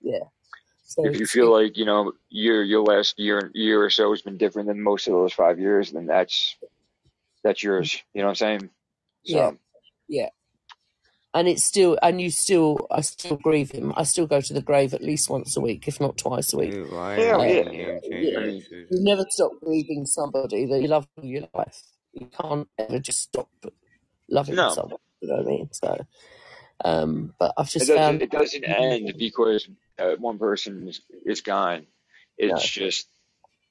[0.00, 0.18] yeah
[0.84, 4.22] so If you feel like you know your your last year year or so has
[4.22, 6.56] been different than most of those five years, then that's
[7.42, 8.02] that's yours.
[8.14, 8.70] You know what I'm saying?
[9.24, 9.50] yeah
[10.08, 10.28] yeah
[11.34, 14.62] and it's still and you still I still grieve him I still go to the
[14.62, 16.74] grave at least once a week if not twice a week
[17.18, 17.98] yeah, yeah, everything yeah.
[18.10, 21.48] you, changer I know, mean, you never stop grieving somebody that you love in your
[21.54, 21.82] life
[22.12, 23.48] you can't ever just stop
[24.28, 26.06] loving no, someone you know what I mean so
[26.84, 27.96] um but I've it just doesn't.
[27.96, 29.68] found It doesn't end because
[29.98, 31.86] uh, one person is, is gone.
[32.40, 33.08] no It's just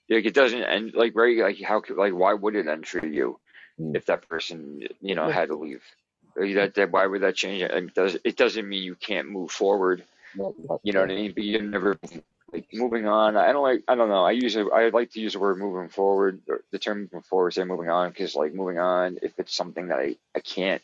[0.10, 0.94] like it doesn't end.
[0.94, 3.40] Like right, like how could like why would it end for you?
[3.80, 3.96] Mm.
[3.96, 6.01] if that person you know had to leave Like,
[6.36, 7.62] that, that why would that change?
[7.62, 10.04] It it does it doesn't mean you can't move forward.
[10.84, 11.34] You know what i mean?
[11.34, 11.98] But you're never
[12.54, 13.38] like moving on.
[13.38, 14.24] I don't like i don't know.
[14.26, 17.54] I use i like to use the word moving forward or the term moving forward
[17.54, 20.82] say moving on because like moving on if it's something that i i can't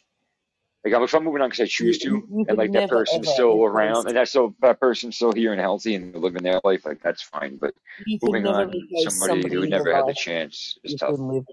[0.84, 3.30] like if i'm moving on because i choose to you, you and like that person's
[3.30, 6.86] still around and that's still that person's still here and healthy and living their life
[6.86, 7.58] like that's fine.
[7.58, 7.74] But
[8.06, 11.18] You moving on somebody somebody who never had the chance is you've tough.
[11.18, 11.46] with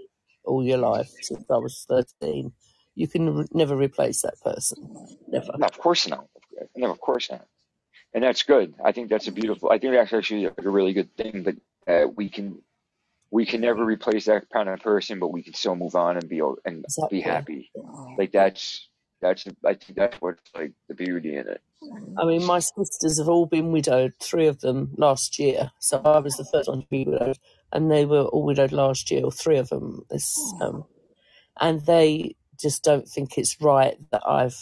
[0.45, 2.53] all your life since I was thirteen.
[2.95, 4.79] You can re- never replace that person.
[5.29, 5.53] Never.
[5.59, 6.27] no of course not
[6.77, 7.47] no of course not
[8.15, 8.75] and that's good.
[8.83, 9.71] I think that's a beautiful.
[9.71, 11.43] I think that's actually a really good thing.
[11.43, 11.57] But
[11.93, 12.63] uh, we can
[13.31, 16.29] we can never replace that kind of person, but we can still move on and
[16.29, 17.73] be and be happy.
[18.17, 18.89] Like that's
[19.21, 21.61] that's I think that's what's like the beauty in it.
[22.17, 24.15] I mean, my sisters have all been widowed.
[24.21, 25.73] Three of them last year.
[25.81, 27.39] So I was the first one to be widowed,
[27.73, 29.25] and they were all widowed last year.
[29.25, 30.07] Or three of them.
[30.09, 30.85] This um,
[31.61, 34.57] and they just don't think it's right that I've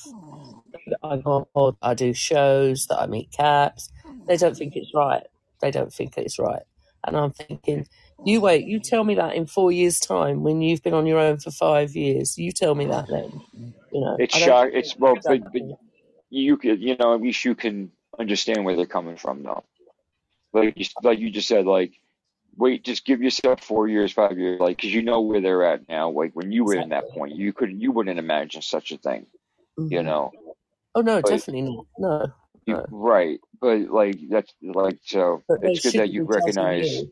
[0.86, 3.90] that I go on I do shows, that I meet caps.
[4.26, 5.24] They don't think it's right.
[5.60, 6.62] They don't think it's right.
[7.06, 7.86] And I'm thinking,
[8.24, 11.18] you wait, you tell me that in four years' time when you've been on your
[11.18, 12.38] own for five years.
[12.38, 13.42] You tell me that then.
[13.92, 14.68] You know, It's shock.
[14.72, 15.62] It's it's well, but, but
[16.30, 19.64] you could, you know, at least you can understand where they're coming from, though.
[20.52, 21.92] Like you, like you just said, like
[22.56, 25.88] wait, just give yourself four years, five years, like because you know where they're at
[25.88, 26.10] now.
[26.10, 29.26] Like when you were in that point, you could, you wouldn't imagine such a thing,
[29.90, 30.32] you hmm know.
[30.94, 31.86] Oh no, But definitely not.
[31.98, 32.26] No,
[32.66, 32.86] you, no.
[32.90, 35.42] right, but like that's like so.
[35.48, 37.04] But It's good that you recognize.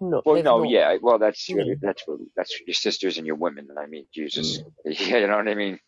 [0.00, 0.24] not.
[0.24, 0.64] Well, no, not.
[0.64, 1.74] yeah, well, that's You your, know.
[1.82, 3.68] that's what that's your sisters and your women.
[3.78, 4.72] I mean, Jesus, mm.
[4.84, 5.80] yeah, you know what I mean.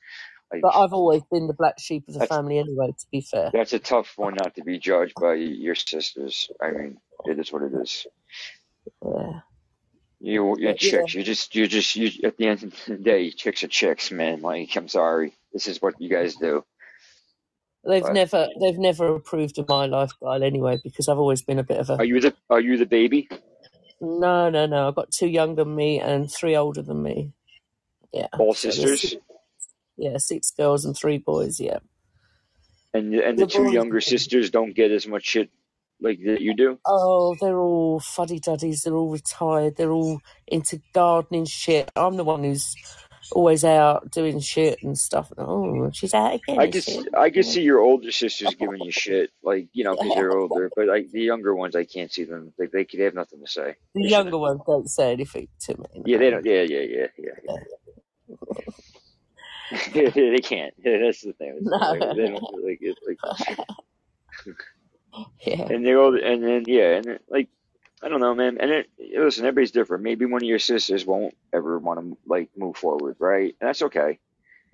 [0.53, 2.89] Like But I've always been the black sheep of the family anyway.
[2.89, 3.53] To be fair.
[3.53, 6.51] that's a tough one not to be judged by your sisters.
[6.63, 8.07] I mean, it is what it is.
[9.05, 9.41] Yeah.
[10.21, 11.03] You, you're yeah.
[11.03, 11.15] chicks.
[11.15, 12.11] You just, you just, you.
[12.25, 14.43] At the end of the day, chicks are chicks, man.
[14.43, 15.35] Like, I'm sorry.
[15.53, 16.65] This is what you guys do.
[17.89, 21.65] They've But never they've never approved of my lifestyle anyway because I've always been a
[21.65, 23.29] bit of a are you the, are you the baby?
[24.01, 24.89] no no no.
[24.89, 27.33] I've got two younger than me and three older than me.
[28.13, 28.29] Yeah.
[28.39, 29.17] All sisters, six,
[29.97, 31.61] yeah six girls and three boys.
[31.61, 31.81] Yeah.
[32.95, 33.73] and and the The two boys.
[33.73, 35.51] younger sisters don't get as much shit
[36.01, 36.79] like that you do.
[36.87, 38.83] Oh, they're all fuddy duddies.
[38.83, 39.77] They're all retired.
[39.77, 41.91] They're all into gardening shit.
[41.97, 42.75] I'm the one who's
[43.33, 45.33] always out doing shit and stuff.
[45.39, 47.05] Oh, she's out again, I just, she?
[47.17, 50.71] I can see your older sisters giving you shit, like you know, because they're older.
[50.75, 52.53] But like the younger ones, I can't see them.
[52.59, 53.77] Like they, they have nothing to say.
[53.95, 54.41] The They younger shouldn't.
[54.41, 56.03] ones don't say anything to me.
[56.07, 56.45] Yeah, they don't.
[56.45, 57.57] Yeah, yeah, yeah, yeah, Yeah.
[60.15, 60.75] they can't.
[60.85, 61.59] That's the thing.
[61.63, 61.93] No.
[62.15, 63.19] they don't like it's like.
[65.47, 65.69] yeah.
[65.69, 67.49] and they're all, and then yeah, and then, like
[68.03, 68.59] I don't know, man.
[68.61, 68.87] And it,
[69.19, 70.05] listen, everybody's different.
[70.05, 73.57] Maybe one of your sisters won't ever want to like move forward, right?
[73.61, 74.19] And that's okay.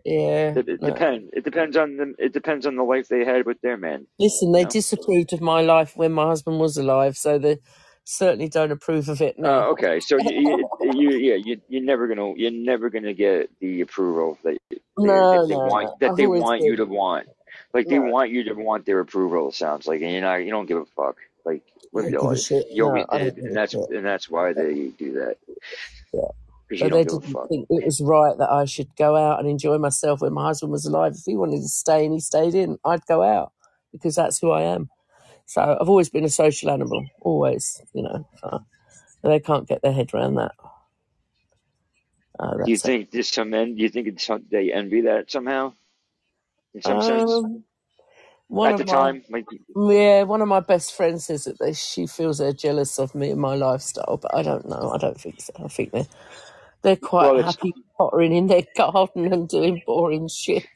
[0.05, 0.57] Yeah.
[0.57, 0.85] It, it No.
[0.85, 1.31] depends.
[1.35, 2.17] It depends on them.
[2.19, 4.07] It depends on the life they had with their man.
[4.19, 4.67] Listen, You they know.
[4.67, 7.59] disapproved of my life when my husband was alive, so they
[8.05, 9.71] certainly don't approve of it Uh, now.
[9.71, 10.35] okay, so you,
[10.81, 14.79] you, you yeah, you, you're never gonna, you're never gonna get the approval that they,
[14.99, 17.29] No, that they no, want, that I've they want you to want.
[17.77, 18.07] Like they no.
[18.13, 19.51] want you to want their approval.
[19.51, 21.19] It sounds like, and you're not, you don't give a fuck.
[21.47, 21.65] Like
[22.03, 22.67] I live don't give a shit.
[22.71, 23.91] You always No, I don't give and that's shit.
[23.91, 25.39] and that's why they do that
[26.13, 26.29] Yeah.
[26.69, 29.49] because you But they didn't think it was right that I should go out and
[29.49, 31.15] enjoy myself when my husband was alive.
[31.17, 33.53] If he wanted to stay and he stayed in, I'd go out
[33.93, 34.91] because that's who I am.
[35.47, 38.29] So I've always been a social animal, always, you know.
[38.43, 40.53] So they can't get their head around that.
[42.41, 42.87] Oh, Do you that's it.
[42.87, 43.77] think there's some men?
[43.77, 45.75] Do you think it's some, they envy that somehow,
[46.75, 47.45] in some sense?
[47.45, 47.65] Um,
[48.49, 49.47] One At the of my time, like
[49.77, 53.31] yeah, one of my best friends says that they, she feels they're jealous of me
[53.31, 54.93] and my lifestyle, but I don't know.
[54.95, 55.53] I don't think so.
[55.65, 56.07] I think they're
[56.83, 60.67] they're quite well, happy pottering in their garden and doing boring shit.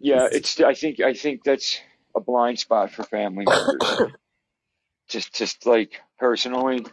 [0.00, 0.60] yeah, it's.
[0.60, 1.80] I think I think that's
[2.16, 4.02] a blind spot for family members.
[5.08, 6.86] just just like personally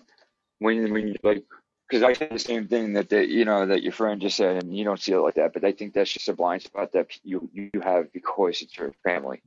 [0.60, 1.44] when when you like
[1.90, 4.64] because I think the same thing that the, you know that your friend just said
[4.64, 6.94] and you don't see it like that but I think that's just a blind spot
[6.94, 9.41] that you you have because it's your family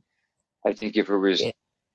[0.66, 1.52] I think if it was Yeah.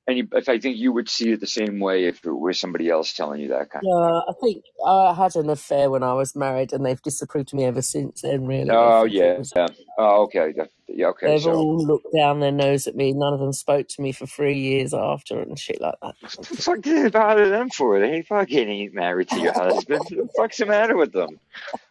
[0.07, 2.89] Any if I think you would see it the same way if it was somebody
[2.89, 6.13] else telling you that kind of Yeah, I think I had an affair when I
[6.13, 8.21] was married, and they've disapproved of me ever since.
[8.21, 9.67] Then, really, oh think it yeah
[9.97, 10.53] oh okay
[10.87, 13.13] yeah okay They've so all looked down their nose at me.
[13.13, 16.15] None of them spoke to me for three years after, and shit like that.
[16.21, 20.05] what the fuck did it bother them for they fucking ain't married to your husband
[20.09, 21.39] what the fuck's the matter with them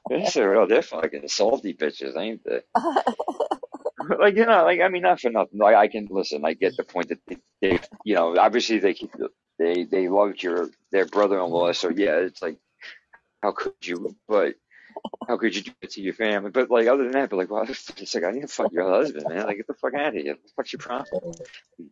[0.09, 2.61] they're, well, they're fucking salty bitches ain't they
[4.21, 5.59] like you know, like I mean, not for nothing.
[5.59, 6.45] Like I can listen.
[6.45, 9.13] I get the point that they, they you know, obviously they keep
[9.59, 11.73] they they loved your their brother-in-law.
[11.73, 12.59] So yeah, it's like
[13.43, 14.17] how could you?
[14.29, 14.55] But
[15.29, 16.51] how could you do it to your family?
[16.51, 18.89] But like other than that, but like, well, it's like I need to fuck your
[18.89, 19.47] husband, man.
[19.47, 20.37] Like get the fuck out of here.
[20.55, 21.35] What's your problem?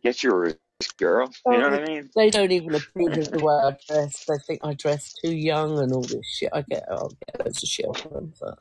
[0.03, 0.53] Get your
[0.97, 1.29] girl.
[1.45, 2.09] You know what I mean?
[2.15, 4.25] They don't even approve of the way I dress.
[4.25, 6.49] They think I dress too young and all this shit.
[6.53, 8.33] I get, I'll get loads of shit from them.
[8.39, 8.59] But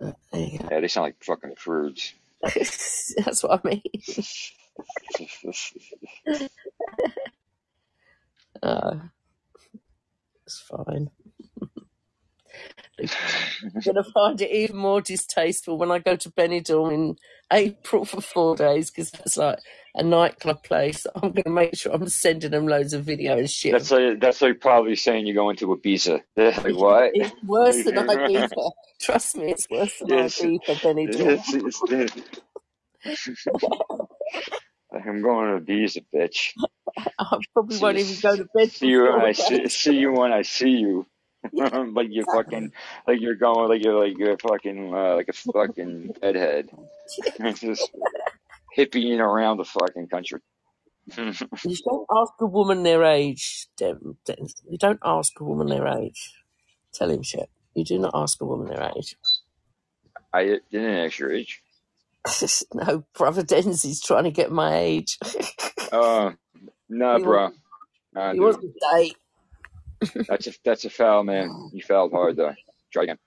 [0.00, 0.58] there you.
[0.70, 2.12] Yeah, they sound like fucking prudes.
[2.42, 3.82] That's what I mean.
[8.62, 8.96] Uh,
[10.46, 11.10] it's fine.
[13.00, 17.16] I'm gonna find it even more distasteful when I go to Benidorm in
[17.52, 19.58] April for four days because that's like
[19.94, 21.06] a nightclub place.
[21.14, 23.72] I'm gonna make sure I'm sending them loads of video and shit.
[23.72, 26.22] that's like that's like probably saying you're going to Ibiza.
[26.36, 27.10] Like what?
[27.14, 28.70] It's worse than Ibiza.
[29.00, 31.42] Trust me, it's worse than yes, Ibiza, Benidorm.
[31.46, 31.82] it's, it's,
[34.92, 36.52] I'm going to Ibiza, bitch.
[37.18, 40.12] I probably See, won't even go to bed see you when I see, see you
[40.12, 41.06] when I see you.
[41.94, 42.72] Like you're fucking,
[43.06, 46.70] like you're going, like you're like you're fucking, uh, like a fucking bedhead.
[47.56, 47.90] just
[48.76, 50.40] hippieing around the fucking country.
[51.16, 53.68] You don't ask a woman their age.
[53.76, 54.16] Dem-
[54.70, 56.32] You don't ask a woman their age.
[56.94, 57.50] Tell him shit.
[57.74, 59.16] You do not ask a woman their age.
[60.32, 61.62] I didn't ask your age.
[62.72, 65.18] no, brother Denzi's trying to get my age.
[65.92, 66.32] Uh,
[66.88, 67.50] nah, he bro.
[68.14, 68.42] Nah, he dude.
[68.44, 69.16] wants to date.
[70.28, 71.70] That's a that's a foul, man.
[71.72, 72.54] You fouled hard though.
[72.92, 73.18] Try again.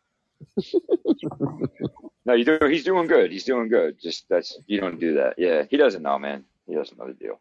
[2.25, 2.59] No, you do.
[2.69, 3.31] He's doing good.
[3.31, 3.99] He's doing good.
[4.01, 5.35] Just that's you don't do that.
[5.37, 6.43] Yeah, he doesn't know, man.
[6.67, 7.39] He doesn't know the deal.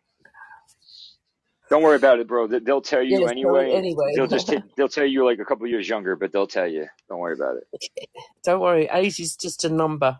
[1.68, 2.46] Don't worry about it, bro.
[2.46, 3.72] They- They'll tell you so anyway.
[3.72, 4.12] anyway.
[4.14, 6.86] They'll just t- they'll tell you like a couple years younger, but they'll tell you.
[7.08, 8.08] Don't worry about it.
[8.44, 10.18] Don't worry, age is just a number.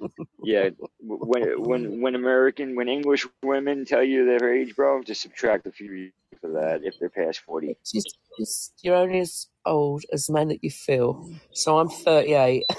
[0.42, 0.68] Yeah,
[1.00, 5.72] when when when American when English women tell you their age, bro, just subtract a
[5.72, 6.12] few years
[6.44, 7.76] for that if they're past forty.
[7.90, 11.30] Just, just, you're only as old as the man that you feel.
[11.52, 12.64] So I'm 38.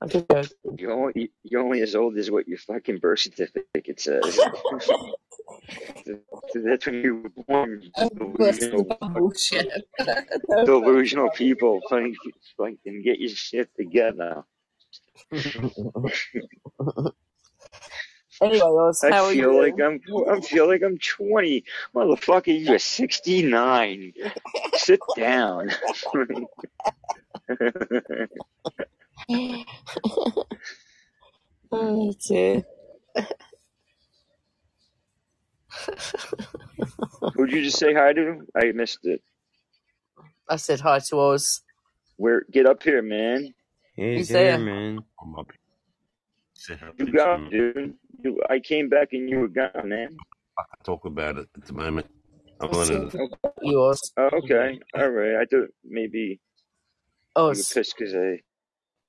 [0.00, 0.78] I'm just joking.
[0.78, 4.38] You're only you're only as old as what your fucking birth certificate says.
[6.54, 7.90] That's when you were born.
[7.96, 8.08] Oh,
[8.38, 8.84] That's Delusional,
[9.14, 9.72] bullshit.
[10.64, 11.80] delusional people.
[11.88, 12.14] Fucking,
[12.56, 14.44] fucking get your shit together.
[18.42, 19.60] Anyway, Oz, I how feel you?
[19.62, 20.00] like I'm
[20.30, 21.64] I feel like I'm 20.
[21.94, 24.12] Motherfucker, you're 69.
[24.74, 25.70] Sit down.
[31.72, 32.64] oh dear.
[37.34, 38.46] Who'd you just say hi to?
[38.54, 39.22] I missed it.
[40.48, 41.62] I said hi to Oz.
[42.16, 42.42] Where?
[42.50, 43.52] Get up here, man.
[43.94, 44.58] He's He's here, there.
[44.58, 44.98] man.
[45.20, 45.58] I'm up here.
[46.54, 47.94] Sit up You got, some- dude.
[48.22, 50.16] You, I came back and you were gone, man.
[50.58, 52.06] I can talk about it at the moment.
[52.60, 53.28] I'm I said gonna.
[53.62, 54.12] you, Oz.
[54.16, 54.80] Oh, okay.
[54.94, 55.36] All right.
[55.36, 56.40] I thought maybe
[57.36, 58.40] you were pissed because I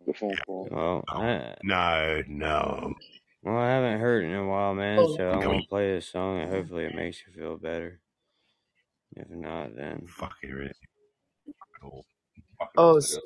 [0.06, 0.68] the phone call.
[0.72, 2.94] Well, I, No, no.
[3.44, 5.00] well, I haven't heard it in a while, man.
[5.00, 5.16] Oh.
[5.16, 8.00] So I'm gonna play this song and hopefully it makes you feel better.
[9.16, 10.76] If not, then Fuck it.
[11.82, 12.06] Cool.
[12.60, 12.80] Fuck it.
[12.82, 13.20] Oz.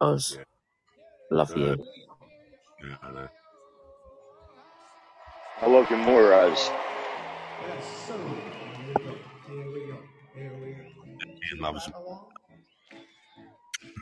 [0.00, 0.38] Oz.
[0.38, 0.44] Yeah.
[1.30, 1.76] Love you.
[2.82, 3.28] Yeah,
[5.62, 6.72] I love you more, Oz.
[11.52, 11.94] Ian loves him.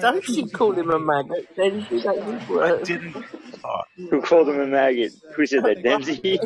[0.00, 2.82] Don't you call him a maggot, then you don't use I words.
[2.84, 3.16] didn't.
[3.64, 5.14] Oh, Who called him a maggot?
[5.36, 5.82] Who said that?
[5.82, 6.40] Denzi?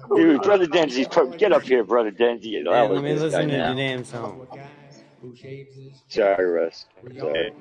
[0.14, 2.58] Dude, brother Denzi, pro- get up here, brother Denzi.
[2.58, 3.74] and yeah, let me listen to the now.
[3.74, 4.42] damn song.
[6.08, 6.86] Sorry, Russ.
[7.02, 7.52] We all Sorry.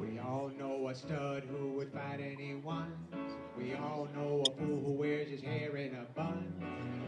[0.00, 2.92] We all know a stud who would fight anyone.
[3.56, 6.52] We all know a fool who wears his hair in a bun.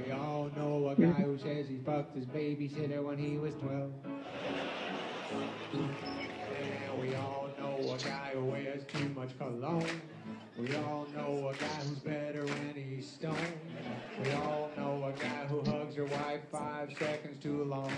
[0.04, 3.92] We all know a guy who says he fucked his babysitter when he was 12.
[5.72, 7.49] Yeah, we all
[7.80, 9.86] know a guy who wears too much cologne.
[10.58, 13.36] We all know a guy who's better when he's stoned.
[14.22, 17.92] We all know a guy who hugs her wife five seconds too long.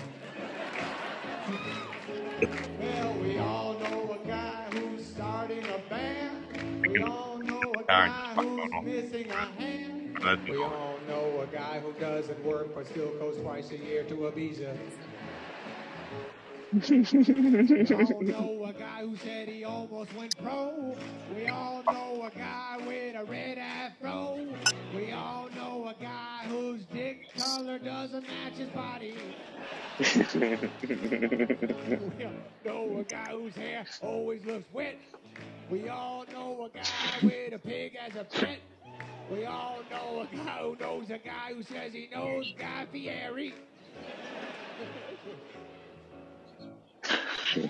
[2.80, 6.86] Well, we all know a guy who's starting a band.
[6.86, 10.18] We all know a guy who's missing a hand.
[10.48, 14.14] We all know a guy who doesn't work but still goes twice a year to
[14.14, 14.76] Ibiza.
[16.72, 20.96] We all know a guy who said he almost went pro.
[21.36, 24.38] We all know a guy with a red afro.
[24.96, 29.14] We all know a guy whose dick color doesn't match his body.
[32.18, 32.32] We all
[32.64, 34.96] know a guy whose hair always looks wet.
[35.70, 38.60] We all know a guy with a pig as a pet.
[39.30, 43.54] We all know a guy who knows a guy who says he knows Guy Fieri.
[47.54, 47.68] And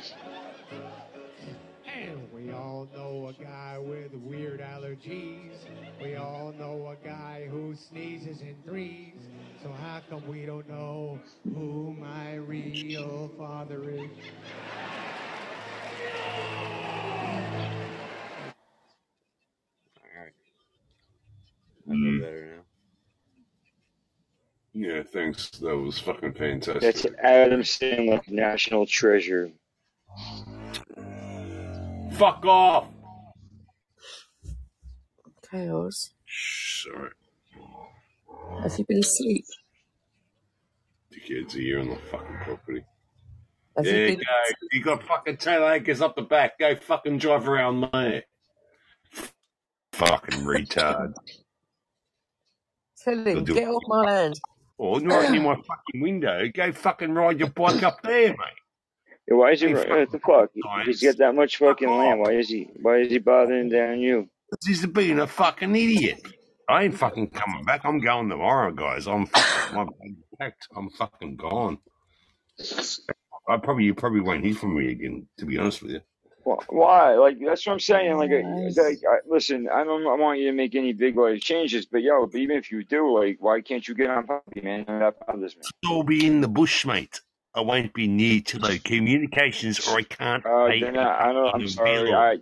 [2.32, 5.54] we all know a guy with weird allergies.
[6.00, 9.14] We all know a guy who sneezes in threes.
[9.60, 11.18] So how come we don't know
[11.52, 14.10] who my real father is?
[20.14, 20.32] Alright.
[21.88, 22.20] I feel Mm.
[22.20, 22.62] better now.
[24.74, 25.50] Yeah, thanks.
[25.50, 26.80] That was fucking fantastic.
[26.80, 29.52] That's Adam Sandler, National Treasure.
[32.12, 32.89] Fuck off!
[36.24, 37.10] Shh, sorry.
[38.62, 39.44] Have you been asleep?
[41.10, 42.84] The kids are here on the fucking property.
[43.76, 44.22] Have There you go.
[44.72, 46.59] You got fucking 10 acres up the back.
[46.59, 48.22] Go fucking drive around there.
[49.93, 51.14] Fucking retard.
[53.02, 54.40] Tell him, get off my land.
[54.78, 56.48] Or right near my fucking window.
[56.55, 58.61] Go fucking ride your bike up there, mate.
[59.32, 59.68] Yeah, why is he?
[59.68, 60.50] Hey, What the fuck?
[60.86, 62.20] He's got that much fucking land.
[62.20, 62.68] Why is he?
[62.82, 64.28] Why is he bothering down you?
[64.66, 66.22] He's being a fucking idiot.
[66.68, 67.82] I ain't fucking coming back.
[67.84, 69.06] I'm going tomorrow, guys.
[69.06, 69.88] I'm fucking, I'm
[70.38, 70.68] packed.
[70.76, 71.78] I'm fucking gone.
[73.48, 75.26] I probably you probably won't hear from me again.
[75.38, 76.00] To be honest with you.
[76.46, 77.14] Wh- Why?
[77.14, 78.16] Like that's what I'm saying.
[78.18, 78.42] Like, I-
[78.82, 82.02] like I, listen, I don't I want you to make any big life changes, but
[82.02, 84.84] yo, but even if you do, like, why can't you get on puppy, man?
[84.88, 85.64] I'm not proud of this, man.
[85.86, 87.20] I'll be in the bush, mate.
[87.54, 91.32] I won't be near to the communications, or I can't Uh, pay then I, I
[91.32, 91.54] don't.
[91.54, 92.10] I'm sorry.
[92.10, 92.16] bill.
[92.16, 92.38] I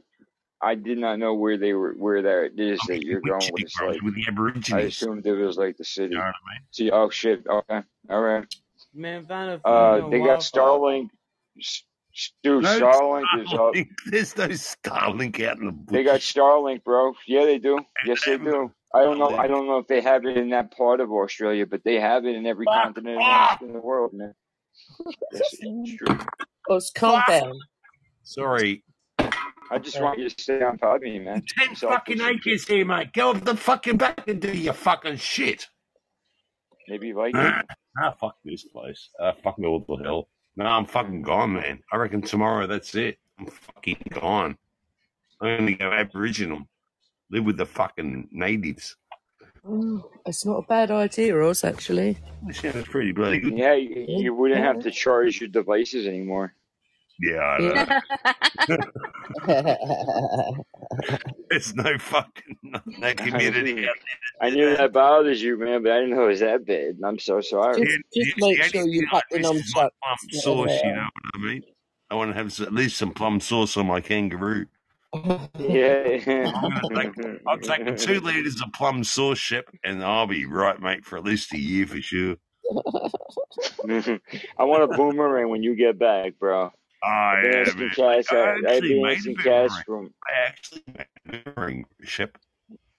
[0.63, 3.81] I did not know where they were, where that is that you're going with this.
[3.81, 4.85] Like, with the I Aborigines.
[4.95, 6.13] assumed it was like the city.
[6.15, 6.61] You know I mean?
[6.71, 7.47] See, oh shit.
[7.47, 8.47] Okay, all right.
[8.95, 11.09] Man, find a Uh, fucking they got Starlink.
[11.59, 11.83] S-
[12.15, 13.75] s- Dude, No Starlink is up.
[14.07, 15.95] There's no Starlink out in the bush.
[15.95, 17.15] They got Starlink, bro.
[17.27, 17.79] Yeah, they do.
[18.07, 18.73] Yes, they do.
[18.95, 19.37] I don't know.
[19.37, 22.25] I don't know if they have it in that part of Australia, but they have
[22.27, 23.21] it in every continent
[23.63, 24.35] in the world, man.
[25.33, 26.19] Yes, it's true.
[26.69, 27.59] Let's calm down.
[28.23, 28.85] Sorry.
[29.73, 31.43] I just want you to stay on top of me, man.
[31.59, 33.13] Ten fucking acres here, mate.
[33.13, 35.69] Go up the fucking back and do your fucking shit.
[36.89, 37.67] Maybe like it.
[38.01, 39.09] Ah, fuck this place.
[39.21, 40.29] Ah, fuck me all the hell.
[40.57, 41.81] No, I'm fucking gone, man.
[41.93, 43.19] I reckon tomorrow that's it.
[43.39, 44.57] I'm fucking gone.
[45.43, 46.61] I'm gonna go Aboriginal.
[47.33, 48.97] Live with the fucking natives.
[49.67, 52.19] Mm, It's not a bad idea, Ross, actually.
[52.47, 53.53] That sounds pretty bloody good.
[53.57, 56.55] Yeah, you, you wouldn't have to charge your devices anymore.
[57.23, 58.81] Yeah, I know.
[61.51, 63.95] There's no fucking no, no community out
[64.41, 66.95] I knew that bothers you, man, but I didn't know it was that bad.
[66.97, 67.85] And I'm so sorry.
[67.85, 69.73] Just, just make sure you cut the nunchucks.
[69.75, 69.91] plum
[70.31, 71.63] sauce, you know what I mean?
[72.11, 74.67] I want to have at least some plum sauce on my kangaroo.
[75.13, 76.53] Yeah.
[76.55, 80.47] I'm gonna take, I'll take the two litres of plum sauce, ship and I'll be
[80.47, 82.37] right, mate, for at least a year for sure.
[84.59, 86.71] I want a boomerang when you get back, bro.
[87.03, 87.91] Oh, I've been yeah, asking man.
[87.91, 88.27] Cass.
[88.31, 89.85] I I, I've actually been made a asking Cass boomerang.
[89.87, 92.39] from I actually made a boomerang, Shep.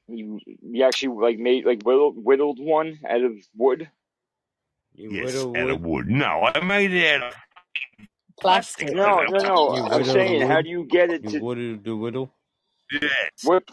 [0.07, 0.39] you.
[0.45, 3.89] You actually like made like whittled, whittled one out of wood.
[4.93, 6.07] Yes, out of wood.
[6.07, 7.33] No, I made it out of
[8.39, 8.89] plastic.
[8.91, 9.73] No, no, no.
[9.73, 10.63] You I'm whittle the saying, how wood?
[10.63, 11.41] do you get it You to?
[11.41, 12.31] whittle the whittle?
[12.91, 13.31] Yes.
[13.41, 13.63] What?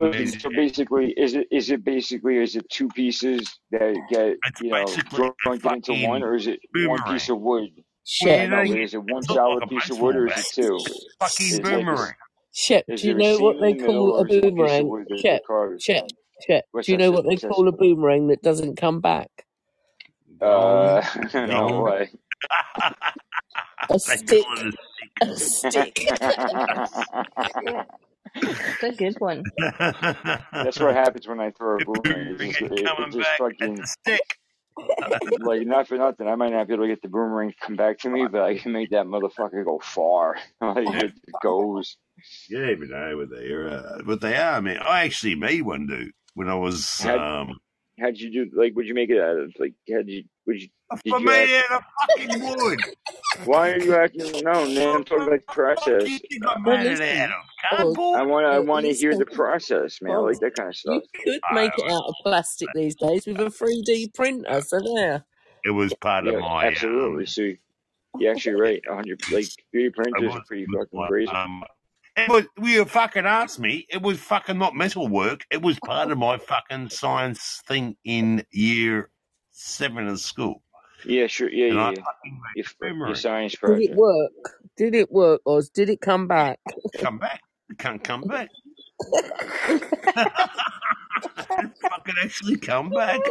[0.00, 4.60] Made So basically, is it is it basically is it two pieces that get It's
[4.60, 7.04] you know basically a jointed into fucking one, or is it one boomerang.
[7.04, 7.70] piece of wood?
[8.04, 9.98] Shep, No, you but know, is it one it's not solid like a piece of
[9.98, 10.84] wood, or is it baseball two?
[10.84, 10.94] bat.
[11.20, 12.14] Fucking Is like is, boomerang.
[12.52, 14.28] Shep, is do you there a know what seam they the middle, call a or
[14.28, 14.86] is it a piece of boomerang?
[14.86, 16.14] wood that Shep, the carves Shep, from?
[16.72, 16.98] What's Do you that?
[16.98, 17.12] know Sis?
[17.12, 17.56] what they What's that?
[17.56, 17.72] call a Sis?
[17.72, 19.30] boomerang that doesn't come back?
[20.40, 21.02] Uh,
[21.34, 21.86] no Gone.
[21.86, 22.10] way.
[23.90, 24.44] A stick.
[24.44, 24.70] call
[25.22, 26.08] A stick.
[28.42, 29.42] That's a good one.
[30.52, 32.36] That's what happens when I throw a The boomerang.
[32.38, 33.38] It just it, it just back.
[33.38, 34.38] fucking It's a stick.
[35.38, 36.28] like not for nothing.
[36.28, 38.42] I might not be able to get the boomerang to come back to me, but
[38.42, 40.36] I can make that motherfucker go far.
[40.60, 41.96] like it goes.
[42.48, 43.68] You don't even know what they are.
[43.68, 44.78] Uh, what they are, man.
[44.78, 47.04] I actually made one, dude, when I was.
[47.98, 48.50] How um how'd you do?
[48.58, 49.52] Like, would you make it out of?
[49.58, 50.24] Like, how'd you?
[50.46, 50.68] Would you?
[51.04, 51.50] Did I you made act?
[51.50, 52.78] it out of fucking wood.
[53.44, 54.44] Why are you acting?
[54.44, 54.96] No, man.
[54.96, 56.08] I'm talking about the process.
[56.08, 57.34] You think I made it out of
[57.72, 58.20] Oh, cardboard?
[58.20, 58.46] I want.
[58.46, 60.12] I want to hear the process, man.
[60.12, 61.02] I Well, like that kind of stuff.
[61.14, 65.24] you could make it out of plastic these days with a 3D printer, so there.
[65.64, 66.66] It was part of Yeah, my.
[66.66, 67.26] Um, absolutely.
[67.26, 67.50] So
[68.18, 68.82] you're actually right.
[68.86, 69.20] 100.
[69.32, 71.30] Like 3D it printers was, are pretty fucking my, crazy.
[71.34, 71.64] um,
[72.16, 72.44] it was.
[72.62, 73.86] You fucking asked me.
[73.88, 75.42] It was fucking not metal work.
[75.50, 79.10] It was part of my fucking science thing in year
[79.50, 80.62] seven of school.
[81.04, 81.50] Yeah, sure.
[81.50, 81.96] Yeah, And yeah, I yeah.
[81.96, 83.14] fucking made Your, a your boomerang.
[83.14, 84.32] science Did it work?
[84.76, 86.58] Did it work, or Did it come back?
[86.98, 87.42] Come back.
[87.70, 88.48] It can't come back.
[89.68, 89.82] it
[91.82, 93.20] fucking actually come back.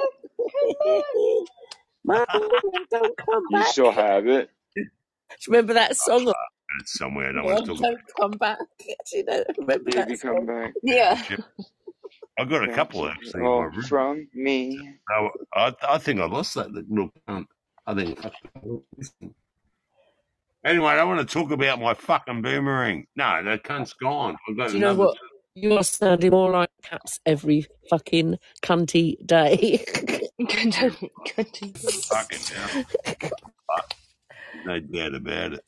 [2.06, 2.26] Mum,
[2.92, 3.66] don't come back.
[3.66, 4.50] You still have it.
[4.76, 4.88] Do you
[5.48, 6.32] remember that song?
[6.82, 7.30] It's somewhere.
[7.30, 8.58] I don't want Mum, to talk don't come back.
[8.80, 10.46] Do you know, remember Baby, that come song?
[10.46, 10.74] back.
[10.84, 11.22] Yeah.
[12.38, 13.82] I've got a couple take actually in oh, my room.
[13.84, 14.78] from me.
[15.10, 17.46] No, I, I think I lost that little cunt.
[17.88, 18.20] I think.
[20.66, 23.06] Anyway, I want to talk about my fucking boomerang.
[23.16, 24.36] No, that cunt's gone.
[24.50, 25.06] I've got Do you know another.
[25.06, 25.18] what?
[25.54, 29.86] You're sounding more like Caps every fucking cunty day.
[30.50, 30.92] Fucking hell.
[32.10, 32.34] Fuck.
[34.66, 35.66] No doubt about it.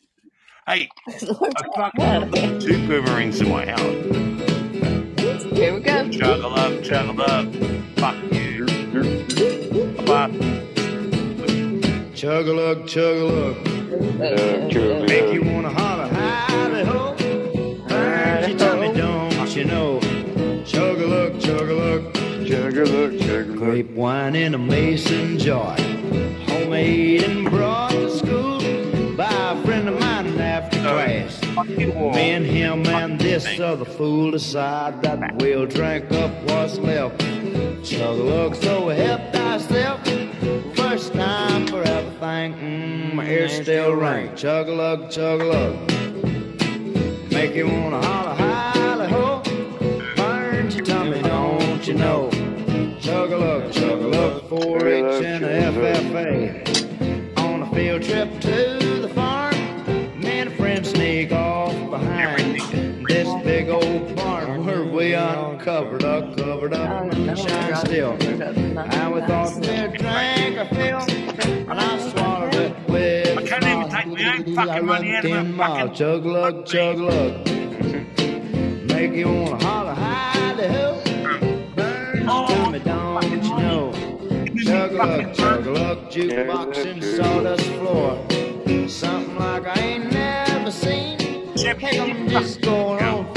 [0.70, 3.80] Hey, I fucking got two boomerangs in my house.
[5.56, 6.10] Here we go.
[6.10, 7.48] Chuggle up, chuggle up.
[7.98, 8.66] Fuck you.
[10.04, 10.30] Bye.
[12.14, 13.56] Chug-a-lug, chug-a-lug.
[15.08, 17.16] Make you wanna holler, howdy ho.
[17.88, 20.02] Burns your tummy, don't you know?
[20.66, 22.14] Chug-a-lug, chug-a-lug.
[22.46, 23.58] Chug-a-lug, chug-a-lug.
[23.58, 25.78] Grape wine in a mason jar.
[26.50, 28.57] Homemade and brought to school by
[29.58, 31.42] a friend of mine after class.
[31.68, 37.20] Me and him and this other fool decide that we'll drink up what's left.
[37.84, 40.04] Chug a lug, so help thyself.
[40.76, 42.54] First time for everything.
[42.56, 44.36] Mm, my ears still ring.
[44.36, 45.92] Chug a lug, chug a lug.
[47.32, 49.44] Make you wanna holler, holler, ho.
[50.16, 52.30] Burns your tummy, don't you know?
[53.00, 57.38] Chug a lug, chug a lug, 4 H and a FFA.
[57.38, 58.97] On a field trip to
[65.14, 68.12] barn where we uncovered up, covered up, moonshine still.
[68.12, 71.02] And we thought we'd drink our fill,
[71.70, 75.32] and I swallowed it with I can't even take my own fucking money out of
[75.32, 75.96] in my my fucking.
[75.96, 77.48] chug lug, chug lug.
[78.88, 81.02] Make you wanna holler, hide ho.
[81.76, 83.92] Burns your tummy, don't you know?
[84.64, 88.26] Chug lug, chug lug, jukebox and sawdust floor.
[88.90, 91.20] Something like I ain't never seen.
[91.58, 93.37] Hey, I'm just going on 15.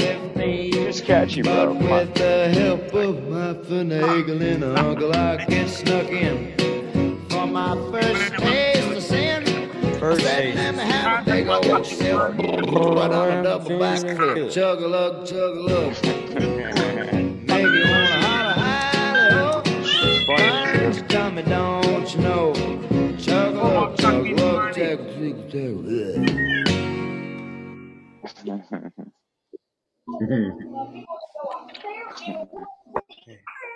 [1.11, 1.73] catchy, But bro.
[1.73, 1.99] Come on.
[1.99, 6.55] with the help of my finagling uncle, I get snuck in.
[7.29, 9.43] For my first taste of sin,
[9.99, 10.55] First Let taste.
[10.57, 12.37] them have a big old sip.
[12.37, 14.51] But on a double backflip.
[14.53, 15.93] Chug a lug, chug a lug.
[17.49, 19.61] Make you wanna holler, holler, ho.
[20.27, 22.53] Burns your tummy, don't you know?
[23.17, 26.31] Chug a lug, chug a lug, chug a lug,
[28.45, 29.07] chug
[30.19, 30.57] Hello,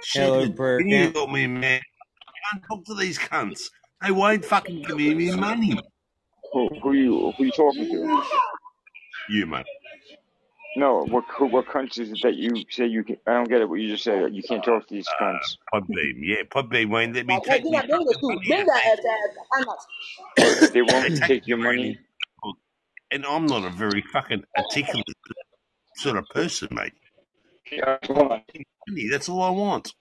[0.04, 1.16] Shit, prayer can you camp.
[1.16, 1.82] help me, man?
[1.82, 3.62] I can't talk to these cunts.
[4.04, 5.80] They won't fucking give me any money.
[6.54, 8.24] Who, who you who you talking to?
[9.30, 9.66] You, mate.
[10.78, 13.18] No, what who, what cunts is it that you say you can?
[13.28, 13.70] I don't get it.
[13.70, 14.34] What you just said.
[14.34, 15.58] You can't talk to these uh, cunts.
[15.74, 18.28] Podbean, yeah, Podbean won't let me take hey, my get that fucking too.
[18.36, 18.68] money Bring out.
[18.68, 19.00] that ass
[19.70, 19.88] ass.
[20.74, 21.98] They won't take take your your money.
[22.44, 22.56] money.
[23.12, 25.06] And I'm not a very fucking articulate
[25.96, 26.94] sort of person, mate.
[27.72, 28.42] Yeah, hold on.
[28.88, 29.94] Money, That's all I want.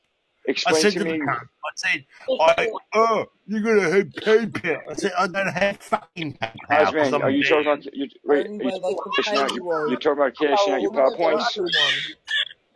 [0.67, 1.21] I said to to the me.
[1.29, 2.07] cunt, I said,
[2.41, 4.83] I, oh, you're going to have PayPal.
[4.91, 6.93] I said, I don't have fucking PayPal because
[7.23, 7.67] are you talking banned.
[7.67, 7.87] about?
[7.95, 9.53] You, wait, are you way they can cashing out?
[9.55, 11.59] you You, was you're talking about cashing out your PowerPoints?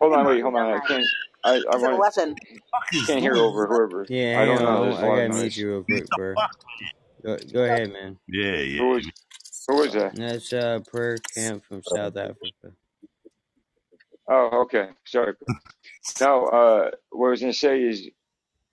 [0.00, 0.74] Hold on, wait, hold on.
[0.74, 1.10] I can't.
[1.44, 1.96] I I Is a want.
[1.96, 2.36] lesson?
[2.72, 4.06] Fuck is Can't hear over whoever.
[4.08, 4.78] Yeah, I don't know.
[4.78, 6.36] I There's I a lot gotta of mute you real What quick, bro.
[7.24, 8.18] Go, go ahead, man.
[8.28, 8.80] Yeah, yeah.
[8.80, 9.10] Who was
[9.68, 10.14] who was that?
[10.14, 12.74] That's uh, prayer camp from South Africa.
[14.28, 14.88] Oh, okay.
[15.06, 15.34] Sorry.
[16.20, 18.08] No, uh, what I was gonna say is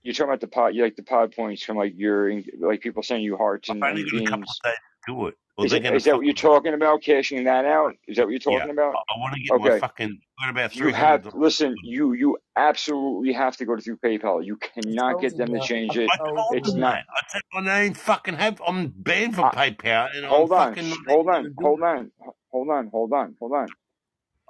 [0.04, 3.04] you're talking about the pod, you like the pod points from like your like people
[3.04, 4.62] sending you hearts and, only and got a couple beans.
[4.66, 4.74] of
[5.08, 5.36] do it.
[5.58, 7.04] Or Is they're it going to is that what you're talking about?
[7.04, 7.96] Cashing that out?
[8.08, 8.96] Is that what you're Yeah, talking about?
[8.96, 10.20] I, I want to get my fucking.
[10.40, 11.34] I've got about You three have hundred.
[11.34, 11.80] listen.
[11.84, 14.46] You you absolutely have to go through PayPal.
[14.46, 16.14] You cannot get them to change it.
[16.14, 17.00] I told told It's not.
[17.10, 18.62] I said my name fucking have.
[18.68, 20.78] I'm banned from I, PayPal, and I'm hold on.
[20.78, 21.50] fucking Hold on.
[21.50, 22.12] going to do Hold on.
[22.52, 22.88] Hold on.
[22.90, 23.36] Hold on.
[23.40, 23.76] Hold on.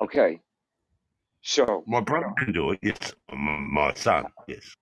[0.03, 0.41] Okay.
[1.45, 2.80] So My brother can do it.
[2.81, 4.26] Yes, my, son.
[4.47, 4.76] Yes.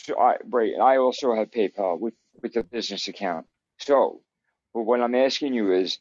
[0.00, 0.72] so I right.
[0.82, 3.46] I also have PayPal with with a business account.
[3.78, 4.20] So,
[4.74, 5.98] but what I'm asking you is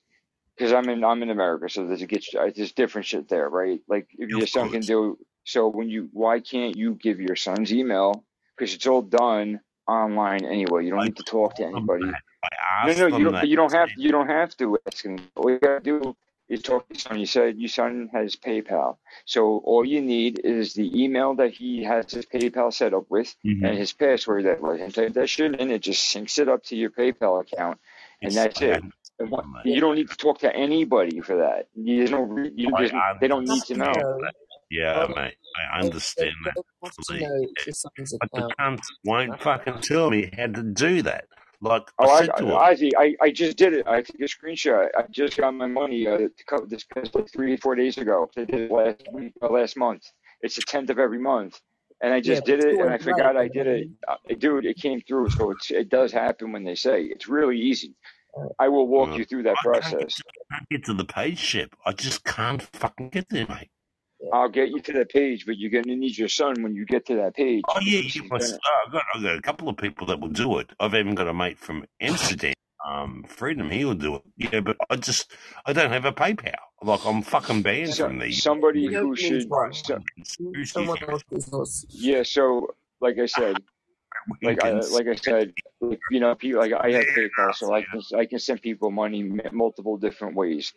[0.57, 3.47] because I'm in I'm in America, so there's a get uh, there's different shit there,
[3.47, 3.81] right?
[3.87, 7.71] Like if your son can do so when you why can't you give your son's
[7.71, 8.25] email
[8.57, 10.85] because it's all done online anyway.
[10.85, 12.05] You don't I need to talk to anybody.
[12.85, 13.47] No, no, you don't.
[13.47, 15.19] you don't have said, you don't have to ask him.
[15.35, 16.15] All you gotta do
[16.53, 17.19] is talk to your son.
[17.19, 21.83] You said your son has PayPal, so all you need is the email that he
[21.83, 23.65] has his PayPal set up with mm-hmm.
[23.65, 24.81] and his password that was.
[24.81, 25.71] And type that shit in.
[25.71, 27.79] It just syncs it up to your PayPal account,
[28.23, 28.71] and Yes, that's I it.
[28.75, 31.69] hadn't And what, you don't need to talk to anybody for that.
[31.75, 32.21] There's no.
[32.23, 34.21] re- You I just they don't need to know.
[34.71, 35.35] Yeah, Well, mate.
[35.55, 37.19] I they, they understand that don't have to fully.
[37.19, 38.53] know it's your son's But the account.
[38.59, 41.25] cunts won't fucking tell me how to do that.
[41.63, 43.87] Like I Oh, I, said to I, Ozzy, I, I just did it.
[43.87, 44.89] I took a screenshot.
[44.97, 48.29] I just got my money uh, to cover this past like three, four days ago.
[48.37, 50.03] I did it last week, uh, last month.
[50.41, 51.61] It's the tenth of every month,
[52.01, 53.01] and I just but did it, and I late.
[53.01, 53.87] forgot I did know I it.
[54.07, 57.59] Uh, dude, it came through, so it's it does happen when they say it's really
[57.59, 57.95] easy.
[58.59, 60.15] I will walk uh, you through that I can't get, process.
[60.17, 61.75] to, I can't get to the page ship.
[61.85, 63.69] I just can't fucking get there, mate.
[64.31, 67.05] I'll get you to that page, but you're gonna need your son when you get
[67.07, 68.21] to that page Oh yeah, yeah.
[68.21, 68.49] he's My, gonna.
[68.49, 70.71] s- oh, I've got I've got a couple of people that will do it.
[70.79, 72.53] I've even got a mate from Amsterdam,
[72.85, 73.69] um, Freedom.
[73.71, 74.23] He will do it.
[74.37, 75.31] Yeah, but I just
[75.65, 76.55] I don't have a PayPal.
[76.83, 78.37] Like I'm fucking banned So, from these.
[78.39, 79.49] somebody You who should.
[79.49, 79.73] one.
[79.73, 79.99] So,
[80.65, 81.09] Someone theories.
[81.09, 81.49] else is
[81.93, 82.23] yeah.
[82.23, 83.63] So, like I said,
[84.43, 87.55] like I uh, like I said, like, you know, people like I have Yeah, PayPal,
[87.55, 90.73] so I can I can send people money multiple different ways.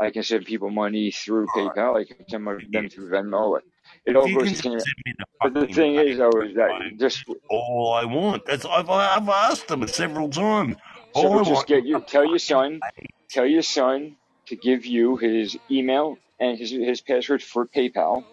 [0.00, 1.48] I can send people money through.
[1.50, 2.00] PayPal.
[2.00, 2.82] I can send mon- Yeah.
[2.82, 3.58] them through Venmo.
[4.06, 4.86] it all goes can to just senior.
[5.06, 8.46] the But the thing is, though, is that just all I want.
[8.46, 10.76] That's I've, I've asked them several times.
[11.14, 12.84] All so I just get you tell your son,
[13.30, 14.16] tell your son
[14.48, 18.24] to give you his email and his his password for PayPal.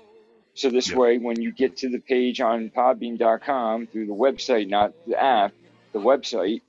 [0.55, 0.93] So this Yep.
[0.93, 5.53] way, when you get to the page on Podbean.com through the website, not the app,
[5.93, 6.63] the website,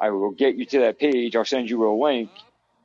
[0.00, 1.36] I will get you to that page.
[1.36, 2.32] I'll send you a link,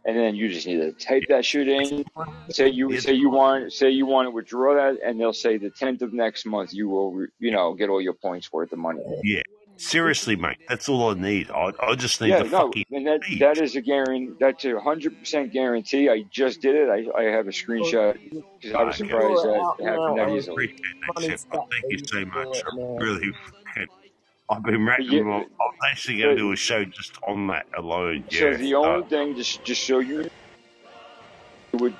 [0.08, 2.06] and then you just need to type that shit in.
[2.50, 5.70] Say you say you want say you want to withdraw that, and they'll say the
[5.70, 9.02] tenth of next month you will you know get all your points worth of money.
[9.24, 9.42] yeah.
[9.80, 10.58] Seriously, mate.
[10.68, 11.52] That's all I need.
[11.52, 13.40] I, I just need Yeah, the no, fucking and that page.
[13.42, 14.34] that is a guarantee.
[14.40, 16.10] That's a hundred percent guarantee.
[16.10, 16.90] I just did it.
[16.90, 18.18] I, I have a screenshot
[18.60, 20.54] because I was surprised that happened that and I easily.
[20.66, 21.46] appreciate that, money's Chef.
[21.52, 22.58] I back thank you You so much.
[22.66, 23.57] I really fucking.
[24.49, 25.41] I've been racking yeah, on.
[25.44, 28.26] I'm actually going to do a show just on that alone.
[28.32, 28.57] so Yeah.
[28.57, 30.28] the Uh, only thing just just so you
[31.74, 31.95] would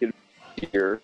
[0.00, 0.10] get
[0.72, 1.00] here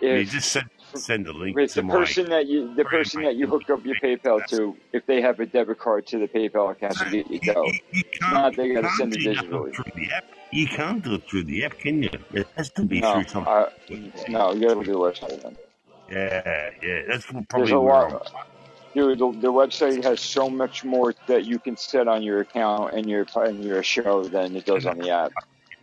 [0.00, 3.46] you just send send the link to the person that you the person that you
[3.46, 6.94] hook up your PayPal to, if they have a debit card to the PayPal account
[6.94, 7.66] So to get you go.
[7.92, 9.74] you, can't not, they got to send it digitally.
[9.74, 10.24] through the app.
[10.52, 12.10] You can't do it through the app, can you?
[12.32, 13.66] It has to be No, through some uh,
[14.28, 15.42] no, you got to do the website.
[15.42, 15.56] Then.
[16.10, 17.00] Yeah, yeah.
[17.08, 18.32] That's There's probably a I'm lot.
[18.94, 22.94] Dude, the, the website has so much more that you can set on your account
[22.94, 25.32] and your and your show than it does on the app.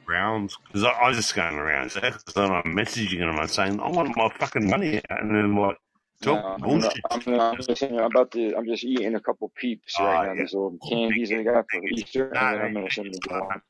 [0.07, 1.91] rounds because I, I was just going around.
[2.01, 2.11] Eh?
[2.27, 5.01] So then I'm messaging them and saying, I want my fucking money.
[5.09, 5.77] And then like,
[6.25, 6.93] No, talk I'm not.
[6.93, 7.03] bullshit.
[7.09, 7.53] I'm not.
[7.59, 8.55] I'm, listening, I'm about to.
[8.55, 10.33] I'm just eating a couple peeps Oh, right ah, now.
[10.33, 10.41] yeah.
[10.41, 11.31] These little candies.
[11.31, 13.61] I got for Easter, No, and I'm gonna send them to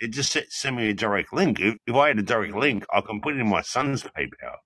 [0.00, 1.60] it just said, send me a direct link.
[1.60, 4.56] If, if I had a direct link, I can put it in my son's PayPal.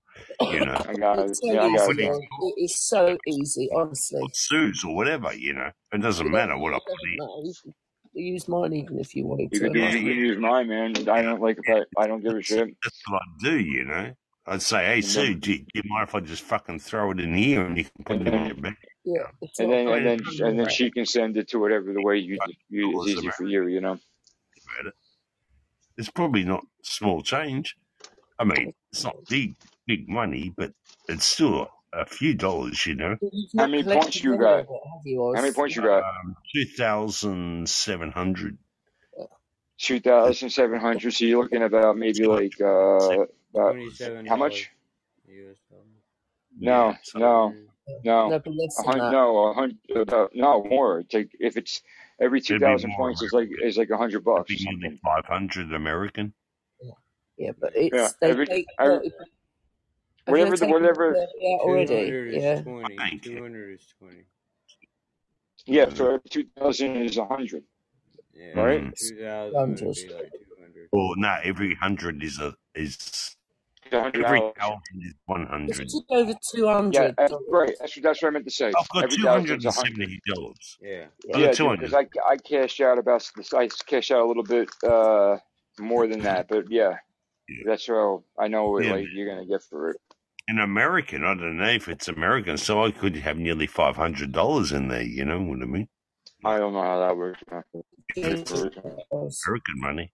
[0.41, 1.97] You know, I got It's so Yeah, easy, it.
[2.11, 2.21] man.
[2.43, 4.21] It is so easy, honestly.
[4.23, 5.33] or Sue's or whatever.
[5.35, 7.17] You know, it doesn't You matter what I put in.
[7.19, 7.33] matter.
[7.45, 7.75] You can
[8.15, 9.65] use mine even if you wanted You to.
[9.67, 9.81] could do.
[9.81, 11.09] You can use mine, man.
[11.09, 12.03] I don't like if I.
[12.03, 12.69] I don't give a shit.
[12.83, 13.59] that's what I do.
[13.59, 14.13] You know,
[14.47, 17.11] I'd say, hey Sue, then do you, do you mind if I just fucking throw
[17.13, 18.77] it in here and you can put it in your bank?
[19.05, 19.23] Yeah,
[19.59, 22.39] and then and then and then she can send it to whatever the way you
[22.71, 23.67] you is dollars easy for you.
[23.67, 23.99] You know.
[25.97, 27.77] It's probably not small change.
[28.39, 29.55] I mean, it's not big,
[29.87, 30.73] big money, but
[31.09, 33.17] it's still a few dollars, you know.
[33.57, 34.59] How many points you got?
[34.59, 34.67] have
[35.05, 36.03] you, How many points you got?
[36.05, 38.59] Um, 2,700.
[39.77, 41.13] Two thousand seven hundred.
[41.13, 43.77] So you're looking about maybe like uh about
[44.29, 44.71] how much?
[45.29, 45.57] U.S.
[45.69, 45.85] dollars.
[46.59, 47.55] Yeah, No, no,
[48.05, 48.29] no.
[48.31, 51.01] No, but less A than hundred, no, about, no more.
[51.01, 51.83] It's like if it's
[52.21, 54.57] every two it'd be thousand more points is like is like a hundred bucks or
[54.57, 55.01] be nearly something.
[55.05, 56.33] 500 American.
[57.37, 59.31] Yeah, but Yeah, it's they every take every thirty.
[60.27, 61.15] Have you whatever the taken whatever.
[61.15, 61.97] thirty out Two already?
[61.97, 62.63] hundred is Yeah.
[62.63, 62.97] twenty.
[62.97, 64.23] Thank Two is twenty.
[65.67, 67.65] Yeah, so two thousand is a hundred,
[68.35, 68.83] Yeah, right?
[68.85, 68.93] Mm.
[68.97, 69.95] two thousand would Hundred.
[69.95, 70.89] be like two hundred.
[70.93, 73.37] Well, no, every hundred is a is
[73.93, 74.55] hundred every dollars.
[74.59, 75.89] thousand is one It's hundred.
[75.89, 77.15] just over two Yeah, hundred
[77.49, 77.75] right.
[77.81, 78.69] That's that's what I meant to say.
[78.69, 79.97] I've got Every two hundred thousand's a and hundred.
[79.97, 80.79] seventy dollars.
[80.81, 81.07] Yeah.
[81.27, 81.37] Yeah.
[81.37, 82.09] I Yeah, got two because hundred.
[82.29, 85.37] I I cashed out about I cashed out a little bit uh
[85.79, 86.97] more than that, but yeah,
[87.49, 88.93] Yeah, that's how I know what yeah.
[88.93, 89.97] like you're gonna get for it.
[90.49, 94.33] In American, I don't know if it's American, so I could have nearly five hundred
[94.33, 95.03] dollars in there.
[95.03, 95.89] You know what I mean?
[96.45, 97.41] I don't know how that works.
[97.51, 97.63] man.
[98.09, 99.07] If Change it's For it, it.
[99.13, 99.43] Oz.
[99.47, 100.13] American money,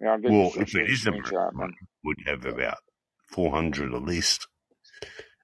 [0.00, 2.78] Yeah, I'll get you well, if it sort of is American money, would have about
[3.30, 4.48] four hundred at least.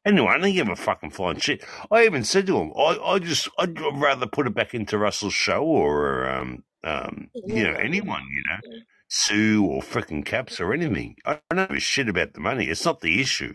[0.04, 1.64] Anyway, I don't give a fucking flying shit.
[1.92, 5.34] I even said to him, I, I just, I'd rather put it back into Russell's
[5.34, 8.58] show or, um, um, you know, anyone, you know,
[9.08, 11.16] Sue or frickin' Caps or anything.
[11.24, 12.66] I don't give a shit about the money.
[12.66, 13.54] It's not the issue.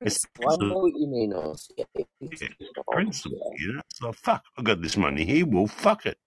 [0.00, 0.82] It's the principle, I know principle.
[0.82, 1.68] what you mean, Oz.
[1.76, 3.80] Yeah, Yeah, it's, it's the oh, principle, yeah.
[3.88, 5.46] So fuck, I got this money here.
[5.46, 6.18] Well, fuck it.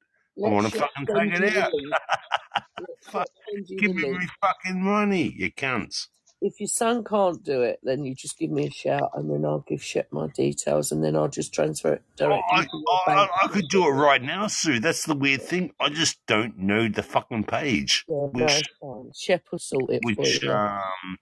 [0.44, 1.72] I want to fucking take it out.
[3.04, 6.08] fuck, Shep send you give me my fucking money, you cunts.
[6.44, 9.46] If your son can't do it, then you just give me a shout, and then
[9.46, 12.70] I'll give Shep my details, and then I'll just transfer it Oh, directly I, to
[12.74, 13.32] your I, bank.
[13.42, 14.80] I I could do it right now, Sue.
[14.80, 15.72] That's the weird thing.
[15.80, 19.12] I just don't know the fucking page, Yeah, no, which fine.
[19.16, 20.44] Shep will sort it which.
[20.46, 21.18] Um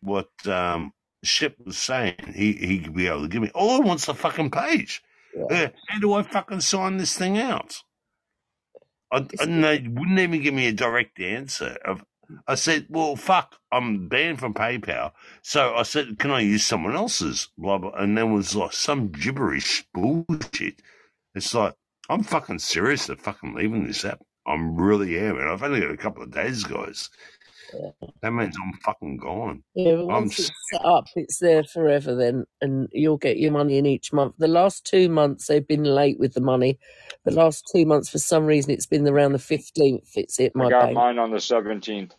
[0.00, 0.92] what um
[1.24, 3.50] Ship was saying he he could be able to give me.
[3.54, 5.02] All I want's the fucking page.
[5.36, 5.44] Yeah.
[5.44, 7.82] Uh, how do I fucking sign this thing out?
[9.12, 11.76] I, and they wouldn't even give me a direct answer.
[11.84, 12.04] Of,
[12.48, 15.12] I said, "Well, fuck, I'm banned from PayPal."
[15.42, 19.08] So I said, "Can I use someone else's?" Blah blah, and there was like some
[19.08, 20.82] gibberish bullshit.
[21.34, 21.74] It's like
[22.08, 24.22] I'm fucking serious at fucking leaving this app.
[24.46, 27.10] I'm really am, and I've only got a couple of days, guys.
[27.74, 27.90] Yeah.
[28.22, 29.64] That means I'm fucking gone.
[29.74, 33.52] Yeah, but I'm once it's set up, it's there forever then, and you'll get your
[33.52, 34.34] money in each month.
[34.38, 36.78] The last two months, they've been late with the money.
[37.24, 40.10] The last two months, for some reason, it's been around the 15th.
[40.16, 40.94] It's hit I my got bank.
[40.94, 42.14] mine on the seventeenth.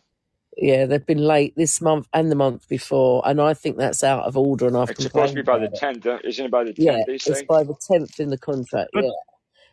[0.56, 4.24] Yeah, they've been late this month and the month before, and I think that's out
[4.24, 6.02] of order, and I've It's supposed to be complained by the about it.
[6.02, 6.50] 10th, isn't it?
[6.52, 7.44] By the 10th, Yeah, they it's say.
[7.48, 8.90] by the tenth in the contract.
[8.92, 9.10] But Yeah,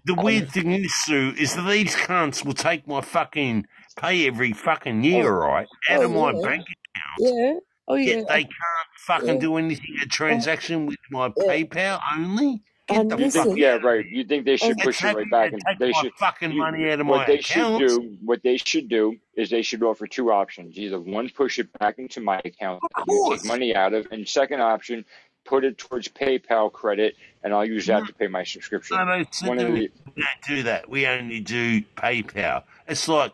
[0.06, 3.68] the and weird thing is, Sue, is that these cunts will take my fucking
[4.02, 7.20] pay every fucking year, oh, right, out oh of my yeah, bank account.
[7.20, 7.54] yeah,
[7.88, 8.54] oh yeah, Yet they can't
[9.00, 11.44] fucking yeah, do anything, a oh, transaction with my yeah.
[11.46, 12.64] PayPal only?
[12.90, 14.06] Oh, get the You fuck think, yeah, right.
[14.06, 16.14] You think they should push it right back, and take they my should.
[16.20, 17.88] fucking You, money out of what my they should account.
[17.88, 20.78] do, what they should do, is they should offer two options.
[20.78, 24.08] Either one, push it back into my account Of that you take money out of,
[24.12, 25.06] and second option,
[25.46, 28.08] put it towards PayPal credit, and I'll use No, that mm-hmm.
[28.08, 28.98] to pay my subscription.
[28.98, 29.92] no, they said One to of the.
[30.16, 30.90] we don't do that.
[30.90, 32.64] We only do PayPal.
[32.88, 33.34] It's like,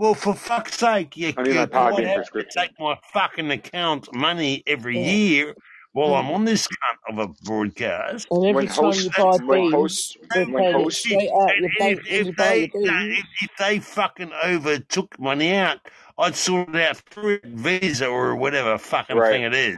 [0.00, 2.62] well, for fuck's sake, you, I mean, my you God have to prescription.
[2.62, 5.54] take my fucking account money every yeah, year
[5.92, 8.26] while I'm on this cunt of a broadcast.
[8.30, 11.50] and every When time hosts, you buy when beans, hosts, when hosts, if, straight out
[11.50, 15.80] and your if, if you buy your they if, if they fucking overtook money out,
[16.18, 19.32] I'd sort it out through Visa or whatever fucking right?
[19.32, 19.76] thing it is.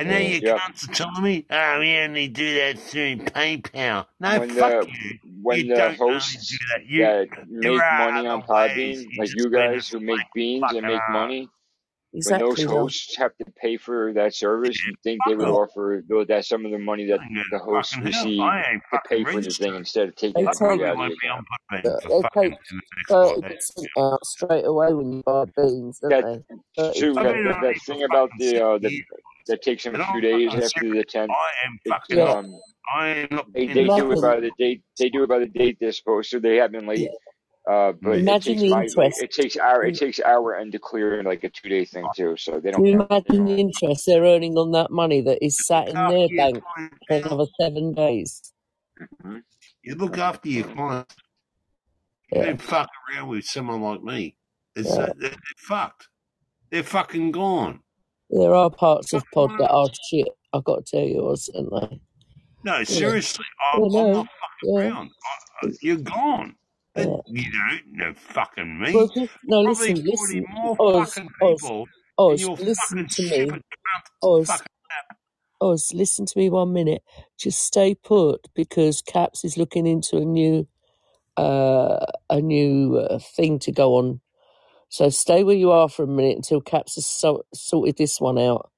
[0.00, 0.56] And now mm, you Yep.
[0.58, 4.06] cunts are telling me, oh, we only do that through PayPal.
[4.20, 5.18] No, When fuck the you.
[5.42, 6.86] when You the don't only do that.
[6.86, 7.12] You
[7.62, 8.42] that make money on.
[8.42, 11.50] Podbean, like you guys who make beans and make arse.
[12.12, 16.02] Money, when those hosts have to pay for that service, you think they would offer
[16.08, 19.24] though that some of the money that I can go the hosts receive to pay
[19.24, 21.84] for the thing instead of taking They take out of the won't be on account.
[21.84, 23.72] Podbean uh, for they take in the next thirty five days.
[23.76, 26.82] percent out straight away when you buy beans, don't That they?
[26.82, 29.02] Thirty Sue, I've that, that, that thing about the uh the
[29.46, 31.30] that takes them And two I'm days after the tenth.
[31.30, 32.60] I am fucking Yeah, um
[32.94, 35.46] I am not they they do it by the date they do it by the
[35.46, 36.40] date they're supposed to.
[36.40, 37.10] They have been yeah, late.
[37.70, 38.16] Uh, but Yeah.
[38.16, 39.22] it imagine takes the my interest.
[39.22, 42.04] it takes our it takes our end to clear in like a two day thing
[42.16, 42.82] too, so they don't.
[42.82, 46.28] Can you imagine the interest they're earning on that money that is sat in their
[46.36, 46.64] bank
[47.06, 48.52] for another seven days?
[49.22, 49.42] Mhm.
[49.82, 51.14] You look after your clients.
[52.32, 54.36] You Yeah, don't fuck around with someone like me.
[54.74, 55.02] It's yeah.
[55.02, 56.08] uh, they're, they're fucked.
[56.70, 57.80] They're fucking gone.
[58.30, 60.28] There are parts of pod that are shit.
[60.52, 62.00] I've got to tell you, Oz, aren't they?
[62.64, 63.44] No, seriously,
[63.74, 65.10] yeah, I'm, I'm not fucking yeah, around.
[65.62, 66.54] I, I, you're gone.
[67.26, 68.92] You don't know fucking me.
[68.94, 69.62] Well, just no.
[69.64, 71.88] Probably Listen, listen, more Oz, fucking people
[72.28, 72.42] in Oz.
[72.60, 73.62] Listen to me,
[74.22, 74.62] Oz.
[75.60, 75.92] Oz.
[75.94, 77.02] Listen to me one minute.
[77.38, 80.68] Just stay put because Caps is looking into a new,
[81.36, 84.20] uh, a new uh, thing to go on.
[84.90, 88.38] So stay where you are for a minute until Caps has so- sorted this one
[88.38, 88.70] out,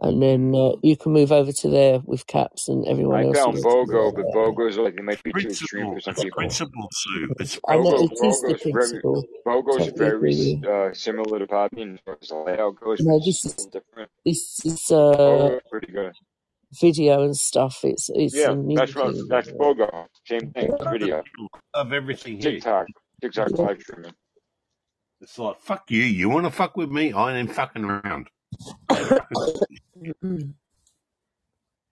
[0.00, 3.38] and then uh, you can move over to there with Caps and everyone I else
[3.38, 4.24] who found wants to be BOGO, there.
[4.24, 5.94] but BOGO's like it might be too extreme Principle.
[5.94, 6.36] for some It's people.
[6.36, 7.34] principle, Sue.
[7.40, 9.24] It's I know BOGO, it is the BOGO's very principle.
[9.46, 13.18] BOGO's Totally very agree uh, similar to Podbean as far as the layout goes, No,
[13.24, 14.10] this is different.
[14.24, 16.12] this is uh, pretty good.
[16.80, 17.80] video and stuff.
[17.84, 20.06] It's it's Yeah, a new that's what that's BOGO.
[20.26, 21.22] Same thing, Yeah, video.
[21.74, 22.52] of everything here.
[22.52, 22.86] TikTok,
[23.20, 23.62] TikTok yeah.
[23.62, 24.12] live streaming.
[25.20, 26.02] It's like, fuck you.
[26.02, 27.12] You want to fuck with me?
[27.12, 28.28] I ain't fucking around.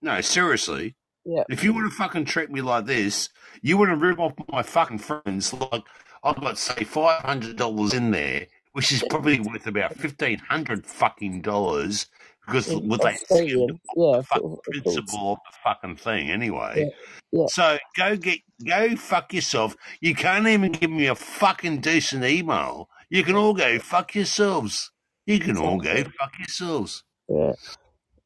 [0.01, 0.95] No, seriously.
[1.25, 1.43] yeah.
[1.49, 3.29] If you want to fucking treat me like this,
[3.61, 5.53] you want to rip off my fucking friends.
[5.53, 5.83] Like
[6.23, 10.85] I've got say five hundred dollars in there, which is probably worth about fifteen hundred
[10.85, 12.07] fucking dollars
[12.47, 14.95] because In what they skimmed Australian, yeah, the of fucking course, of course.
[14.95, 16.91] principle of the fucking thing anyway.
[17.31, 17.45] yeah.
[17.47, 19.75] So go get go fuck yourself.
[20.01, 22.89] You can't even give me a fucking decent email.
[23.09, 24.91] You can all go fuck yourselves.
[25.33, 27.03] You can all go fuck yourselves.
[27.29, 27.53] Yeah,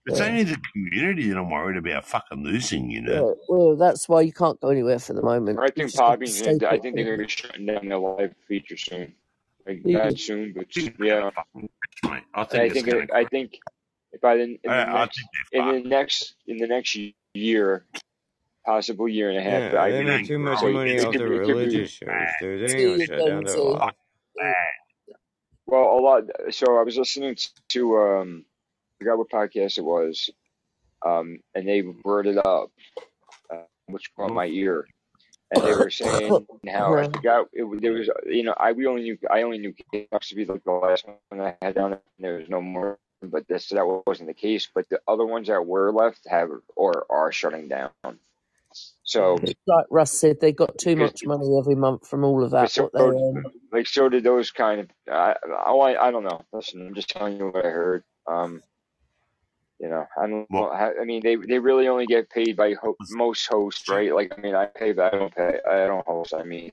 [0.08, 3.30] It's yeah, only the community that I'm worried about fucking losing, you know.
[3.30, 3.34] yeah.
[3.48, 5.60] Well, that's why you can't go anywhere for the moment.
[5.60, 7.28] I You think just got to Podbean's stay gonna, I think they're gonna bit.
[7.28, 9.14] be shutting down their live feature soon.
[9.68, 11.20] Like You not soon, but I think they're yeah.
[11.20, 11.70] gonna fucking
[12.02, 12.24] crash, mate.
[12.34, 13.60] I think I it's think gonna it, I think
[14.22, 15.18] by the in the I, I next
[15.52, 16.98] think in the next in the next
[17.34, 17.86] year,
[18.66, 21.14] possible year and a half, Yeah, I they It mean, too much money It's off
[21.14, 22.34] the it could be religious shows, bad.
[22.40, 22.62] dude.
[22.64, 23.94] They See ain't gonna shut down their live.
[25.68, 26.24] Well a lot.
[26.52, 27.36] So I was listening
[27.70, 28.46] to um,
[28.96, 30.30] I forgot what podcast it was,
[31.06, 32.72] um, and they brought it up,
[33.52, 34.88] uh, which caught my ear.
[35.52, 39.04] and they were saying how I forgot it, there was you know I we only
[39.04, 42.02] knew I only knew Chaos to be like the last one I had down and
[42.20, 45.66] there was no more but this that wasn't the case but the other ones that
[45.66, 47.92] were left have or are shutting down
[49.06, 49.38] so
[49.68, 52.72] Like Russ said, they got too much money every month from all of that.
[52.72, 56.86] so What they like so did those kind of I I I don't know listen
[56.88, 58.62] I'm just telling you what I heard um
[59.80, 62.74] you know I don't Well, how- I mean they they really only get paid by
[62.74, 66.06] ho- most hosts right like I mean I pay but I don't pay I don't
[66.06, 66.72] host I mean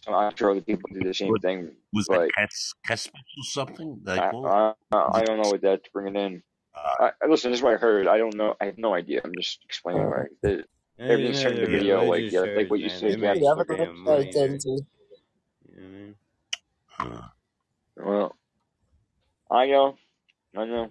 [0.00, 3.32] so I'm sure other people do the same was, thing was that but Cas Caspers
[3.38, 4.30] or something they I.
[4.30, 6.42] I, I don't know what that's bringing in.
[6.74, 8.08] uh, I, I- listen, this is what I heard.
[8.08, 8.56] I don't know.
[8.60, 9.20] I have no idea.
[9.24, 10.08] I'm just explaining Uh,
[10.42, 10.64] what
[11.02, 12.88] I, the, Yeah, you everything's know turned the the video like yeah, like what you
[12.88, 12.90] man.
[12.90, 13.12] said.
[13.12, 13.42] They make Yeah.
[13.42, 14.64] yeah, have a some good damn day, money, dude.
[14.64, 14.86] Denzel.
[15.68, 16.16] You know I mean?
[17.96, 18.36] Well,
[19.50, 19.96] I know,
[20.56, 20.90] I know.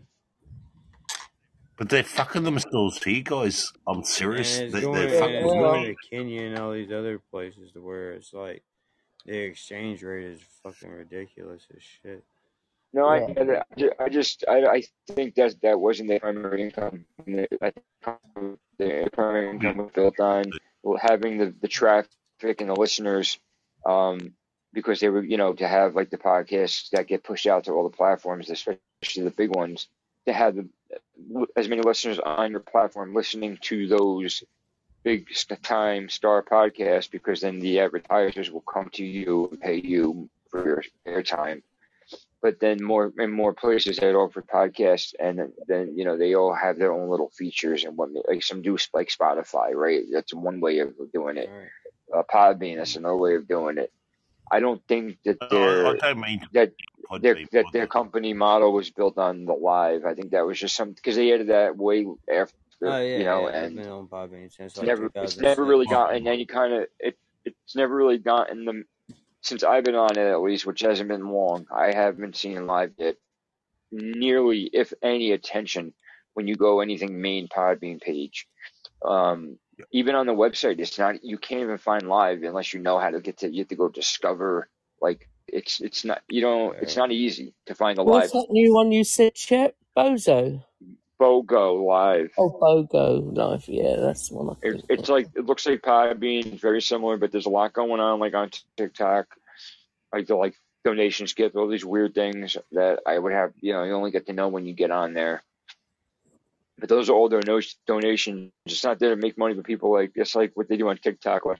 [1.78, 3.72] But they're fucking themselves here, guys.
[3.88, 4.60] I'm serious.
[4.60, 7.82] it's They, going they're fucking it's going to Kenya and all these other places to
[7.82, 8.64] where it's like
[9.26, 12.24] the exchange rate is fucking ridiculous as shit.
[12.94, 13.64] No, I yeah.
[14.00, 17.06] I I just I, I think that that wasn't their primary income.
[17.26, 19.52] The- I think their primary Yeah.
[19.54, 20.52] income was built on
[21.00, 23.40] having the, the traffic and the listeners,
[23.86, 24.34] um,
[24.74, 27.72] because they were you know to have like the podcasts that get pushed out to
[27.72, 29.88] all the platforms, especially the big ones,
[30.26, 30.68] to have the,
[31.56, 34.44] as many listeners on your platform listening to those
[35.04, 35.28] big
[35.64, 40.66] time star podcasts, because then the advertisers will come to you and pay you for
[40.66, 41.62] your airtime
[42.42, 46.34] but then more and more places that offer podcasts, and then, then you know they
[46.34, 50.04] all have their own little features and what like some do like Spotify, right?
[50.12, 51.50] That's one way of doing it.
[51.50, 52.20] Right.
[52.20, 53.92] Uh, Podbean, that's another way of doing it.
[54.52, 56.74] I don't think that I, I their don't mean that
[57.08, 60.04] put their Podbean that their company model was built on the live.
[60.06, 63.24] I think that was just some because they added that way after, Oh yeah, you
[63.24, 63.64] know, yeah.
[63.64, 65.70] And been on Podbean since it's like never it's never 2006.
[65.70, 67.18] really gotten any kind of it.
[67.46, 68.86] It's never really gotten them
[69.42, 71.66] since I've been on it at least, which hasn't been long.
[71.76, 73.16] I haven't seen live yet
[73.92, 75.94] nearly, if any, attention
[76.34, 78.48] when you go anything main Podbean page.
[79.04, 79.58] Um,
[79.92, 83.10] even on the website, it's not you can't even find live unless you know how
[83.10, 83.52] to get to.
[83.52, 84.70] You have to go discover.
[85.02, 88.48] Like it's it's not you don't it's not easy to find a What's live that
[88.52, 89.76] new one you said, Chet?
[89.98, 90.64] Bozo.
[91.22, 92.32] BOGO live.
[92.36, 93.68] Oh, Bogo Live.
[93.68, 97.32] Yeah, that's the one It, it's like it looks like Podbean, it's very similar, but
[97.32, 99.28] there's a lot going on like on TikTok,
[100.12, 103.54] like the like donation skip, all these weird things that I would have.
[103.62, 105.44] You know, you only get to know when you get on there.
[106.80, 108.52] But those are all donation donations.
[108.66, 110.98] It's not there to make money, but people like it's like what they do on
[110.98, 111.46] TikTok.
[111.46, 111.60] Like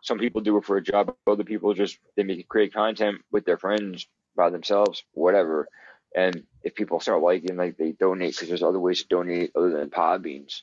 [0.00, 3.44] some people do it for a job, other people just they make create content with
[3.44, 5.68] their friends by themselves, whatever.
[6.14, 9.70] And if people start liking, like they donate because there's other ways to donate other
[9.70, 10.62] than Podbeans.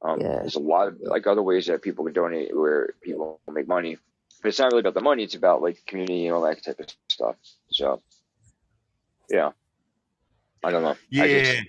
[0.00, 0.40] Um, Yeah.
[0.40, 3.98] there's a lot of like other ways that people can donate where people make money,
[4.42, 5.24] but it's not really about the money.
[5.24, 7.36] It's about like community and all that type of stuff.
[7.70, 8.00] So
[9.28, 9.50] yeah,
[10.64, 10.96] I don't know.
[11.20, 11.60] I just Yeah,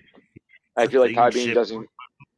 [0.78, 1.90] I feel like Podbean doesn't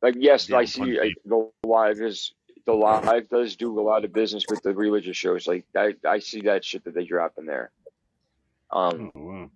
[0.02, 0.16] like.
[0.18, 1.14] Yes, I down see I, Podbean.
[1.26, 2.34] the live is
[2.66, 5.48] the live does do a lot of business with the religious shows.
[5.48, 7.72] Like I I see that shit that they drop in there.
[8.72, 9.52] Um, Oh, wow.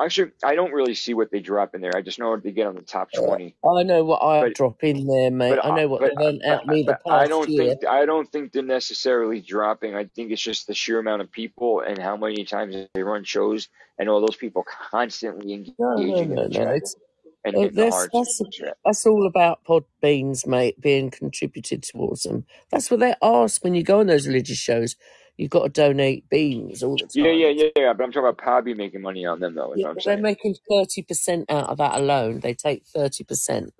[0.00, 1.96] Actually, I don't really see what they drop in there.
[1.96, 3.56] I just know what they get on the top twenty.
[3.64, 5.50] I know what I But drop in there, mate.
[5.50, 7.76] but I know what but they've earned out me the but I past don't year.
[7.76, 9.94] think I don't think they're necessarily dropping.
[9.96, 13.24] I think it's just the sheer amount of people and how many times they run
[13.24, 16.50] shows and all those people constantly No, no, engaging in no, the no.
[16.50, 16.96] chat It's
[17.44, 18.42] and uh, the that's that's
[18.84, 22.46] that's all about pod beans, mate, being contributed towards them.
[22.70, 24.96] That's what they ask when you go on those religious shows.
[25.36, 27.24] You've got to donate beans all the time.
[27.24, 27.92] Yeah, yeah, yeah, yeah.
[27.94, 29.72] But I'm talking about Podbean making money on them though.
[29.72, 32.40] Is Yeah, what I'm they're making thirty percent out of that alone.
[32.40, 33.72] They take thirty percent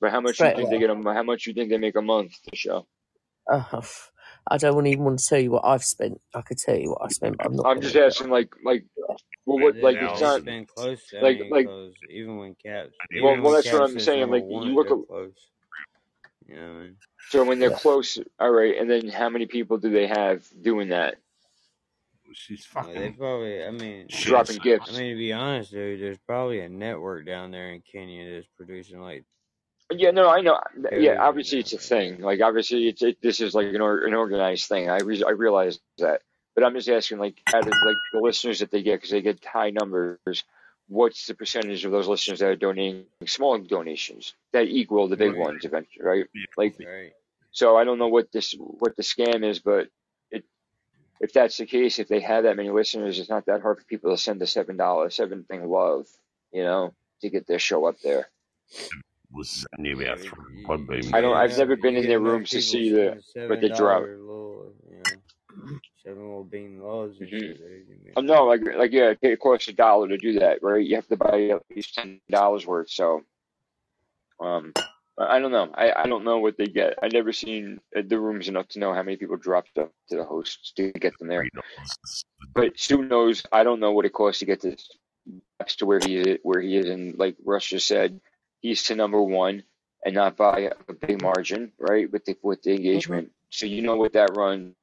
[0.00, 1.14] But how much you straight think they get a?
[1.14, 2.86] How much you think they make a month to show?
[3.50, 3.82] Uh,
[4.50, 6.20] I don't want even want to tell you what I've spent.
[6.34, 8.04] I could tell you what I spent, but I'm not I'm just to.
[8.06, 8.84] asking, like, like,
[9.46, 11.00] well, what, like, it's not spend close.
[11.14, 13.98] I like, mean, like, because even when Caps, well, even well, when that's what I'm
[13.98, 14.20] saying.
[14.20, 15.50] number Like, you one, look they're at, close.
[16.46, 16.56] You
[17.32, 17.44] know what I mean?
[17.44, 17.78] so when they're Yeah.
[17.78, 21.16] close, all right, and then how many people do they have doing that,
[22.32, 23.64] She's Like, they probably.
[23.64, 24.26] I mean, shit.
[24.26, 24.90] dropping gifts.
[24.92, 28.48] I mean to be honest, dude, there's probably a network down there in Kenya that's
[28.56, 29.24] producing like
[29.92, 30.58] Yeah, no, I know.
[30.92, 32.20] Yeah, obviously it's a thing.
[32.20, 34.90] Like, obviously it's it, this is like an or, an organized thing.
[34.90, 36.22] I re- I realize that,
[36.56, 39.20] but I'm just asking, like, out of like the listeners that they get, because they
[39.22, 40.18] get high numbers.
[40.88, 45.32] What's the percentage of those listeners that are donating small donations that equal the big
[45.32, 45.38] Right.
[45.38, 46.26] ones eventually, right?
[46.56, 47.12] Like, Right.
[47.52, 49.88] so I don't know what this what the scam is, but
[50.30, 50.44] it
[51.20, 53.84] if that's the case, if they have that many listeners, it's not that hard for
[53.86, 56.06] people to send the seven dollars, seven thing love,
[56.52, 58.30] you know, to get their show up there.
[59.32, 61.04] was only Yeah, about but three you, Podbean.
[61.04, 61.36] you I don't.
[61.36, 61.58] I've enough.
[61.58, 64.02] never been in their rooms to see the sending what seven they drop.
[66.04, 67.58] Dollar little, you know, seven little bean loaves and hmm shit.
[67.58, 67.60] Dude.
[68.04, 70.84] You Oh, no, like like yeah, it costs a dollar to do that, right?
[70.84, 72.90] You have to buy at least ten dollars worth.
[72.90, 73.22] So,
[74.40, 74.74] um,
[75.18, 75.70] I don't know.
[75.74, 76.98] I I don't know what they get.
[77.02, 80.16] I never seen uh, the rooms enough to know how many people dropped up to
[80.16, 81.48] the hosts to get them there.
[82.54, 83.44] But Stu knows.
[83.52, 84.88] I don't know what it costs to get this
[85.58, 86.38] that's to where he is.
[86.44, 88.20] Where he is, and like Russ just said,
[88.60, 89.64] he's to number one,
[90.04, 92.10] and not by a big margin, right?
[92.12, 92.76] With the with the Mhm.
[92.76, 93.32] engagement.
[93.50, 94.74] So you know what that runs.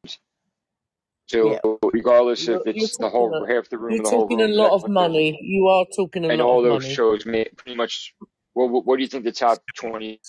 [1.33, 1.59] Yeah,
[1.93, 4.41] regardless you're, if it's the whole a half the room you're or the whole talking
[4.41, 5.39] a lot of much money.
[5.41, 6.93] You are talking a and lot all of those money.
[6.95, 8.13] shows made pretty much.
[8.53, 10.19] Well, what, what do you think the top twenty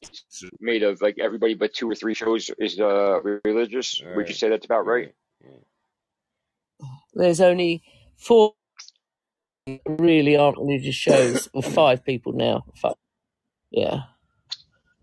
[0.61, 1.03] made of?
[1.03, 4.01] Like everybody but two or three shows is uh religious.
[4.17, 5.13] Would you say that's about right?
[5.43, 5.63] right.
[7.15, 7.83] There's only
[8.17, 8.55] four
[9.87, 11.49] really aren't religious shows.
[11.53, 12.65] Well, five people now.
[12.77, 12.97] Fuck.
[13.71, 14.03] Yeah.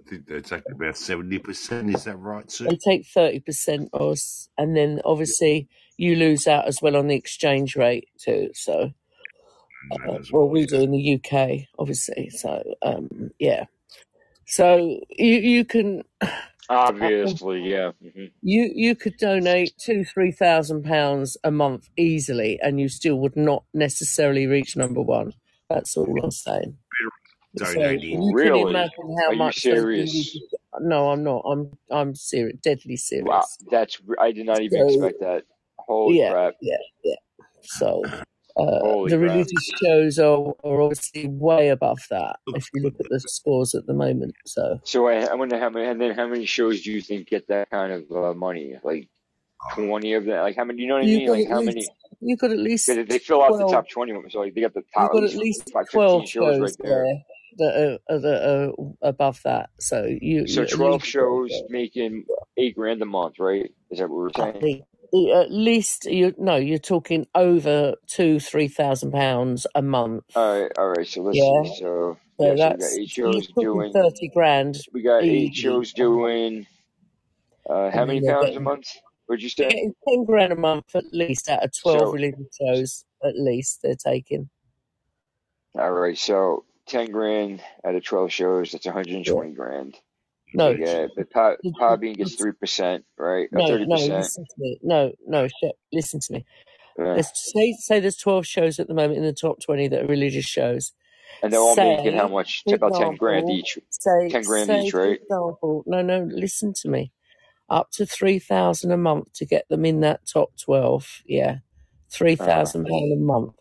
[0.05, 1.93] I think they take about seventy percent.
[1.93, 2.65] Is that right, Sue?
[2.65, 5.67] They take 30% or, s- and then obviously
[5.99, 8.51] you lose out as well on the exchange rate too.
[8.55, 8.91] So,
[9.81, 10.49] And that uh, as well, well.
[10.49, 12.29] we do in the UK, obviously.
[12.31, 13.65] So, um, yeah.
[14.47, 16.03] So you, you can,
[16.69, 17.91] Obviously, yeah.
[18.01, 23.17] hmm you, you could donate two, three thousand pounds a month easily and you still
[23.19, 25.33] would not necessarily reach number one.
[25.69, 26.77] That's all I'm saying.
[27.57, 28.11] So Donating.
[28.11, 28.55] you can Really?
[28.55, 30.11] imagine how Are you much they do.
[30.11, 30.39] serious?
[30.79, 31.43] No, I'm not.
[31.45, 33.59] I'm I'm serious, deadly Wow, serious.
[33.71, 35.43] that's I did not even So expect that.
[35.89, 36.53] Holy yeah, crap!
[36.61, 37.15] yeah, yeah.
[37.63, 38.19] So uh,
[38.55, 39.21] the crap!
[39.21, 43.87] religious shows are, are obviously way above that if you look at the scores at
[43.87, 44.35] the moment.
[44.45, 47.27] So So I, I wonder how many, and then how many shows do you think
[47.27, 48.75] get that kind of uh, money?
[48.83, 49.09] Like
[49.73, 50.43] twenty of them?
[50.43, 50.83] Like how many?
[50.83, 51.29] You know what I you mean?
[51.29, 51.87] Like how least many?
[52.21, 54.13] you got at least They, they fill out the top twenty.
[54.29, 57.03] So like they got the top at got at least like shows right there.
[57.03, 57.17] there
[57.57, 59.69] that are, that are above that.
[59.79, 62.25] So you, So twelve shows making
[62.57, 63.71] eight grand a month, right?
[63.89, 64.83] Is that what we're saying?
[65.13, 70.25] At least you no, you're talking over two, three thousand pounds a month.
[70.35, 71.07] All right, all right.
[71.07, 71.65] So let's Yeah, see.
[71.65, 73.95] So so yeah, so we got that's eight shows doing.
[73.95, 76.67] thirty grand We got eight easy shows doing.
[77.69, 78.87] Uh, how many pounds a month?
[79.27, 79.81] What'd you say?
[80.07, 83.05] ten grand a month at least out of twelve So religious shows.
[83.23, 84.49] At least they're taking.
[85.77, 86.17] all right.
[86.17, 88.71] So ten grand out of twelve shows.
[88.73, 89.33] That's one hundred and Yeah.
[89.55, 89.97] grand.
[90.53, 93.47] No, get, but Pod, Podbean gets three percent, right?
[93.51, 93.95] No, no.
[93.95, 94.79] Listen to me.
[94.81, 95.47] No, no.
[95.47, 96.45] Shit, listen to me.
[96.97, 97.13] Yeah.
[97.13, 100.07] Let's say say there's twelve shows at the moment in the top twenty that are
[100.07, 100.91] religious shows.
[101.43, 102.63] And they're all making how much?
[102.67, 103.77] About ten grand each.
[103.89, 105.19] say Ten grand say each, right?
[105.21, 106.27] example, no, no.
[106.31, 107.11] Listen to me.
[107.69, 111.21] Up to three thousand a month to get them in that top twelve.
[111.25, 111.57] Yeah,
[112.11, 113.53] three Uh, thousand pound a month.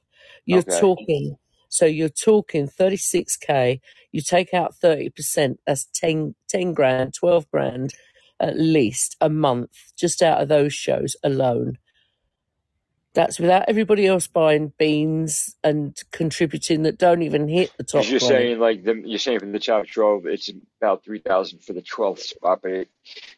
[0.46, 0.80] You're okay.
[0.80, 1.36] talking.
[1.68, 3.80] So you're talking 36k.
[4.12, 5.56] You take out 30%.
[5.66, 7.94] That's 10, 10 grand, 12 grand
[8.40, 11.78] at least a month just out of those shows alone.
[13.14, 18.20] That's without everybody else buying beans and contributing that don't even hit the top you're
[18.20, 18.34] 20.
[18.34, 20.50] saying like the you're saying from the top twelve, it's
[20.80, 22.88] about three thousand for the twelfth spot, but it,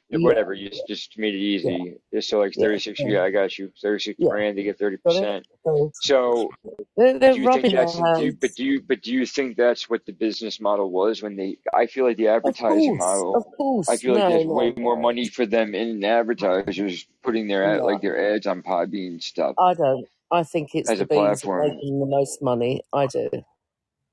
[0.09, 0.53] Yeah, whatever.
[0.53, 1.97] You just- just made it easy.
[2.13, 3.01] Just so like thirty six.
[3.01, 3.73] yeah, Yeah, I got you.
[3.81, 4.29] Thirty six yeah.
[4.29, 5.43] grand to get 30%.
[5.63, 6.51] So So
[6.97, 9.13] they're, they're do you think rubbing their that's do you, but do you but do
[9.13, 11.57] you think that's what the business model was when they?
[11.75, 13.85] I feel like the Of advertising course, of model.
[13.89, 17.65] I feel like No, there's no, way more money for them in advertisers putting their
[17.65, 17.87] ad, no.
[17.87, 20.07] like their ads on Podbean and stuff I don't.
[20.33, 21.69] I think it's as the a beans that platform.
[21.69, 22.83] them the most money.
[22.93, 23.29] I do.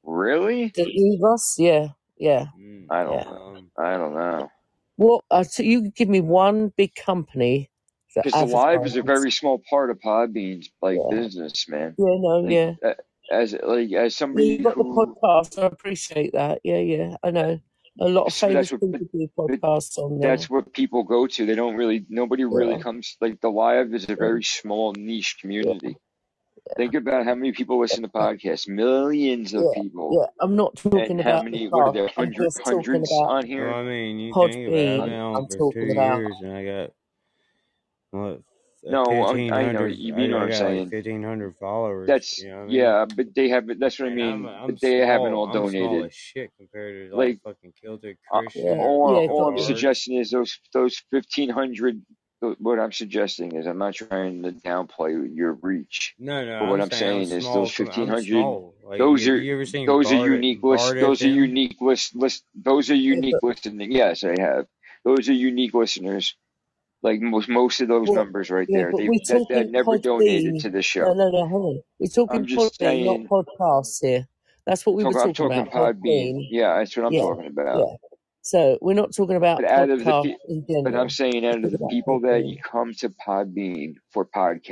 [0.03, 0.71] Really?
[0.73, 3.13] The Evos, yeah, yeah, Mm, I don't.
[3.13, 3.23] yeah.
[3.27, 4.49] um, I don't know.
[4.97, 7.69] Well, Uh, so you could give me one big company
[8.15, 9.05] that Because the live is a advertises.
[9.05, 11.97] very small part of Podbean's like Yeah, business, man.
[11.97, 12.73] yeah, no, Like yeah.
[12.83, 12.93] uh,
[13.31, 15.61] as like as Yeah, somebody you've got the who podcast.
[15.61, 16.61] I appreciate that.
[16.63, 17.59] Yeah, yeah, I know.
[17.99, 20.29] A lot of so that's famous what people do podcasts on there.
[20.29, 21.45] that's what people go to.
[21.45, 24.93] They don't really nobody really Yeah, comes like the live is a yeah, very small
[24.93, 25.97] niche yeah, community.
[26.75, 28.67] Think about how many people listen to podcasts.
[28.67, 30.19] Millions of yeah, people.
[30.19, 30.27] yeah.
[30.41, 32.11] I'm not talking And about the many what are there?
[32.17, 33.75] I'm Hundred just talking hundreds about on well, here?
[33.75, 34.99] I mean, you think about it.
[34.99, 35.93] I've been on I'm for two about.
[35.93, 36.91] years, and I got
[38.11, 38.41] what
[38.87, 42.13] No, I, fifteen I know you, I, I what I'm got like fifteen hundred followers.
[42.13, 42.93] That's You know what I mean?
[42.93, 44.47] yeah, but they have that's what I And I'm mean.
[44.47, 45.35] I'm But they haven't small.
[45.35, 46.03] all I'm small donated.
[46.03, 49.49] as shit compared to like Like fucking Celtic uh, Christian Yeah, all yeah, all got
[49.49, 52.01] I'm suggesting is those those fifteen hundred.
[52.39, 56.59] What I'm suggesting is I'm not trying to downplay your reach, no, no.
[56.59, 58.25] but what I'm I'm saying I'm saying is those com- fifteen I'm hundred.
[58.27, 58.75] small.
[58.83, 60.93] Like, Those have are you ever seen those are unique list.
[60.93, 62.43] Those are unique list list.
[62.53, 63.91] Those are unique but listening.
[63.91, 64.67] Yes, I have.
[65.03, 66.35] Those are unique listeners.
[67.01, 68.91] Like most most of those well, numbers right yeah, there.
[68.95, 70.61] They we're that that never donated Podbean.
[70.61, 71.13] to the show.
[71.13, 71.45] no, no.
[71.45, 71.81] Hang on.
[71.99, 74.27] We're talking I'm Podbean, not podcasts here.
[74.65, 75.95] That's what we were Talking, I'm talking talking about.
[75.95, 76.33] Podbean.
[76.35, 76.47] Podbean.
[76.51, 77.77] Yeah, that's what I'm Yeah, talking about.
[77.79, 77.95] yeah.
[78.47, 80.37] So we're not talking about But out of the pe-
[80.83, 84.25] but I'm saying out of the people that you come to Podbean for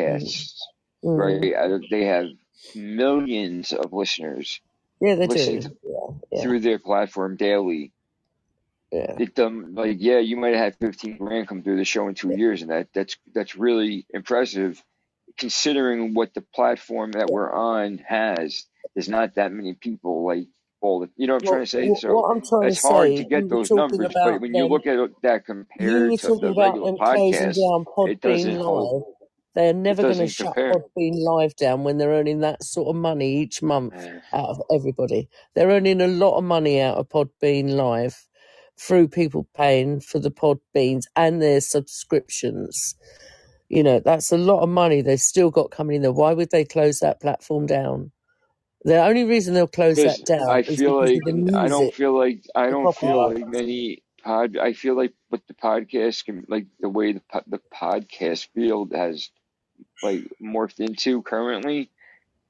[0.09, 0.21] Mm.
[0.21, 0.59] podcasts,
[1.05, 1.17] Mm.
[1.17, 1.53] right?
[1.55, 2.27] Out they have
[2.75, 4.61] millions of listeners
[5.01, 5.35] Yeah, they do.
[5.35, 7.93] to Yeah, yeah, through their platform daily.
[8.91, 9.19] yeah.
[9.19, 12.15] It um like yeah, you might have had 15 grand come through the show in
[12.15, 12.37] two yeah.
[12.37, 14.83] years, and that that's that's really impressive,
[15.37, 18.65] considering what the platform that we're on has.
[18.95, 20.47] There's not that many people like
[20.81, 21.93] all the you know what I'm trying to say.
[21.95, 24.85] So what I'm trying to it's hard to get those numbers, but when you look
[24.85, 28.59] at that compared to the regular podcast, down it doesn't.
[28.59, 29.03] Live.
[29.55, 30.53] They're never going to shut.
[30.55, 33.95] Podbean Live down when they're earning that sort of money each month
[34.33, 35.29] out of everybody.
[35.55, 38.27] They're earning a lot of money out of Podbean Live
[38.77, 42.95] through people paying for the Podbeans and their subscriptions.
[43.69, 46.11] You know, that's a lot of money they've still got coming in there.
[46.11, 48.11] Why would they close that platform down?
[48.85, 51.67] The only reason they'll close that down I is feel because like of the I
[51.67, 53.35] don't feel like I don't feel copyright.
[53.43, 54.57] like many pod.
[54.57, 58.93] I feel like with the podcast, can- like the way the po- the podcast field
[58.93, 59.29] has
[60.03, 61.89] like morphed into currently.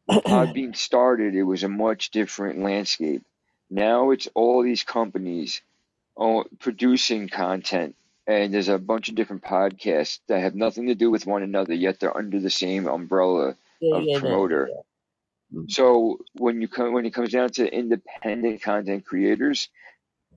[0.06, 3.24] When Podbean started, it was a much different landscape.
[3.70, 5.62] Now it's all these companies
[6.18, 7.96] oh, producing content,
[8.28, 11.74] and there's a bunch of different podcasts that have nothing to do with one another,
[11.74, 14.70] yet they're under the same umbrella Yeah, of yeah, no, promoter.
[14.72, 14.82] yeah.
[15.54, 15.70] Mm.
[15.70, 19.70] So when you come when it comes down to independent content creators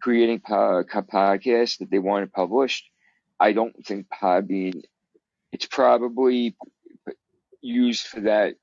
[0.02, 2.90] creating po- podcasts that they want published,
[3.40, 4.82] I don't think Podbean.
[5.52, 6.56] It's probably
[7.62, 8.55] used for that.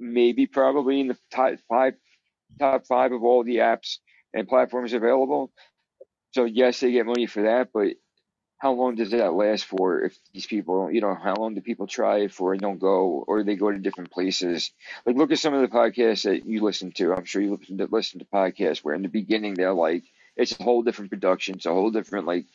[0.00, 1.94] Maybe probably in the top five
[2.58, 3.98] top five of all the apps
[4.34, 5.52] and platforms available.
[6.34, 7.94] So yes, they get money for that, but
[8.64, 11.86] how long does that last for if these people, you know, how long do people
[11.88, 14.72] try it for and don't go, or they go to different places?
[15.06, 17.14] Like, look at some of the podcasts that you listen to.
[17.14, 20.04] I'm sure you listen to, listen to podcasts where in the beginning they're like,
[20.36, 22.46] it's a whole different production, it's a whole different like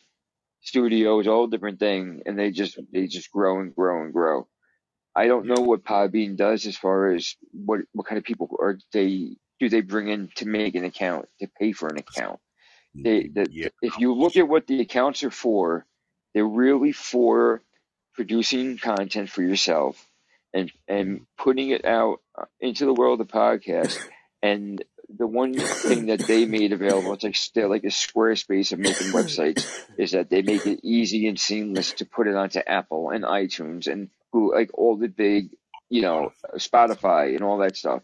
[0.62, 4.12] studio, it's a whole different thing, and they just they just grow and grow and
[4.14, 4.48] grow.
[5.16, 8.78] I don't know what Podbean does as far as what what kind of people are
[8.92, 12.40] they do they bring in to make an account to pay for an account.
[13.04, 13.68] They mm, that Yeah.
[13.82, 15.86] if you look at what the accounts are for,
[16.34, 17.62] they're really for
[18.14, 20.06] producing content for yourself
[20.52, 23.98] and and putting it out uh, into the world of podcast.
[24.42, 28.78] And the one thing that they made available, it's like still like a Squarespace of
[28.78, 29.68] making websites,
[29.98, 33.86] is that they make it easy and seamless to put it onto Apple and iTunes
[33.86, 35.50] and who like all the big,
[35.88, 38.02] you know, Spotify and all that stuff.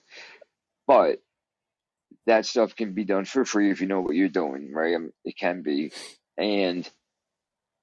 [0.87, 1.23] But
[2.27, 4.97] that stuff can be done for free if you know what you're doing, right?
[4.97, 5.93] Um, it can be,
[6.37, 6.89] and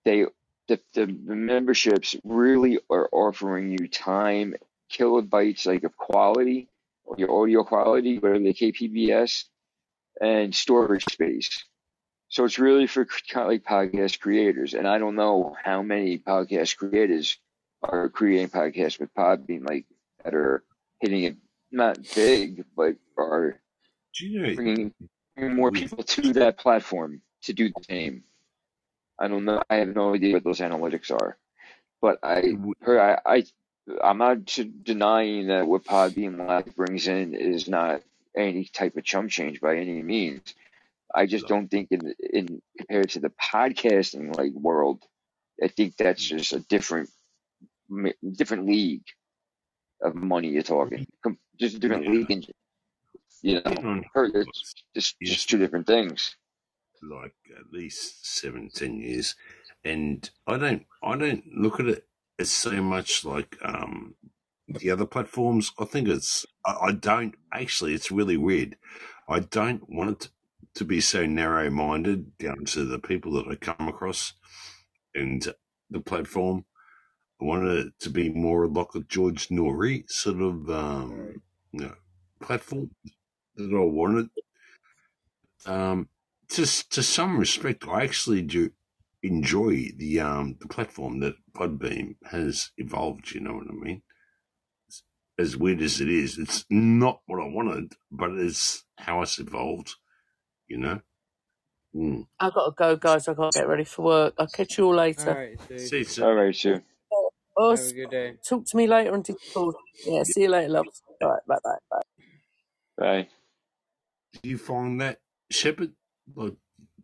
[0.06, 0.26] they
[0.68, 4.56] the, the the memberships really are offering you time
[4.92, 6.70] kilobytes like of quality
[7.06, 9.46] or your audio quality, whether they kbps
[10.22, 11.66] and storage space.
[12.30, 16.18] So it's really for kind of like podcast creators, and I don't know how many
[16.18, 17.38] podcast creators
[17.84, 19.86] are creating podcasts with Podbean like
[20.24, 20.64] that are
[21.00, 21.38] hitting it
[21.72, 23.60] not big, but are
[24.20, 24.94] you know bringing,
[25.36, 28.24] bringing more people to that platform to do the same.
[29.24, 29.64] I don't know.
[29.70, 31.38] I have no idea what those analytics are,
[32.02, 33.46] but I I, I
[34.04, 38.02] I'm not denying that what Podbean Live brings in is not
[38.36, 40.54] any type of chump change by any means.
[41.16, 45.02] I just don't think in in compared to the podcasting like world,
[45.64, 47.10] I think that's just a different
[48.36, 49.06] different league
[50.02, 51.08] of money you're talking.
[51.58, 52.48] Just a different yeah, league, and
[53.42, 56.36] you know, it's just just two different things.
[57.10, 59.36] Like at least seven, ten years,
[59.84, 62.06] and I don't I don't look at it
[62.40, 64.16] as so much like um
[64.68, 65.72] the other platforms.
[65.80, 67.94] I think it's I, I don't actually.
[67.94, 68.78] It's really weird.
[69.28, 70.30] I don't want it
[70.76, 74.34] to, be so narrow minded down to the people that I come across
[75.16, 75.46] and
[75.90, 76.66] the platform.
[77.42, 81.42] I wanted it to be more like a George Noory sort of um,
[81.72, 81.96] you know,
[82.42, 82.92] platform
[83.56, 84.30] that I wanted.
[85.66, 86.10] Um,
[86.54, 88.72] to to some respect, I actually do
[89.22, 93.32] enjoy the um the platform that Podbean has evolved.
[93.32, 94.02] You know what I mean?
[95.40, 99.96] As weird as it is, it's not what I wanted, but it's how it's evolved.
[100.68, 101.02] You know.
[101.96, 102.26] Mm.
[102.40, 103.28] I've got to go, guys.
[103.28, 104.34] I've got to get ready for work.
[104.40, 105.32] I'll catch you all All later.
[105.32, 105.80] right, Sue.
[105.80, 106.26] See, you soon.
[106.26, 106.82] All right, Sue.
[107.56, 108.34] Oh, Have a good day.
[108.48, 109.76] talk to me later on Discord.
[110.06, 110.88] Yeah, see you later, love.
[111.22, 111.78] All right, bye bye.
[111.92, 112.02] bye.
[112.98, 113.28] Bye.
[114.42, 115.20] Do you find that
[115.52, 115.92] Shepard?
[116.36, 116.54] Like,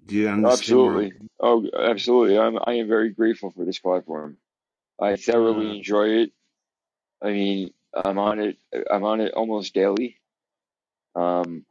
[0.06, 0.84] do you understand?
[0.84, 1.14] Where Absolutely.
[1.40, 2.40] Oh, absolutely.
[2.40, 4.38] I'm I am very grateful for this platform.
[5.02, 6.32] I thoroughly uh, enjoy it.
[7.22, 8.58] I mean, I'm on it.
[8.92, 10.18] I'm on it almost daily.
[11.16, 11.66] Um,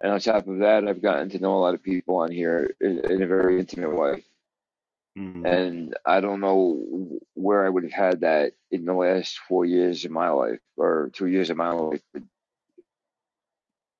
[0.00, 2.74] and on top of that, I've gotten to know a lot of people on here
[2.80, 4.24] in, in a very intimate way.
[5.18, 9.64] mm, And I don't know where I would have had that in the last four
[9.64, 12.02] years of my life or two years of my life.
[12.12, 12.22] But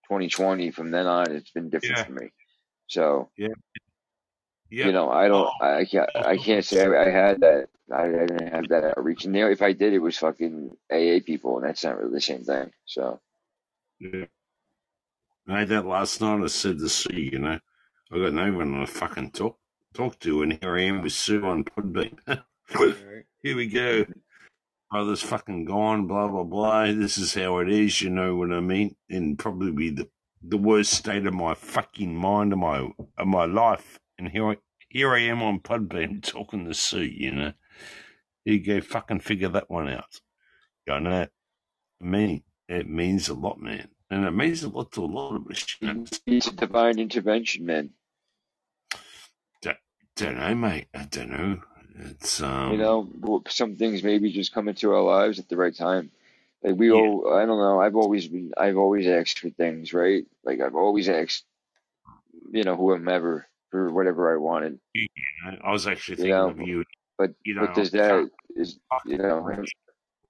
[0.09, 2.31] 2020, from then on, it's been different yeah, for me.
[2.91, 3.49] So, yeah,
[4.69, 7.69] you know, I don't, Oh, I can't, oh, I can't say I, I had that.
[7.93, 9.25] I, I didn't have that outreach.
[9.25, 12.15] And you know, if I did, it was fucking AA people, and that's not really
[12.15, 12.73] the same thing.
[12.87, 13.21] So,
[14.01, 14.25] yeah.
[15.49, 16.43] I had that last night.
[16.43, 17.61] I said to Sue, you know,
[18.13, 19.57] I got no one to fucking talk
[19.95, 22.19] talk to, and here I am with Sue on Podbean.
[22.29, 23.25] All right.
[23.43, 24.05] here we go.
[24.91, 26.87] Brother's fucking gone, blah blah blah.
[26.87, 28.97] This is how it is, you know what I mean?
[29.09, 30.09] And probably be the
[30.43, 32.89] the worst state of my fucking mind of my
[33.19, 33.99] of my life.
[34.19, 34.57] And here I
[34.89, 37.53] here I am on Podbean talking to Sue, you know.
[38.45, 40.21] Here you go, fucking figure that one out.
[40.89, 41.27] I know.
[42.01, 43.89] Me, it means a lot, man.
[44.11, 45.77] and it means a lot to a lot of us.
[45.81, 47.91] You know, It's a divine intervention, man.
[49.63, 49.77] don't,
[50.17, 50.87] don't know, mate.
[50.95, 51.61] I don't know.
[51.97, 55.75] It's um, You know, some things maybe just come into our lives at the right
[55.77, 56.11] time.
[56.63, 57.81] Like we yeah, all, I don't know.
[57.81, 60.25] I've always been, I've always asked for things, right?
[60.45, 61.45] Like I've always asked,
[62.53, 65.07] you know, whomever for whatever I wanted, you
[65.45, 66.51] know, I was actually you thinking know.
[66.51, 66.85] of you.
[67.17, 69.47] But You know, but does that is you know?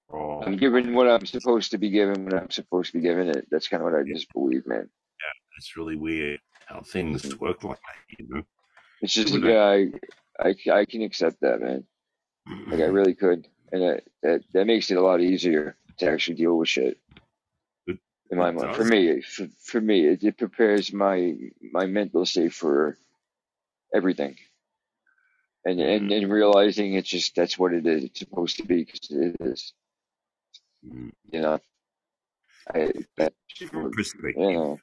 [0.09, 0.57] Or I'm oh.
[0.57, 3.47] given what I'm supposed to be given when I'm supposed to be given it.
[3.49, 4.79] That's kind of what I yeah, just believe, man.
[4.89, 7.39] yeah, it's really weird how things mm.
[7.39, 8.19] work like that.
[8.19, 8.43] You know,
[9.01, 9.87] It's just, yeah, I,
[10.39, 11.85] I, I can accept that, man.
[12.45, 12.93] Like I mm-hmm.
[12.93, 16.69] really could, and that that, that makes it a lot easier to actually deal with
[16.69, 16.97] shit.
[17.87, 17.99] It,
[18.29, 21.35] In my mind, for me, for, for me, it, it prepares my
[21.71, 22.97] my mental state for
[23.93, 24.35] everything,
[25.65, 28.03] and and Mm, and realizing it's just that's what it is.
[28.05, 29.73] It's supposed to be because it is.
[30.85, 31.11] mm.
[31.31, 31.59] You know,
[32.73, 34.35] I that's Different what- perspective.
[34.37, 34.79] you know.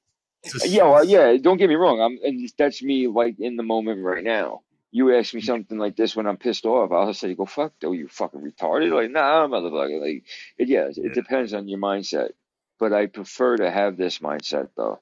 [0.65, 1.37] Yeah, well, yeah.
[1.37, 2.01] Don't get me wrong.
[2.01, 4.63] I'm, and that's me, like in the moment right now.
[4.91, 7.92] You ask me something like this when I'm pissed off, I'll say, "Go fuck, though,
[7.92, 10.00] you fucking retarded." Like, nah, motherfucker.
[10.00, 10.25] Like,
[10.58, 12.31] it, yeah, Yeah, it depends on your mindset.
[12.78, 15.00] But I prefer to have this mindset, though.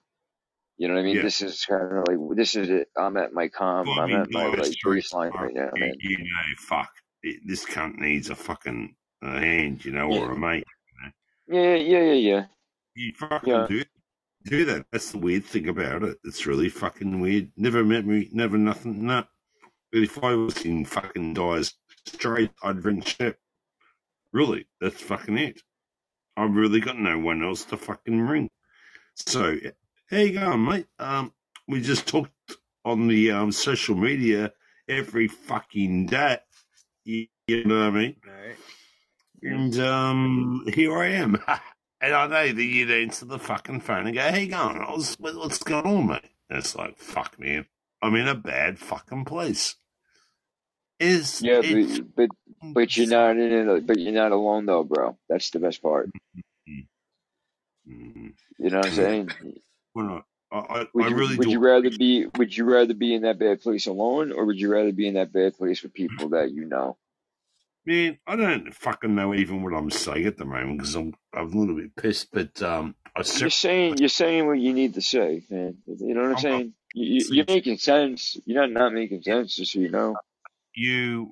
[0.78, 1.16] You know what I mean?
[1.16, 1.22] yeah.
[1.22, 2.88] This is kind of like this is it.
[2.96, 3.86] I'm at my calm.
[3.86, 6.24] Well, I I'm mean, at my like baseline right now, you, you know,
[6.58, 6.90] fuck,
[7.22, 10.64] it, this cunt needs a fucking uh, hand, you know, Yeah, or a mate.
[11.48, 11.62] You, know?
[11.62, 12.44] yeah, yeah, yeah, yeah.
[12.94, 13.66] you fucking Yeah.
[13.68, 13.84] do
[14.44, 14.86] do that.
[14.92, 16.18] That's the weird thing about it.
[16.24, 17.52] It's really fucking weird.
[17.56, 19.06] Never met me, never nothing.
[19.06, 19.24] No.
[19.92, 21.62] But if I was in fucking Dire
[22.04, 23.38] straight, I'd drink shit.
[24.32, 25.62] Really, that's fucking it.
[26.36, 28.50] I've really got no one else to fucking ring.
[29.14, 29.56] So,
[30.10, 30.86] how you going, mate?
[30.98, 31.32] Um,
[31.66, 32.30] we just talked
[32.84, 34.52] on the um, social media
[34.88, 36.38] every fucking day.
[37.04, 38.16] You, you know what I mean?
[38.26, 38.56] Right.
[39.42, 41.36] And um, here I am.
[42.00, 44.78] and I know that you'd answer the fucking phone and go, "How you going?
[44.78, 47.66] I was, what- what's going on, mate?" And it's like, "Fuck, man,
[48.02, 49.76] I'm in a bad fucking place."
[50.98, 52.30] Is Yeah, but but
[52.74, 53.86] but you're not in it.
[53.86, 55.18] But you're not alone though, bro.
[55.28, 56.10] That's the best part.
[57.88, 59.30] Mm, You know what I'm saying?
[59.94, 63.14] well, I, I, I Would you really would you rather be would you rather be
[63.14, 65.92] in that bad place alone or would you rather be in that bad place with
[65.92, 66.96] people that you know?
[67.84, 71.52] Man, I don't fucking know even what I'm saying at the moment because I'm I'm
[71.52, 72.32] a little bit pissed.
[72.32, 75.76] But um, I You're saying you're saying what you need to say, man.
[75.86, 76.74] You know what I'm, I'm saying?
[76.96, 78.38] You, you, you're making sense.
[78.46, 80.16] You're not not making sense, just so you know.
[80.74, 81.30] you,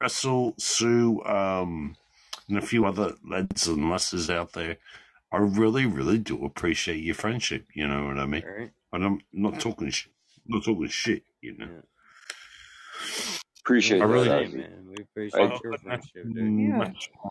[0.00, 1.96] Russell, Sue, um,
[2.48, 4.78] and a few other lads and lasses out there.
[5.32, 7.66] I really, really do appreciate your friendship.
[7.74, 8.44] You know what I mean?
[8.44, 8.72] All right.
[8.92, 10.12] And I'm not talking shit.
[10.46, 11.24] Not talking shit.
[11.42, 11.68] You know.
[11.68, 11.82] Yeah.
[13.60, 14.30] Appreciate I that, really.
[14.30, 14.54] Hey, Ozzy.
[14.54, 14.96] man, we
[15.34, 16.60] I, appreciate I, I, your I, friendship, dude.
[16.60, 16.76] Yeah.
[16.78, 17.30] much more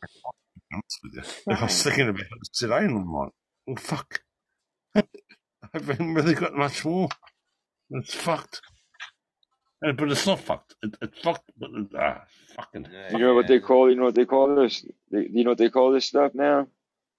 [0.73, 1.23] honest with you.
[1.55, 3.31] I was thinking about it today, and I'm like,
[3.67, 4.21] well, fuck.
[4.95, 5.03] I
[5.73, 7.09] haven't really got much more.
[7.91, 8.61] It's fucked.
[9.85, 10.75] Uh, But it's not fucked.
[10.83, 12.23] It, it's fucked, but it, ah,
[12.55, 12.83] fucking.
[12.83, 14.85] No, you know what they call you know what they call this?
[15.11, 16.67] They, you know what they call this stuff now?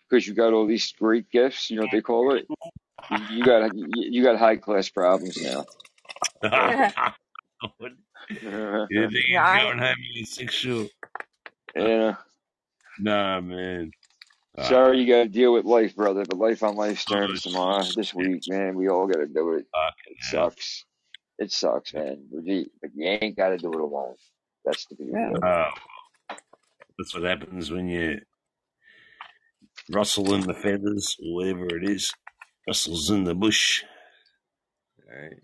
[0.08, 1.70] Because you got all these great gifts.
[1.70, 2.46] You know what they call it?
[3.10, 5.64] You, you got you, you got high class problems now.
[8.30, 9.62] you think he's right.
[9.62, 10.88] going homosexual?
[11.76, 12.14] yeah.
[12.98, 13.90] Nah, man.
[14.58, 17.42] Ah, Sorry you got to deal with life, brother, but life on life's oh, terms
[17.42, 18.76] tomorrow, this week, man.
[18.76, 19.66] We all got to do it.
[20.06, 20.84] It sucks.
[21.38, 22.26] It sucks, man.
[22.32, 22.66] But you,
[23.00, 24.14] ain't got to do it alone.
[24.64, 25.28] That's the beauty Yeah.
[25.30, 25.42] of it.
[25.44, 25.70] Oh,
[26.98, 28.20] that's what happens when you
[29.90, 32.12] rustle in the feathers, or whatever it is.
[32.66, 33.84] Rustles in the bush.
[35.08, 35.40] All right.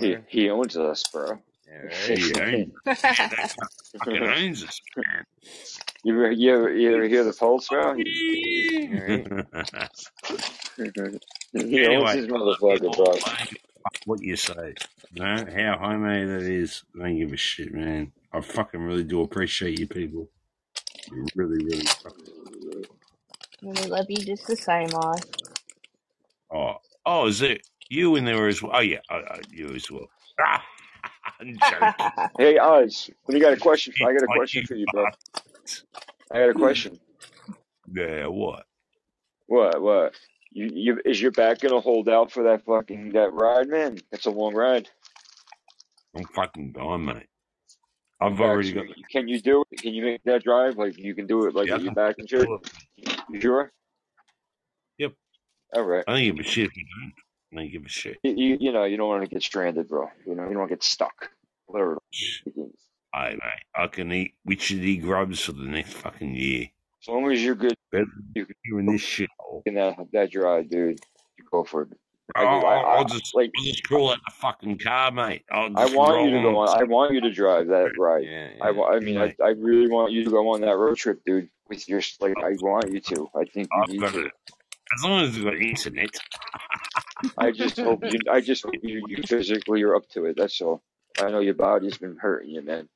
[0.00, 1.38] He he owns us, bro.
[1.70, 2.18] All right.
[2.18, 2.72] He owns.
[2.86, 3.52] Man, that
[3.98, 5.24] fucking owns us, man.
[6.04, 7.94] you ever you ever you ever hear the pulse, bro?
[7.94, 9.28] He, All right.
[11.86, 13.22] owns his I love you motherfucker, bro.
[14.06, 14.74] what you say.
[15.14, 16.84] no, how homemade that is.
[16.96, 18.12] I don't give a shit, man.
[18.32, 20.28] I fucking really do appreciate you people.
[21.12, 22.26] You really, really fucking.
[23.62, 25.20] we love you just the same, Oz.
[26.52, 26.76] Oh,
[27.06, 28.72] oh, is it you in there as well?
[28.74, 30.08] Oh yeah, uh, uh, you as well.
[30.40, 30.64] Ah,
[31.40, 32.28] I'm joking.
[32.38, 33.92] Hey, Oz, we got a question.
[34.00, 35.06] I got a question for you, bro.
[36.30, 36.98] I got a question.
[37.92, 38.64] Yeah, what?
[39.46, 39.80] What?
[39.82, 40.14] What?
[40.52, 43.98] You, you is your back gonna hold out for that fucking that ride, man?
[44.10, 44.88] That's a long ride.
[46.16, 47.26] I'm fucking gone, mate.
[48.20, 48.84] I've Back, already got.
[49.10, 49.80] can you do it?
[49.80, 50.76] Can you make that drive?
[50.76, 52.48] Like you can do it, like Yeah, your back and shit.
[53.30, 53.72] You sure?
[54.98, 55.12] Yep.
[55.74, 56.04] All right.
[56.06, 57.14] I don't give be shit if you don't.
[57.52, 58.18] I don't give a shit.
[58.22, 60.08] You, you, you know, you don't want to get stranded, bro.
[60.26, 61.30] You know, you don't want to get stuck.
[61.66, 61.98] Whatever.
[62.12, 62.52] As
[63.12, 63.40] Hey, mate,
[63.74, 66.66] I can eat witchetty grubs for the next fucking year.
[67.02, 68.06] As long as you're good, Better
[68.36, 69.62] you can you in this shit hole.
[69.66, 71.00] in uh, that that drive, dude.
[71.38, 71.88] You go for it.
[72.36, 75.42] I'll, I, I, I'll just like I'll just call it the fucking car, mate.
[75.50, 76.80] I'll I just want you to roll go on.
[76.80, 78.24] I want you to drive that ride.
[78.24, 78.70] Yeah, I, yeah.
[78.70, 81.48] wa- I mean, I, I really want you to go on that road trip, dude.
[81.68, 83.28] With your like, I want you to.
[83.34, 84.26] I think you I've need got to.
[84.26, 84.32] it.
[84.96, 86.10] As long as you've got internet.
[87.38, 88.18] I just hope you.
[88.30, 90.36] I just hope you, you physically are up to it.
[90.36, 90.82] That's all.
[91.20, 92.88] I know your body's been hurting you, man.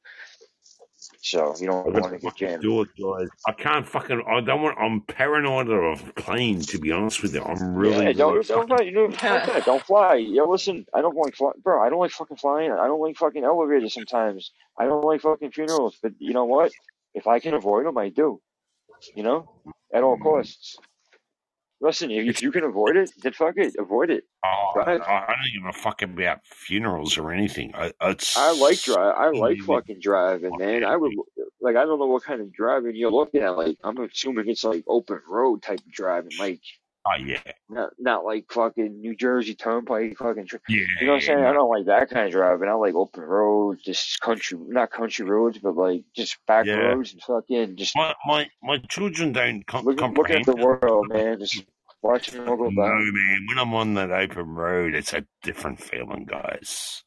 [1.21, 2.63] So you don't I've want to to get jammed.
[2.63, 3.29] do it, guys.
[3.47, 4.23] I can't fucking.
[4.27, 4.79] I don't want.
[4.79, 7.43] I'm paranoid of planes, to be honest with you.
[7.43, 8.77] I'm really, Yeah, don't don't fucking.
[8.77, 8.85] fly.
[8.85, 9.61] You know.
[9.65, 10.15] Don't fly.
[10.17, 10.87] Yo, listen.
[10.95, 11.83] I don't like fly, bro.
[11.83, 12.73] I don't like fucking flying.
[12.73, 14.53] I don't like fucking elevators sometimes.
[14.79, 15.97] I don't like fucking funerals.
[16.03, 16.73] But you know what?
[17.15, 18.41] If I can avoid them, I do.
[19.15, 19.51] You know,
[19.93, 20.79] at all costs.
[21.85, 23.75] Listen, if, if you can avoid it, then fuck it.
[23.79, 24.25] Avoid it.
[24.43, 25.03] Oh, I, Drive.
[25.03, 27.73] I don't give a fuck about funerals or anything.
[27.75, 29.15] I, it's I like drive.
[29.15, 30.83] I like fucking driving, man.
[30.83, 31.13] I would
[31.61, 31.77] like.
[31.77, 33.59] I don't know what kind of driving you're looking at.
[33.59, 36.63] Like, I'm assuming it's like open road type of driving, like
[37.07, 40.47] Oh yeah, not not like fucking New Jersey Turnpike fucking.
[40.47, 40.87] Tra- yeah.
[41.01, 41.45] you know what I'm saying?
[41.45, 42.67] I don't like that kind of driving.
[42.67, 46.77] I like open roads, just country, not country roads, but like just back yeah.
[46.77, 50.57] roads and fucking just My my my children don't com- looking looking at comprehend the
[50.57, 51.41] world, man.
[51.41, 51.63] Just
[52.05, 53.47] watching all go No, man.
[53.49, 57.05] When I'm on that open road, it's a different feeling, guys.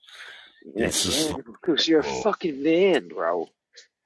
[0.76, 3.48] Yeah, It's man, because you're a oh, fucking man, bro.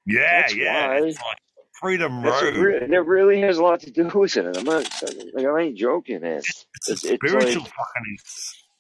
[0.06, 1.00] yeah, That's yeah.
[1.00, 1.40] like
[1.82, 2.56] Freedom That's Road.
[2.56, 4.58] re- that really has a lot to do with it.
[4.58, 4.90] I'm not
[5.34, 6.44] like I ain't joking, man.
[6.44, 8.18] It's It's it's spiritual like fucking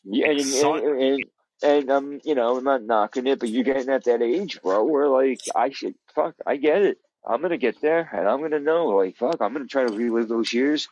[0.05, 1.25] yeah, and and and,
[1.63, 4.85] and um, you know, I'm not knocking it, but you're getting at that age, bro,
[4.85, 6.97] where like I should fuck, I get it.
[7.27, 10.29] I'm gonna get there, and I'm gonna know, like fuck, I'm gonna try to relive
[10.29, 10.89] those years,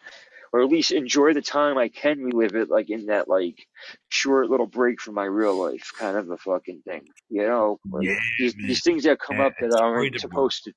[0.54, 3.68] or at least enjoy the time I can relive it, like in that like
[4.10, 8.10] short little break from my real life, kind of a fucking thing, you know, like
[8.10, 10.74] Yeah, these these things that come Yeah, up that aren't supposed to.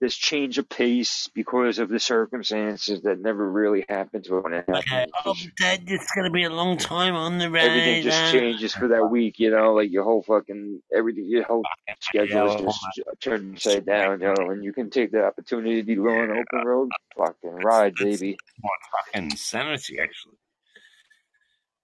[0.00, 4.66] This change of pace because of the circumstances that never really happened to when it
[4.68, 5.06] Okay.
[5.24, 7.62] Oh, Dad, it's going to be a long time on the road.
[7.62, 11.62] everything just changes for that week, you know, like your whole fucking everything, your whole
[12.00, 15.94] schedule is just turned upside down, you know, and you can take the opportunity to
[15.94, 20.34] go on open road, fucking ride, baby, my fucking sanity, actually.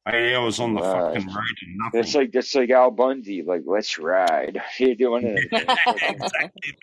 [0.08, 1.14] Eight hours on the ride.
[1.14, 2.00] fucking road and nothing.
[2.00, 4.60] It's like it's like Al Bundy, like let's ride.
[4.78, 6.76] You're doing it, exactly,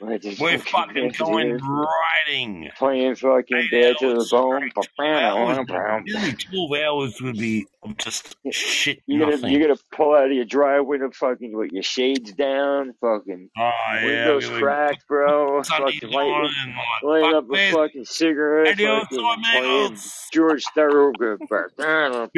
[0.00, 0.20] man.
[0.20, 2.70] just We're fucking yeah, going riding.
[2.78, 4.70] Playing fucking Bad to the Bone.
[4.70, 5.66] Twelve hours.
[6.06, 7.66] Nearly twelve hours would be
[7.98, 11.82] just shit You're gonna you're gonna pull out of your driveway to fucking with your
[11.82, 15.62] shades down, fucking Oh yeah, windows gonna cracked, bro.
[15.62, 19.18] Fucking lighting on and like lighting fuck up a fucking cigarette, fucking
[19.52, 19.96] playing.
[20.32, 21.40] George Thorogood.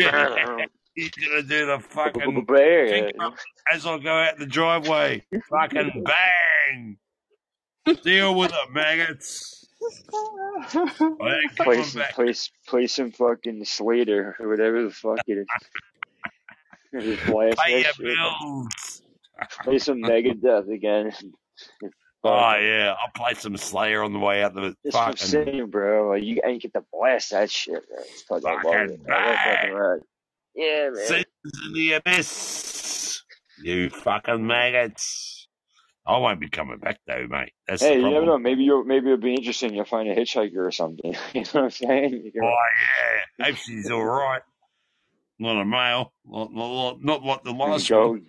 [0.94, 2.46] He's gonna do the fucking
[3.20, 3.34] up
[3.72, 5.24] as I go out the driveway.
[5.48, 6.98] Fucking bang!
[8.02, 9.66] Deal with it, maggots.
[9.80, 12.34] Ain't Play coming some play,
[12.66, 15.46] play some fucking Slayer or whatever the fuck it is.
[17.64, 19.02] Pay your bills.
[19.62, 21.12] Play some Megadeth again.
[22.24, 26.14] Oh yeah, I'll play some Slayer on the way out the I'm fucking saying, bro.
[26.14, 28.04] You ain't get to blast that shit, man.
[28.10, 29.72] It's fucking, I fucking I bang.
[29.72, 30.00] ride.
[30.54, 30.96] Yeah, man.
[30.96, 33.22] Seasons in the Abyss.
[33.62, 35.46] You fucking maggots.
[36.06, 37.52] I won't be coming back though, mate.
[37.68, 38.38] That's Hey, you never know.
[38.38, 39.74] Maybe you'll maybe it'll be interesting.
[39.74, 41.14] You'll find a hitchhiker or something.
[41.34, 42.30] you know what I'm saying?
[42.34, 42.54] You Oh
[43.40, 44.42] yeah, hope she's all right.
[45.40, 48.26] Not a male, not, not, not like the last go one.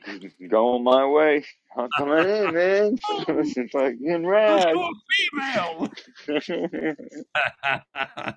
[0.47, 1.43] going my way.
[1.75, 2.99] I'm coming in, man.
[3.09, 3.23] Oh.
[3.25, 4.73] fucking Let's ride.
[4.73, 4.91] go
[5.31, 5.89] female.
[7.63, 8.31] Uh,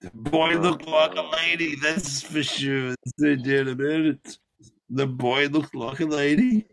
[0.00, 2.94] the boy looked like a lady, that's for sure.
[3.18, 4.38] They did about it.
[4.90, 6.66] The boy looked like a lady.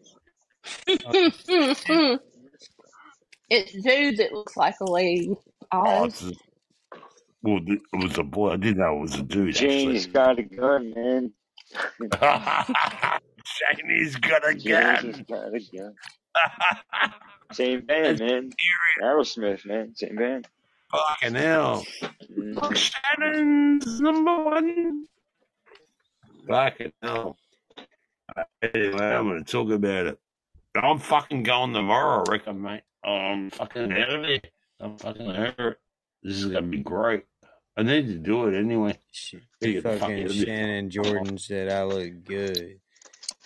[0.87, 1.43] it's
[3.73, 5.35] dude that looks like a lady.
[5.71, 6.09] Oh,
[7.43, 8.51] Well, it was a boy.
[8.51, 10.13] I didn't know it was a dude Janie's actually.
[10.13, 11.33] got a gun, man.
[13.77, 15.25] Janie's got a Janie's gun.
[15.29, 15.93] got a gun.
[17.51, 18.49] Same band, man.
[19.03, 19.93] Aerosmith, man.
[19.95, 20.47] Same band.
[20.91, 21.85] Fucking hell.
[22.37, 22.75] Mhm.
[22.75, 25.05] Shannon's number one.
[26.47, 27.37] Fucking hell.
[28.61, 30.19] Anyway, I'm going to talk about it.
[30.75, 32.81] I'm fucking going tomorrow, I reckon, mate.
[33.03, 34.51] I'm fucking out of it.
[34.79, 35.77] I'm fucking out of it.
[36.23, 37.25] This is going to be great.
[37.75, 38.97] I need to do it anyway.
[39.11, 40.27] Sh- Gotta get the fuck out fucking.
[40.29, 42.79] Shannon Jordan said I look good,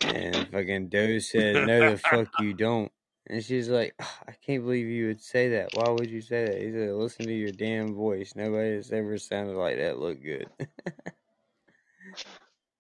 [0.02, 2.92] and fucking Doe said no, the fuck you don't.
[3.30, 5.74] And she's like, "Ah, I can't believe you would say that.
[5.76, 6.62] Why would you say that?
[6.62, 8.34] He said, listen to your damn voice.
[8.36, 10.00] Nobody has ever sounded like that.
[10.00, 10.48] Look good.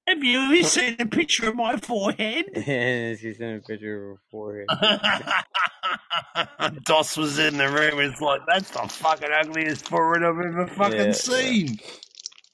[0.08, 2.45] Have you ever seen a picture of my forehead?
[2.56, 4.68] and she sent a picture of her forehead.
[6.86, 8.00] Doss was in the room.
[8.00, 11.53] It's like, that's the fucking ugliest forehead I've ever fucking Yeah, yeah.
[11.53, 11.80] seen.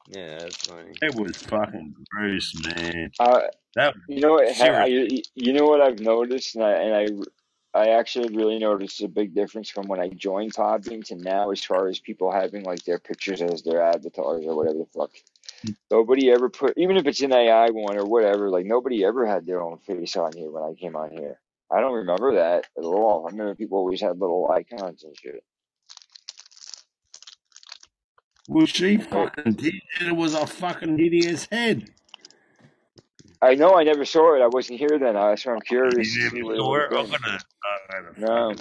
[0.07, 0.93] Yeah, that's funny.
[1.01, 3.11] It was fucking gross, man.
[3.19, 3.41] Uh,
[3.75, 4.61] That you know what?
[4.61, 4.85] I,
[5.35, 7.25] you know what I've noticed, and I and
[7.75, 11.51] I, I actually really noticed a big difference from when I joined Podbean to now,
[11.51, 15.11] as far as people having like their pictures as their avatars or whatever the fuck.
[15.91, 19.45] Nobody ever put, even if it's an AI one or whatever, like nobody ever had
[19.45, 21.39] their own face on here when I came on here.
[21.71, 23.25] I don't remember that at all.
[23.27, 25.43] I remember people always had little icons and shit.
[28.47, 31.89] Well, she fucking did, and it was a fucking hideous head.
[33.41, 34.43] I know I never saw it.
[34.43, 35.15] I wasn't here then.
[35.15, 36.83] That's why I'm curious to never see what it saw would it?
[36.83, 37.11] have I'm been.
[37.11, 37.39] gonna,
[38.17, 38.55] No.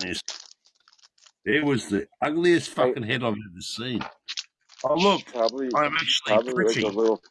[1.44, 4.00] It was the ugliest I fucking head I've ever seen.
[4.84, 6.88] Oh look, probably I'm actually probably like a pretty.
[6.90, 7.22] little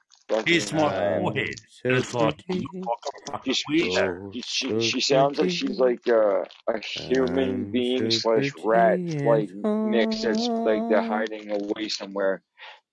[0.46, 4.34] Here's my Uh, I'm forehead, so it's like pretty, look like a fucking weirdo.
[4.34, 5.76] she, she so she sounds like she's pretty.
[5.78, 10.88] like uh, a human I'm being so slash rat pretty and like mix that's like
[10.88, 11.28] they're fine.
[11.30, 12.44] hiding away somewhere.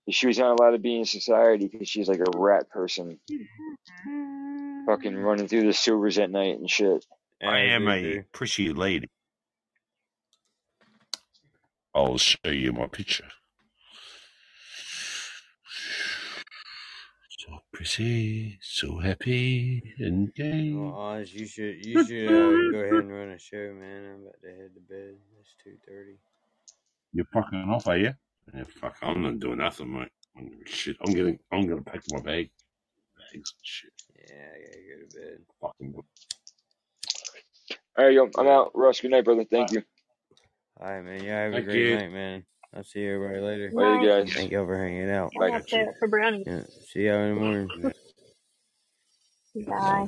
[0.09, 3.19] She was not allowed to be in society because she's like a rat person,
[4.85, 7.05] fucking running through the sewers at night and shit.
[7.41, 8.23] I As am we a do.
[8.31, 9.07] pretty lady.
[11.93, 13.29] I'll show you my picture.
[17.81, 18.03] So
[18.61, 20.73] so happy and gay.
[20.73, 24.05] Well, Oz, you should you should uh, go ahead and run a show, man.
[24.05, 25.15] I'm about to head to bed.
[25.39, 26.17] It's two thirty.
[27.13, 28.13] You're fucking off, are you?
[28.53, 30.09] Yeah, fuck, I'm not doing nothing, mate.
[30.37, 32.49] I'm, shit, I'm getting, I'm gonna pack my bag,
[33.17, 33.91] bags and shit.
[34.29, 35.39] Yeah, I gotta go to bed.
[35.61, 35.93] Fucking.
[37.97, 38.71] All right, yo, I'm out.
[38.75, 39.45] Russ, good night, brother.
[39.45, 39.83] Thank you.
[40.81, 41.23] All right, man.
[41.23, 41.95] Y'all have a Thank great you.
[41.95, 42.43] night, man.
[42.75, 43.71] I'll see you everybody later.
[43.73, 44.25] Later, Night.
[44.25, 44.33] guys.
[44.33, 45.31] Thank y'all for hanging out.
[45.41, 45.85] I'm Bye.
[45.97, 46.43] for brownies.
[46.45, 46.61] Yeah.
[46.87, 47.69] See y'all in the morning.
[49.55, 49.63] Yeah.
[49.67, 50.07] Bye.